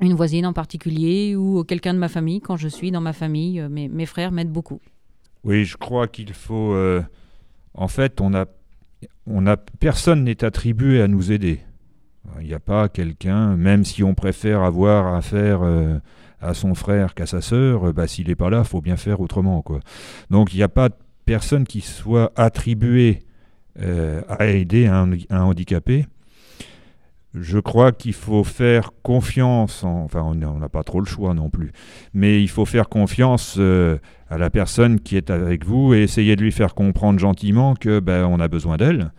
Une 0.01 0.15
voisine 0.15 0.47
en 0.47 0.53
particulier 0.53 1.35
ou 1.35 1.65
quelqu'un 1.65 1.93
de 1.93 1.99
ma 1.99 2.09
famille. 2.09 2.41
Quand 2.41 2.57
je 2.57 2.69
suis 2.69 2.91
dans 2.91 3.01
ma 3.01 3.13
famille, 3.13 3.65
mes 3.69 4.07
frères 4.07 4.33
m'aident 4.33 4.53
beaucoup. 4.53 4.81
Oui, 5.45 5.65
je 5.65 5.77
crois 5.77 6.09
qu'il 6.09 6.33
faut 6.35 6.75
en 7.75 7.89
fait, 7.89 8.21
on 8.21 8.35
a, 8.35 8.47
on 9.27 9.47
a, 9.47 9.57
personne 9.57 10.25
n'est 10.25 10.45
attribué 10.45 11.01
à 11.01 11.09
nous 11.09 11.33
aider. 11.33 11.61
Il 12.41 12.47
n'y 12.47 12.55
a 12.55 12.61
pas 12.61 12.89
quelqu'un, 12.89 13.57
même 13.57 13.85
si 13.85 14.03
on 14.03 14.15
préfère 14.15 14.63
avoir 14.63 15.15
affaire 15.15 15.61
euh, 15.63 15.99
à 16.41 16.55
son 16.55 16.75
frère 16.75 17.15
qu'à 17.15 17.27
sa 17.27 17.41
sœur, 17.41 17.93
bah, 17.93 18.07
s'il 18.07 18.29
n'est 18.29 18.37
pas 18.37 18.51
là, 18.51 18.65
faut 18.65 18.81
bien 18.81 18.97
faire 18.97 19.21
autrement. 19.21 19.63
Quoi. 19.63 19.81
Donc 20.31 20.53
il 20.53 20.59
n'y 20.59 20.63
a 20.63 20.69
pas 20.69 20.91
personne 21.25 21.67
qui 21.67 21.81
soit 21.81 22.33
attribué 22.37 23.21
euh, 23.81 24.23
à 24.29 24.47
aider 24.47 24.87
un, 24.87 25.11
handicapé. 25.31 26.07
Je 27.35 27.59
crois 27.59 27.93
qu'il 27.93 28.15
faut 28.15 28.43
faire 28.43 28.91
confiance, 29.03 29.85
enfin 29.85 30.23
on 30.23 30.35
n'a 30.35 30.69
pas 30.69 30.83
trop 30.83 31.01
le 31.01 31.07
choix 31.07 31.35
non 31.35 31.51
plus, 31.51 31.73
mais 32.15 32.43
il 32.43 32.49
faut 32.49 32.65
faire 32.65 32.89
confiance 32.89 33.57
euh, 33.59 33.99
à 34.31 34.39
la 34.39 34.49
personne 34.49 34.99
qui 34.99 35.17
est 35.17 35.31
avec 35.31 35.65
vous 35.65 35.93
et 35.93 36.03
essayer 36.03 36.37
de 36.37 36.43
lui 36.43 36.53
faire 36.53 36.75
comprendre 36.75 37.19
gentiment 37.19 37.75
que 37.75 38.01
ben, 38.01 38.25
on 38.25 38.41
a 38.41 38.49
besoin 38.49 38.79
d'elle. 38.79 39.13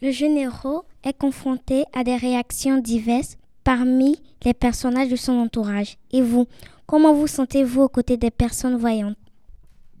Le 0.00 0.10
généraux 0.10 0.84
est 1.04 1.16
confronté 1.16 1.84
à 1.92 2.02
des 2.02 2.16
réactions 2.16 2.78
diverses 2.78 3.36
parmi 3.62 4.16
les 4.44 4.54
personnages 4.54 5.08
de 5.08 5.16
son 5.16 5.32
entourage. 5.32 5.96
Et 6.12 6.22
vous, 6.22 6.46
comment 6.86 7.14
vous 7.14 7.26
sentez-vous 7.26 7.82
aux 7.82 7.88
côtés 7.88 8.16
des 8.16 8.30
personnes 8.30 8.76
voyantes? 8.76 9.16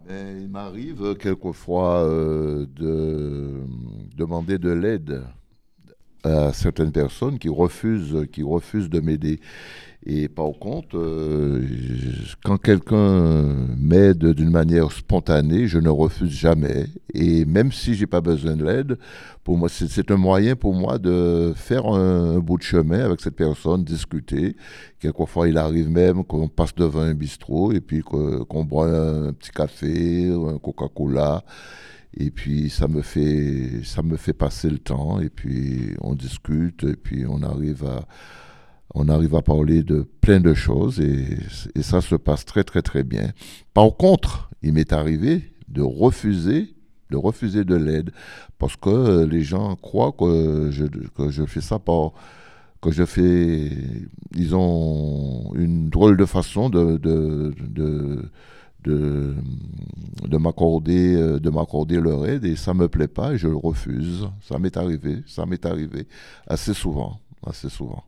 Il 0.08 0.48
m'arrive 0.48 1.16
quelquefois 1.16 2.04
euh, 2.04 2.66
de 2.76 3.62
demander 4.16 4.58
de 4.58 4.70
l'aide 4.70 5.22
à 6.22 6.52
certaines 6.52 6.92
personnes 6.92 7.38
qui 7.38 7.48
refusent, 7.48 8.26
qui 8.32 8.42
refusent 8.42 8.90
de 8.90 9.00
m'aider. 9.00 9.40
Et 10.06 10.28
par 10.28 10.50
contre, 10.60 10.98
euh, 10.98 11.66
quand 12.44 12.58
quelqu'un 12.58 13.54
m'aide 13.78 14.32
d'une 14.32 14.50
manière 14.50 14.92
spontanée, 14.92 15.66
je 15.66 15.78
ne 15.78 15.88
refuse 15.88 16.30
jamais. 16.30 16.86
Et 17.14 17.46
même 17.46 17.72
si 17.72 17.94
j'ai 17.94 18.06
pas 18.06 18.20
besoin 18.20 18.54
de 18.54 18.64
l'aide, 18.66 18.98
pour 19.44 19.56
moi, 19.56 19.70
c'est 19.70 20.10
un 20.10 20.16
moyen 20.18 20.56
pour 20.56 20.74
moi 20.74 20.98
de 20.98 21.54
faire 21.56 21.86
un, 21.86 22.38
bout 22.38 22.58
de 22.58 22.62
chemin 22.62 23.00
avec 23.00 23.22
cette 23.22 23.36
personne, 23.36 23.82
discuter. 23.82 24.56
Quelquefois, 25.00 25.48
il 25.48 25.56
arrive 25.56 25.88
même 25.88 26.22
qu'on 26.24 26.48
passe 26.48 26.74
devant 26.74 27.00
un 27.00 27.14
bistrot 27.14 27.72
et 27.72 27.80
puis 27.80 28.02
qu'on 28.02 28.64
boit 28.64 28.88
un 28.88 29.32
petit 29.32 29.52
café, 29.52 30.30
un 30.30 30.58
Coca-Cola. 30.58 31.44
Et 32.16 32.30
puis 32.30 32.70
ça 32.70 32.86
me 32.88 33.02
fait 33.02 33.82
ça 33.82 34.02
me 34.02 34.16
fait 34.16 34.34
passer 34.34 34.70
le 34.70 34.78
temps 34.78 35.18
et 35.18 35.30
puis 35.30 35.96
on 36.00 36.14
discute 36.14 36.84
et 36.84 36.94
puis 36.94 37.24
on 37.28 37.42
arrive 37.42 37.84
à 37.84 38.06
on 38.94 39.08
arrive 39.08 39.34
à 39.34 39.42
parler 39.42 39.82
de 39.82 40.06
plein 40.20 40.40
de 40.40 40.54
choses 40.54 41.00
et, 41.00 41.38
ça 41.82 42.00
se 42.00 42.14
passe 42.14 42.44
très 42.44 42.64
très 42.64 42.82
très 42.82 43.04
bien. 43.04 43.30
Par 43.72 43.96
contre, 43.96 44.50
il 44.62 44.72
m'est 44.72 44.92
arrivé 44.92 45.52
de 45.68 45.82
refuser 45.82 46.74
de 47.10 47.16
refuser 47.16 47.64
de 47.64 47.76
l'aide 47.76 48.10
parce 48.58 48.76
que 48.76 49.24
les 49.24 49.42
gens 49.42 49.76
croient 49.76 50.12
que 50.12 50.70
je, 50.70 51.44
fais 51.46 51.60
ça 51.60 51.78
par 51.78 52.12
que 52.80 52.90
je 52.90 53.04
fais 53.04 53.70
ils 54.34 54.54
ont 54.56 55.52
une 55.54 55.90
drôle 55.90 56.16
de 56.16 56.24
façon 56.24 56.70
de, 56.70 56.96
de, 56.96 57.54
de 57.60 58.30
de, 58.84 59.34
de 60.28 60.36
m'accorder 60.36 61.14
euh, 61.14 61.40
de 61.40 61.50
m'accorder 61.50 62.00
leur 62.00 62.26
aide 62.26 62.44
et 62.44 62.56
ça 62.56 62.74
me 62.74 62.88
plaît 62.88 63.08
pas 63.08 63.32
et 63.32 63.38
je 63.38 63.48
le 63.48 63.56
refuse. 63.56 64.28
Ça 64.42 64.58
m'est 64.58 64.76
arrivé, 64.76 65.22
ça 65.26 65.46
m'est 65.46 65.64
arrivé 65.64 66.06
assez 66.46 66.74
souvent, 66.74 67.18
assez 67.46 67.70
souvent. 67.70 68.04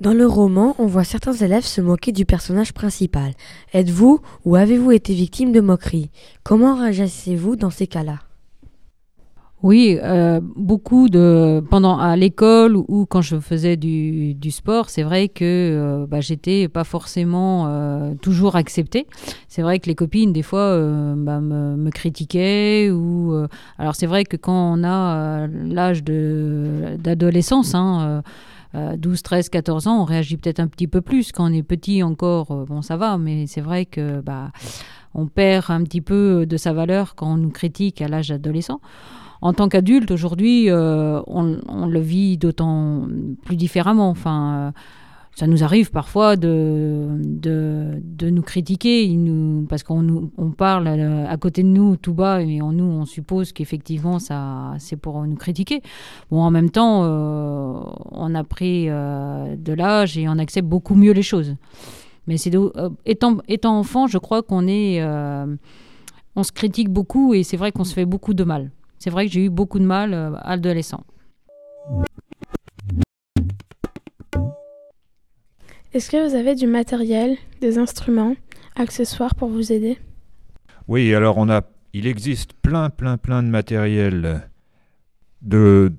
Dans 0.00 0.12
le 0.12 0.26
roman, 0.26 0.74
on 0.78 0.86
voit 0.86 1.04
certains 1.04 1.32
élèves 1.32 1.64
se 1.64 1.80
moquer 1.80 2.12
du 2.12 2.26
personnage 2.26 2.74
principal. 2.74 3.32
Êtes-vous 3.72 4.20
ou 4.44 4.54
avez-vous 4.54 4.92
été 4.92 5.14
victime 5.14 5.50
de 5.50 5.60
moqueries? 5.60 6.10
Comment 6.42 6.74
réagissez-vous 6.74 7.56
dans 7.56 7.70
ces 7.70 7.86
cas-là? 7.86 8.20
Oui, 9.64 9.98
euh, 10.02 10.42
beaucoup 10.42 11.08
de 11.08 11.64
pendant 11.70 11.96
à 11.96 12.16
l'école 12.16 12.76
ou, 12.76 13.06
quand 13.06 13.22
je 13.22 13.40
faisais 13.40 13.78
du, 13.78 14.50
sport, 14.50 14.90
c'est 14.90 15.02
vrai 15.02 15.30
que 15.30 15.42
euh, 15.42 16.06
bah, 16.06 16.20
j'étais 16.20 16.68
pas 16.68 16.84
forcément 16.84 17.64
euh, 17.66 18.12
toujours 18.20 18.56
acceptée. 18.56 19.06
C'est 19.48 19.62
vrai 19.62 19.78
que 19.78 19.86
les 19.86 19.94
copines 19.94 20.34
des 20.34 20.42
fois 20.42 20.76
bah, 21.16 21.40
me, 21.40 21.90
critiquaient 21.90 22.90
ou 22.90 23.34
alors 23.78 23.96
c'est 23.96 24.04
vrai 24.04 24.24
que 24.24 24.36
quand 24.36 24.74
on 24.78 24.84
a 24.84 25.46
l'âge 25.46 26.04
de 26.04 26.98
d'adolescence, 26.98 27.74
hein, 27.74 28.22
12, 28.74 29.22
13, 29.22 29.48
14 29.48 29.86
ans, 29.86 30.02
on 30.02 30.04
réagit 30.04 30.36
peut-être 30.36 30.60
un 30.60 30.66
petit 30.66 30.88
peu 30.88 31.00
plus. 31.00 31.32
Quand 31.32 31.50
on 31.50 31.54
est 31.54 31.62
petit 31.62 32.02
encore, 32.02 32.66
bon 32.66 32.82
ça 32.82 32.98
va, 32.98 33.16
mais 33.16 33.46
c'est 33.46 33.62
vrai 33.62 33.86
que 33.86 34.20
bah 34.20 34.50
on 35.14 35.26
perd 35.26 35.70
un 35.70 35.84
petit 35.84 36.02
peu 36.02 36.44
de 36.44 36.56
sa 36.58 36.74
valeur 36.74 37.14
quand 37.14 37.32
on 37.32 37.36
nous 37.38 37.50
critique 37.50 38.02
à 38.02 38.08
l'âge 38.08 38.30
adolescent 38.30 38.80
en 39.44 39.52
tant 39.52 39.68
qu'adulte, 39.68 40.10
aujourd'hui, 40.10 40.70
euh, 40.70 41.20
on, 41.26 41.86
le 41.86 42.00
vit 42.00 42.38
d'autant 42.38 43.06
plus 43.44 43.56
différemment. 43.56 44.08
Enfin, 44.08 44.54
euh, 44.54 44.70
ça 45.34 45.46
nous 45.46 45.62
arrive 45.62 45.90
parfois 45.90 46.36
de, 46.36 47.08
de, 47.20 48.30
nous 48.30 48.40
critiquer, 48.40 49.14
parce 49.68 49.82
qu'on 49.82 50.30
on 50.38 50.50
parle 50.50 50.88
à, 50.88 51.36
côté 51.36 51.62
de 51.62 51.68
nous 51.68 51.96
tout 51.96 52.14
bas, 52.14 52.40
et 52.40 52.62
en 52.62 52.72
nous, 52.72 52.86
on 52.86 53.04
suppose 53.04 53.52
qu'effectivement, 53.52 54.18
ça, 54.18 54.72
c'est 54.78 54.96
pour 54.96 55.22
nous 55.26 55.36
critiquer. 55.36 55.82
Bon, 56.30 56.40
en 56.40 56.50
même 56.50 56.70
temps, 56.70 57.02
euh, 57.04 57.80
on 58.12 58.34
a 58.34 58.44
pris 58.44 58.86
de 58.86 59.72
l'âge 59.74 60.16
et 60.16 60.26
on 60.26 60.38
accepte 60.38 60.66
beaucoup 60.66 60.94
mieux 60.94 61.12
les 61.12 61.22
choses. 61.22 61.54
Mais 62.26 62.38
c'est 62.38 62.52
étant, 63.04 63.36
étant 63.46 63.78
enfant, 63.78 64.06
je 64.06 64.16
crois 64.16 64.42
qu'on 64.42 64.66
est, 64.68 65.04
on 65.04 66.42
se 66.42 66.52
critique 66.52 66.88
beaucoup 66.88 67.34
et 67.34 67.42
c'est 67.42 67.58
vrai 67.58 67.72
qu'on 67.72 67.84
se 67.84 67.92
fait 67.92 68.06
beaucoup 68.06 68.32
de 68.32 68.44
mal. 68.44 68.70
C'est 68.98 69.10
vrai 69.10 69.26
que 69.26 69.32
j'ai 69.32 69.44
eu 69.44 69.50
beaucoup 69.50 69.78
de 69.78 69.84
mal 69.84 70.14
euh, 70.14 70.34
adolescent. 70.42 71.04
Est-ce 75.92 76.10
que 76.10 76.28
vous 76.28 76.34
avez 76.34 76.54
du 76.54 76.66
matériel, 76.66 77.36
des 77.60 77.78
instruments, 77.78 78.34
accessoires 78.74 79.34
pour 79.34 79.48
vous 79.48 79.72
aider? 79.72 79.98
Oui, 80.88 81.14
alors 81.14 81.38
on 81.38 81.48
a, 81.48 81.62
il 81.92 82.06
existe 82.06 82.52
plein, 82.54 82.90
plein, 82.90 83.16
plein 83.16 83.42
de 83.42 83.48
matériel 83.48 84.42
de, 85.42 85.92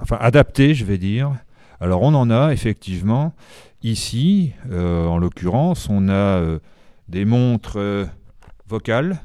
enfin, 0.00 0.18
adapté, 0.20 0.74
je 0.74 0.84
vais 0.84 0.98
dire. 0.98 1.32
Alors 1.80 2.02
on 2.02 2.14
en 2.14 2.30
a 2.30 2.52
effectivement 2.52 3.34
ici, 3.82 4.52
euh, 4.70 5.06
en 5.06 5.18
l'occurrence, 5.18 5.88
on 5.88 6.08
a 6.08 6.12
euh, 6.12 6.58
des 7.08 7.24
montres 7.24 7.78
euh, 7.78 8.04
vocales. 8.66 9.20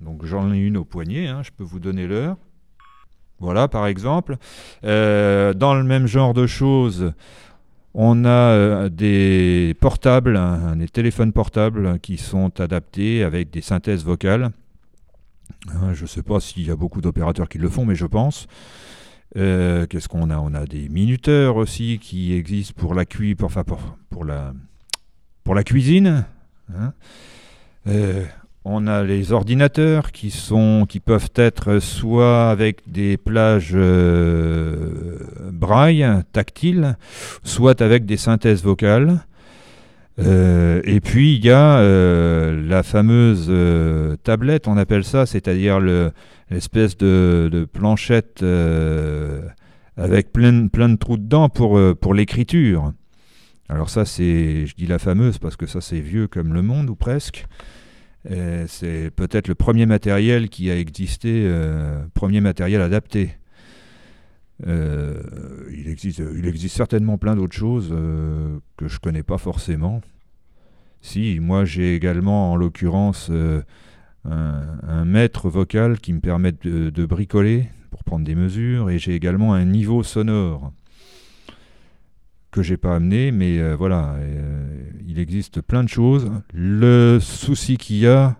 Donc 0.00 0.24
j'en 0.24 0.52
ai 0.52 0.58
une 0.58 0.76
au 0.76 0.84
poignet, 0.84 1.26
hein, 1.28 1.42
je 1.42 1.50
peux 1.50 1.64
vous 1.64 1.80
donner 1.80 2.06
l'heure. 2.06 2.36
Voilà, 3.40 3.68
par 3.68 3.86
exemple. 3.86 4.36
dans 4.82 5.74
le 5.74 5.84
même 5.84 6.06
genre 6.06 6.34
de 6.34 6.46
choses, 6.46 7.12
on 7.94 8.24
a 8.24 8.88
des 8.88 9.76
portables, 9.80 10.40
des 10.76 10.88
téléphones 10.88 11.32
portables 11.32 12.00
qui 12.00 12.16
sont 12.16 12.60
adaptés 12.60 13.22
avec 13.22 13.50
des 13.50 13.60
synthèses 13.60 14.04
vocales. 14.04 14.50
Hein, 15.68 15.92
je 15.92 16.02
ne 16.02 16.06
sais 16.06 16.22
pas 16.22 16.40
s'il 16.40 16.66
y 16.66 16.70
a 16.70 16.76
beaucoup 16.76 17.00
d'opérateurs 17.00 17.48
qui 17.48 17.58
le 17.58 17.68
font, 17.68 17.84
mais 17.84 17.94
je 17.94 18.06
pense. 18.06 18.46
Euh, 19.36 19.86
qu'est-ce 19.86 20.08
qu'on 20.08 20.30
a? 20.30 20.38
On 20.38 20.54
a 20.54 20.64
des 20.64 20.88
minuteurs 20.88 21.56
aussi 21.56 21.98
qui 22.00 22.32
existent 22.32 22.74
pour 22.76 22.94
la, 22.94 23.04
pour, 23.04 23.50
pour, 24.10 24.24
la, 24.24 24.54
pour 25.44 25.54
la 25.54 25.64
cuisine. 25.64 26.24
Hein. 26.74 26.92
Euh, 27.86 28.24
on 28.68 28.86
a 28.86 29.02
les 29.02 29.32
ordinateurs 29.32 30.12
qui, 30.12 30.32
peuvent 31.04 31.30
être 31.34 31.78
soit 31.78 32.50
avec 32.50 32.82
des 32.90 33.16
plages 33.16 33.72
euh, 33.74 35.18
braille 35.52 36.06
tactiles, 36.32 36.96
soit 37.42 37.80
avec 37.80 38.04
des 38.04 38.18
synthèses 38.18 38.62
vocales. 38.62 39.20
Euh, 40.20 40.82
et 40.84 41.00
puis 41.00 41.36
il 41.36 41.44
y 41.44 41.50
a 41.50 41.78
euh, 41.78 42.60
la 42.68 42.82
fameuse 42.82 43.50
tablette, 44.22 44.68
on 44.68 44.76
appelle 44.76 45.04
ça, 45.04 45.24
c'est-à-dire 45.24 45.80
l'espèce 46.50 46.96
de, 46.96 47.66
planchette 47.72 48.44
avec 49.96 50.32
plein, 50.32 50.68
plein 50.68 50.90
de 50.90 50.96
trous 50.96 51.16
dedans 51.16 51.48
pour, 51.48 51.80
pour 52.00 52.12
l'écriture. 52.12 52.92
Alors 53.70 53.90
ça, 53.90 54.04
c'est, 54.04 54.66
je 54.66 54.74
dis 54.74 54.86
la 54.86 54.98
fameuse 54.98 55.38
parce 55.38 55.56
que 55.56 55.66
ça 55.66 55.80
c'est 55.80 56.00
vieux 56.00 56.26
comme 56.26 56.52
le 56.52 56.62
monde 56.62 56.90
ou 56.90 56.96
presque. 56.96 57.46
C'est 58.24 59.10
peut-être 59.14 59.48
le 59.48 59.54
premier 59.54 59.86
matériel 59.86 60.48
qui 60.48 60.70
a 60.70 60.78
existé, 60.78 61.50
premier 62.14 62.40
matériel 62.40 62.82
adapté. 62.82 63.38
Euh, 64.66 65.22
il, 65.72 65.88
existe, 65.88 66.20
il 66.36 66.46
existe 66.46 66.76
certainement 66.76 67.16
plein 67.16 67.36
d'autres 67.36 67.56
choses 67.56 67.90
euh, 67.92 68.58
que 68.76 68.88
je 68.88 68.96
ne 68.96 69.00
connais 69.00 69.22
pas 69.22 69.38
forcément. 69.38 70.00
Si, 71.00 71.38
moi 71.40 71.64
j'ai 71.64 71.94
également 71.94 72.52
en 72.52 72.56
l'occurrence 72.56 73.28
euh, 73.30 73.62
un, 74.24 75.04
mètre 75.04 75.48
vocal 75.48 76.00
qui 76.00 76.12
me 76.12 76.20
permet 76.20 76.50
de, 76.52 77.06
bricoler 77.06 77.68
pour 77.90 78.02
prendre 78.02 78.24
des 78.24 78.34
mesures 78.34 78.90
et 78.90 78.98
j'ai 78.98 79.14
également 79.14 79.54
un 79.54 79.64
niveau 79.64 80.02
sonore 80.02 80.72
que 82.62 82.66
j'ai 82.66 82.76
pas 82.76 82.96
amené, 82.96 83.30
mais 83.30 83.74
voilà, 83.74 84.16
il 85.06 85.18
existe 85.18 85.60
plein 85.60 85.82
de 85.84 85.88
choses. 85.88 86.30
Le 86.52 87.18
souci 87.20 87.76
qu'il 87.76 87.96
y 87.96 88.06
a, 88.06 88.36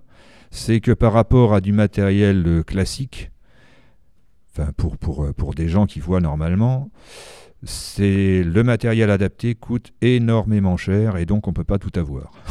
c'est 0.50 0.80
que 0.80 0.92
par 0.92 1.12
rapport 1.12 1.54
à 1.54 1.60
du 1.60 1.72
matériel 1.72 2.62
classique, 2.66 3.30
pour, 4.76 4.96
pour, 4.96 5.24
euh, 5.24 5.32
pour 5.32 5.54
des 5.54 5.68
gens 5.68 5.86
qui 5.86 6.00
voient 6.00 6.20
normalement, 6.20 6.90
c'est 7.64 8.42
le 8.42 8.62
matériel 8.62 9.10
adapté 9.10 9.54
coûte 9.54 9.92
énormément 10.00 10.76
cher 10.76 11.16
et 11.16 11.26
donc 11.26 11.46
on 11.48 11.50
ne 11.50 11.54
peut 11.54 11.64
pas 11.64 11.78
tout 11.78 11.92
avoir. 11.98 12.32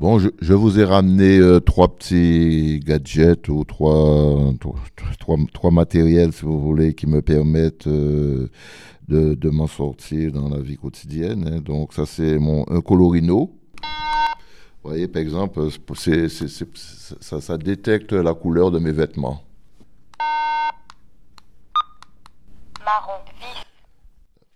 Bon, 0.00 0.18
je, 0.18 0.52
vous 0.52 0.80
ai 0.80 0.84
ramené 0.84 1.38
euh, 1.38 1.60
trois 1.60 1.94
petits 1.94 2.80
gadgets 2.84 3.48
ou 3.48 3.62
trois, 3.62 4.52
trois, 4.58 5.36
trois, 5.52 5.70
matériels, 5.70 6.32
si 6.32 6.42
vous 6.42 6.60
voulez, 6.60 6.94
qui 6.94 7.06
me 7.06 7.22
permettent 7.22 7.86
euh, 7.86 8.50
de, 9.08 9.34
de 9.34 9.50
m'en 9.50 9.66
sortir 9.66 10.32
dans 10.32 10.48
la 10.48 10.60
vie 10.60 10.76
quotidienne. 10.76 11.46
Hein. 11.46 11.60
Donc, 11.60 11.92
ça, 11.92 12.06
c'est 12.06 12.38
mon 12.38 12.64
un 12.68 12.80
colorino. 12.80 13.50
Vous 14.82 14.90
voyez, 14.90 15.08
par 15.08 15.22
exemple, 15.22 15.68
ça, 17.20 17.40
ça 17.40 17.58
détecte 17.58 18.12
la 18.12 18.34
couleur 18.34 18.70
de 18.70 18.78
mes 18.78 18.92
vêtements. 18.92 19.42
marron 22.84 23.24
vif. 23.40 23.64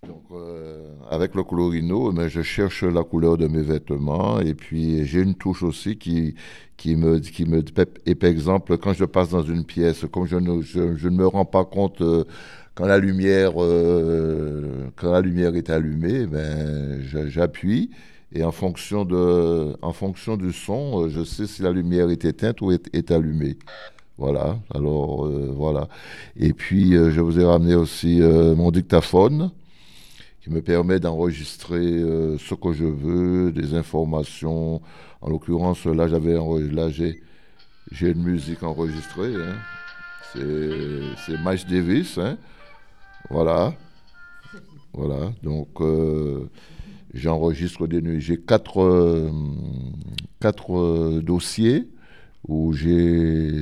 Donc, 0.06 0.24
euh, 0.30 0.94
avec 1.10 1.34
le 1.34 1.42
colorino, 1.42 2.12
mais 2.12 2.28
je 2.28 2.42
cherche 2.42 2.84
la 2.84 3.02
couleur 3.02 3.36
de 3.36 3.48
mes 3.48 3.62
vêtements 3.62 4.38
et 4.40 4.54
puis 4.54 5.04
j'ai 5.04 5.20
une 5.20 5.34
touche 5.34 5.62
aussi 5.62 5.98
qui, 5.98 6.34
qui 6.76 6.94
me, 6.96 7.18
qui 7.18 7.44
me 7.44 7.64
et 8.06 8.14
par 8.14 8.30
exemple 8.30 8.78
quand 8.78 8.92
je 8.92 9.04
passe 9.04 9.30
dans 9.30 9.42
une 9.42 9.64
pièce, 9.64 10.04
comme 10.12 10.26
je 10.26 10.36
ne, 10.36 10.62
je, 10.62 10.96
je 10.96 11.08
ne 11.08 11.16
me 11.16 11.26
rends 11.26 11.44
pas 11.44 11.64
compte 11.64 12.00
euh, 12.00 12.24
quand 12.78 12.86
la 12.86 12.98
lumière, 12.98 13.54
euh, 13.56 14.88
quand 14.94 15.10
la 15.10 15.20
lumière 15.20 15.56
est 15.56 15.68
allumée, 15.68 16.26
ben 16.26 17.02
j'appuie 17.26 17.90
et 18.32 18.44
en 18.44 18.52
fonction 18.52 19.04
de, 19.04 19.74
en 19.82 19.92
fonction 19.92 20.36
du 20.36 20.52
son, 20.52 21.08
je 21.08 21.24
sais 21.24 21.48
si 21.48 21.62
la 21.62 21.72
lumière 21.72 22.08
est 22.08 22.24
éteinte 22.24 22.60
ou 22.60 22.70
est, 22.70 23.10
allumée. 23.10 23.56
Voilà, 24.16 24.60
alors 24.72 25.26
euh, 25.26 25.52
voilà. 25.56 25.88
Et 26.36 26.52
puis 26.52 26.94
euh, 26.94 27.10
je 27.10 27.20
vous 27.20 27.40
ai 27.40 27.44
ramené 27.44 27.74
aussi 27.74 28.22
euh, 28.22 28.54
mon 28.54 28.70
dictaphone 28.70 29.50
qui 30.40 30.50
me 30.50 30.62
permet 30.62 31.00
d'enregistrer 31.00 31.82
ce 31.82 32.54
que 32.54 32.72
je 32.72 32.84
veux, 32.84 33.50
des 33.50 33.74
informations. 33.74 34.80
En 35.20 35.30
l'occurrence, 35.30 35.84
là 35.84 36.06
j'ai 36.86 38.08
une 38.08 38.22
musique 38.22 38.62
enregistrée. 38.62 39.34
Hein. 39.34 39.56
C'est 41.26 41.38
Miles 41.44 41.66
Davis. 41.68 42.18
Hein. 42.18 42.38
Voilà. 43.30 43.74
Voilà. 44.92 45.32
Donc 45.42 45.68
j'enregistre 47.14 47.86
des 47.86 48.02
nuits. 48.02 48.20
J'ai 48.20 48.38
quatre, 48.38 49.30
quatre 50.40 51.20
dossiers 51.20 51.88
où 52.46 52.72
j'ai 52.72 53.52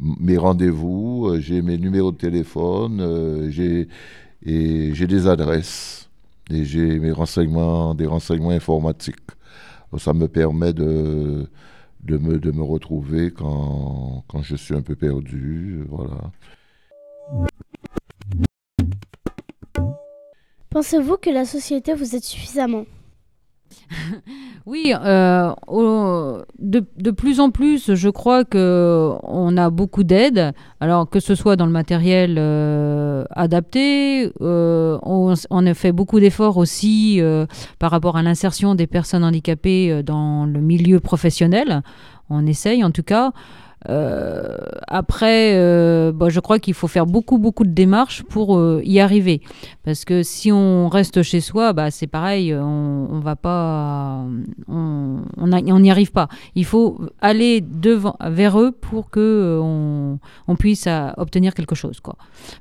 mes 0.00 0.36
rendez-vous, 0.36 1.28
euh, 1.28 1.40
j'ai 1.40 1.62
mes 1.62 1.78
numéros 1.78 2.12
de 2.12 2.16
téléphone, 2.18 3.00
euh, 3.00 3.50
j'ai 3.50 3.88
des 4.44 5.26
adresses 5.26 6.10
et 6.50 6.64
j'ai 6.64 6.98
mes 6.98 7.12
renseignements, 7.12 7.94
des 7.94 8.06
renseignements 8.06 8.50
informatiques. 8.50 9.16
Ça 9.98 10.12
me 10.12 10.26
permet 10.26 10.72
de, 10.72 11.46
de, 12.02 12.18
me, 12.18 12.38
de 12.38 12.50
me 12.50 12.62
retrouver 12.62 13.30
quand, 13.30 14.24
quand 14.28 14.42
je 14.42 14.56
suis 14.56 14.74
un 14.74 14.82
peu 14.82 14.96
perdu. 14.96 15.84
Voilà. 15.88 16.32
Pensez-vous 20.74 21.18
que 21.18 21.30
la 21.30 21.44
société 21.44 21.94
vous 21.94 22.16
aide 22.16 22.24
suffisamment 22.24 22.84
oui, 24.66 24.92
euh, 24.92 25.52
de, 26.58 27.10
plus 27.10 27.38
en 27.38 27.50
plus, 27.50 27.94
je 27.94 28.08
crois 28.08 28.44
que 28.44 29.12
on 29.22 29.56
a 29.56 29.70
beaucoup 29.70 30.02
d'aide. 30.02 30.52
Alors 30.80 31.08
que 31.08 31.20
ce 31.20 31.36
soit 31.36 31.54
dans 31.54 31.66
le 31.66 31.72
matériel 31.72 32.36
euh, 32.38 33.24
adapté, 33.30 34.32
euh, 34.40 34.98
on, 35.02 35.34
on, 35.50 35.66
a 35.66 35.74
fait 35.74 35.92
beaucoup 35.92 36.18
d'efforts 36.18 36.56
aussi 36.56 37.20
par 37.78 37.92
rapport 37.92 38.16
à 38.16 38.22
l'insertion 38.22 38.74
des 38.74 38.88
personnes 38.88 39.24
handicapées 39.24 40.02
dans 40.02 40.44
le 40.44 40.60
milieu 40.60 40.98
professionnel. 40.98 41.82
On 42.30 42.46
essaye 42.46 42.82
en 42.82 42.90
tout 42.90 43.02
cas. 43.04 43.32
Euh, 43.88 44.56
après, 44.88 45.54
euh, 45.56 46.12
bah, 46.12 46.28
je 46.28 46.40
crois 46.40 46.58
qu'il 46.58 46.74
faut 46.74 46.88
faire 46.88 47.06
beaucoup, 47.06 47.38
beaucoup 47.38 47.64
de 47.64 47.70
démarches 47.70 48.22
pour 48.22 48.56
euh, 48.56 48.80
y 48.84 49.00
arriver. 49.00 49.42
Parce 49.82 50.04
que 50.04 50.22
si 50.22 50.50
on 50.52 50.88
reste 50.88 51.22
chez 51.22 51.40
soi, 51.40 51.72
bah, 51.72 51.90
c'est 51.90 52.06
pareil, 52.06 52.54
on, 52.54 53.08
on, 53.10 53.20
va 53.20 53.36
pas, 53.36 54.24
on 54.68 55.48
n'y 55.48 55.90
arrive 55.90 56.12
pas. 56.12 56.28
Il 56.54 56.64
faut 56.64 57.00
aller 57.20 57.60
devant, 57.60 58.16
vers 58.24 58.58
eux 58.58 58.72
pour 58.72 59.10
que 59.10 59.60
on, 59.62 60.18
on, 60.48 60.56
puisse 60.56 60.88
obtenir 61.16 61.54
quelque 61.54 61.74
chose. 61.74 62.00
Quoi. 62.00 62.16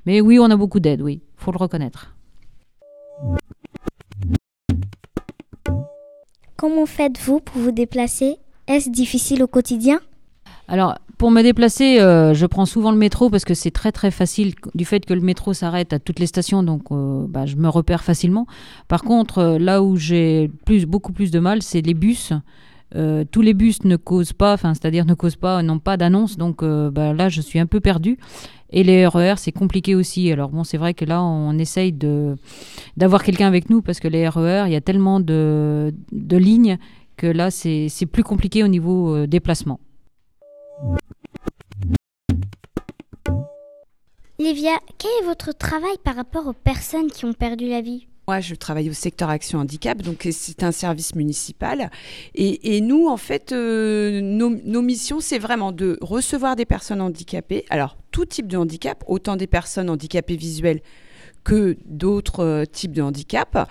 Mais 0.06 0.22
oui, 0.22 0.40
on 0.40 0.50
a 0.50 0.58
beaucoup 0.58 0.80
d'aide, 0.80 1.02
oui, 1.02 1.22
faut 1.38 1.52
le 1.52 1.58
reconnaître. 1.58 2.16
Comment 6.58 6.86
faites-vous 6.86 7.40
pour 7.40 7.62
vous 7.62 7.72
déplacer? 7.72 8.38
Est-ce 8.68 8.90
difficile 8.90 9.44
au 9.44 9.48
quotidien? 9.48 10.00
Alors, 10.68 10.96
pour 11.18 11.32
me 11.32 11.42
déplacer, 11.42 12.00
euh, 12.00 12.34
je 12.34 12.46
prends 12.46 12.66
souvent 12.66 12.92
le 12.92 12.98
métro 12.98 13.30
parce 13.30 13.46
que 13.46 13.54
c'est 13.54 13.72
très 13.72 13.92
très 13.92 14.12
facile 14.12 14.54
du 14.74 14.86
fait 14.86 15.06
que 15.06 15.14
le 15.14 15.22
métro 15.22 15.54
s'arrête 15.54 15.94
à 15.94 16.00
toutes 16.00 16.20
les 16.20 16.26
stations, 16.26 16.64
donc 16.64 16.92
euh, 16.92 17.26
bah, 17.28 17.46
je 17.46 17.56
me 17.56 17.70
repère 17.70 18.04
facilement. 18.04 18.48
Par 18.88 19.04
contre, 19.04 19.38
euh, 19.38 19.60
là 19.60 19.84
où 19.84 19.96
j'ai 19.96 20.50
beaucoup 20.88 21.14
plus 21.14 21.32
de 21.32 21.40
mal, 21.40 21.62
c'est 21.62 21.82
les 21.82 21.94
bus. 21.94 22.34
tous 23.32 23.42
les 23.42 23.54
bus 23.54 23.84
ne 23.86 23.96
causent 23.96 24.34
pas, 24.34 24.58
c'est-à-dire 24.58 25.06
ne 25.06 25.14
causent 25.14 25.36
pas, 25.36 25.64
n'ont 25.64 25.80
pas 25.80 25.98
d'annonce. 25.98 26.38
Donc 26.38 26.64
bah, 26.64 27.14
là, 27.14 27.30
je 27.30 27.42
suis 27.42 27.60
un 27.60 27.66
peu 27.66 27.80
perdue. 27.80 28.18
Et 28.72 28.84
les 28.84 29.08
RER, 29.08 29.36
c'est 29.38 29.52
compliqué 29.52 29.96
aussi. 29.96 30.32
Alors 30.32 30.50
bon, 30.50 30.64
c'est 30.64 30.78
vrai 30.78 30.94
que 30.94 31.06
là, 31.06 31.24
on 31.24 31.58
essaye 31.58 31.92
d'avoir 32.98 33.24
quelqu'un 33.24 33.48
avec 33.48 33.70
nous 33.70 33.82
parce 33.82 34.00
que 34.00 34.08
les 34.08 34.28
RER, 34.28 34.66
il 34.68 34.74
y 34.74 34.76
a 34.76 34.82
tellement 34.82 35.20
de, 35.20 35.92
lignes 36.12 36.78
que 37.18 37.28
là, 37.28 37.50
c'est 37.50 38.06
plus 38.12 38.24
compliqué 38.24 38.64
au 38.64 38.68
niveau 38.68 39.26
déplacement. 39.26 39.80
Livia, 44.40 44.72
quel 44.98 45.12
est 45.22 45.26
votre 45.26 45.54
travail 45.54 45.96
par 46.04 46.16
rapport 46.16 46.48
aux 46.48 46.54
personnes 46.54 47.10
qui 47.10 47.24
ont 47.26 47.34
perdu 47.34 47.68
la 47.68 47.82
vie? 47.82 48.08
Moi, 48.28 48.40
je 48.40 48.56
travaille 48.56 48.90
au 48.90 48.94
secteur 48.94 49.30
Action 49.30 49.60
Handicap, 49.60 50.02
donc 50.02 50.28
c'est 50.32 50.64
un 50.64 50.72
service 50.72 51.14
municipal. 51.14 51.92
Et, 52.36 52.82
nous, 52.82 53.08
en 53.08 53.18
fait, 53.18 53.52
euh, 53.52 54.22
nos, 54.22 54.50
nos 54.50 54.82
missions, 54.82 55.20
c'est 55.20 55.40
vraiment 55.40 55.72
de 55.72 55.98
recevoir 56.02 56.56
des 56.56 56.66
personnes 56.66 57.02
handicapées. 57.02 57.66
Alors, 57.70 57.98
tout 58.12 58.26
type 58.26 58.48
de 58.48 58.58
handicap, 58.58 59.04
autant 59.08 59.36
des 59.36 59.48
personnes 59.48 59.90
handicapées 59.90 60.38
visuelles 60.38 60.82
que 61.44 61.78
d'autres 61.86 62.44
euh, 62.44 62.66
types 62.66 62.94
de 62.94 63.02
handicap. 63.02 63.70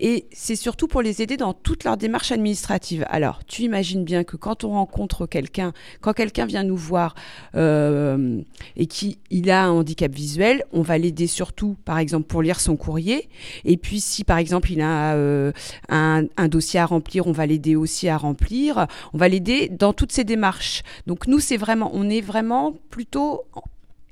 Et 0.00 0.26
c'est 0.32 0.56
surtout 0.56 0.86
pour 0.86 1.02
les 1.02 1.22
aider 1.22 1.36
dans 1.36 1.52
toute 1.52 1.84
leur 1.84 1.96
démarche 1.96 2.30
administrative. 2.30 3.04
Alors, 3.08 3.44
tu 3.44 3.62
imagines 3.62 4.04
bien 4.04 4.24
que 4.24 4.36
quand 4.36 4.64
on 4.64 4.70
rencontre 4.70 5.26
quelqu'un, 5.26 5.72
quand 6.00 6.12
quelqu'un 6.12 6.46
vient 6.46 6.62
nous 6.62 6.76
voir 6.76 7.14
euh, 7.56 8.40
et 8.76 8.86
qu'il 8.86 9.50
a 9.50 9.64
un 9.64 9.70
handicap 9.70 10.12
visuel, 10.12 10.62
on 10.72 10.82
va 10.82 10.98
l'aider 10.98 11.26
surtout, 11.26 11.76
par 11.84 11.98
exemple, 11.98 12.26
pour 12.26 12.42
lire 12.42 12.60
son 12.60 12.76
courrier. 12.76 13.28
Et 13.64 13.76
puis, 13.76 14.00
si 14.00 14.24
par 14.24 14.38
exemple 14.38 14.70
il 14.70 14.80
a 14.80 15.14
euh, 15.14 15.52
un, 15.88 16.22
dossier 16.48 16.78
à 16.80 16.86
remplir, 16.86 17.26
on 17.26 17.32
va 17.32 17.46
l'aider 17.46 17.74
aussi 17.74 18.08
à 18.08 18.16
remplir. 18.16 18.86
On 19.12 19.18
va 19.18 19.28
l'aider 19.28 19.68
dans 19.68 19.92
toutes 19.92 20.12
ces 20.12 20.24
démarches. 20.24 20.82
Donc 21.06 21.26
nous, 21.26 21.40
c'est 21.40 21.56
vraiment, 21.56 21.90
on 21.92 22.08
est 22.08 22.20
vraiment 22.20 22.74
plutôt 22.90 23.44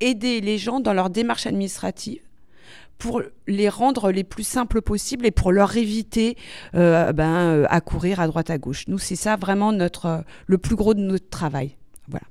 aider 0.01 0.41
les 0.41 0.59
gens 0.59 0.81
dans 0.81 0.93
leur 0.93 1.11
démarche 1.11 1.47
administrative 1.47 2.26
pour 2.99 3.23
les 3.47 3.69
rendre 3.69 4.11
les 4.11 4.25
plus 4.25 4.47
simples 4.47 4.83
possibles 4.83 5.27
et 5.27 5.31
pour 5.31 5.53
leur 5.53 5.77
éviter 5.77 6.37
euh, 6.75 7.13
ben, 7.13 7.35
euh, 7.35 7.67
à 7.69 7.81
courir 7.81 8.21
à 8.21 8.27
droite 8.27 8.51
à 8.51 8.59
gauche. 8.59 8.85
Nous, 8.89 8.99
c'est 8.99 9.17
ça 9.17 9.37
vraiment 9.37 9.73
notre, 9.73 10.07
euh, 10.07 10.21
le 10.47 10.59
plus 10.59 10.77
gros 10.77 10.95
de 10.95 11.01
notre 11.01 11.29
travail. 11.29 11.77
Voilà. 12.09 12.27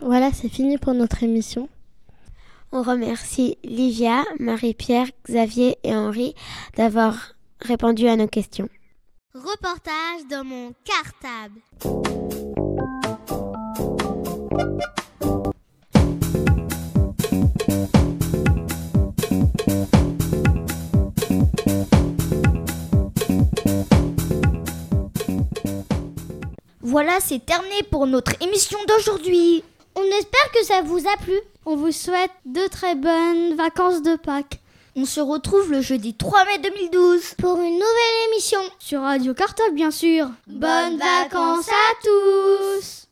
Voilà, 0.00 0.32
c'est 0.32 0.48
fini 0.48 0.78
pour 0.78 0.94
notre 0.94 1.22
émission. 1.22 1.68
On 2.72 2.82
remercie 2.82 3.56
Livia, 3.62 4.24
Marie-Pierre, 4.40 5.06
Xavier 5.26 5.78
et 5.84 5.94
Henri 5.94 6.34
d'avoir 6.76 7.34
répondu 7.60 8.08
à 8.08 8.16
nos 8.16 8.26
questions. 8.26 8.68
Reportage 9.34 10.26
dans 10.30 10.44
mon 10.44 10.72
cartable. 10.84 11.60
Voilà, 26.94 27.18
c'est 27.18 27.44
terminé 27.44 27.82
pour 27.90 28.06
notre 28.06 28.40
émission 28.40 28.78
d'aujourd'hui. 28.86 29.64
On 29.96 30.04
espère 30.04 30.50
que 30.52 30.64
ça 30.64 30.80
vous 30.82 31.00
a 31.00 31.16
plu. 31.24 31.34
On 31.66 31.74
vous 31.74 31.90
souhaite 31.90 32.30
de 32.46 32.68
très 32.68 32.94
bonnes 32.94 33.56
vacances 33.56 34.00
de 34.00 34.14
Pâques. 34.14 34.60
On 34.94 35.04
se 35.04 35.18
retrouve 35.18 35.72
le 35.72 35.80
jeudi 35.80 36.14
3 36.14 36.44
mai 36.44 36.58
2012 36.58 37.34
pour 37.38 37.56
une 37.58 37.72
nouvelle 37.72 38.28
émission 38.28 38.60
sur 38.78 39.00
Radio 39.00 39.34
Cartable, 39.34 39.74
bien 39.74 39.90
sûr. 39.90 40.28
Bonnes 40.46 40.98
vacances 40.98 41.68
à 41.68 42.04
tous. 42.04 43.08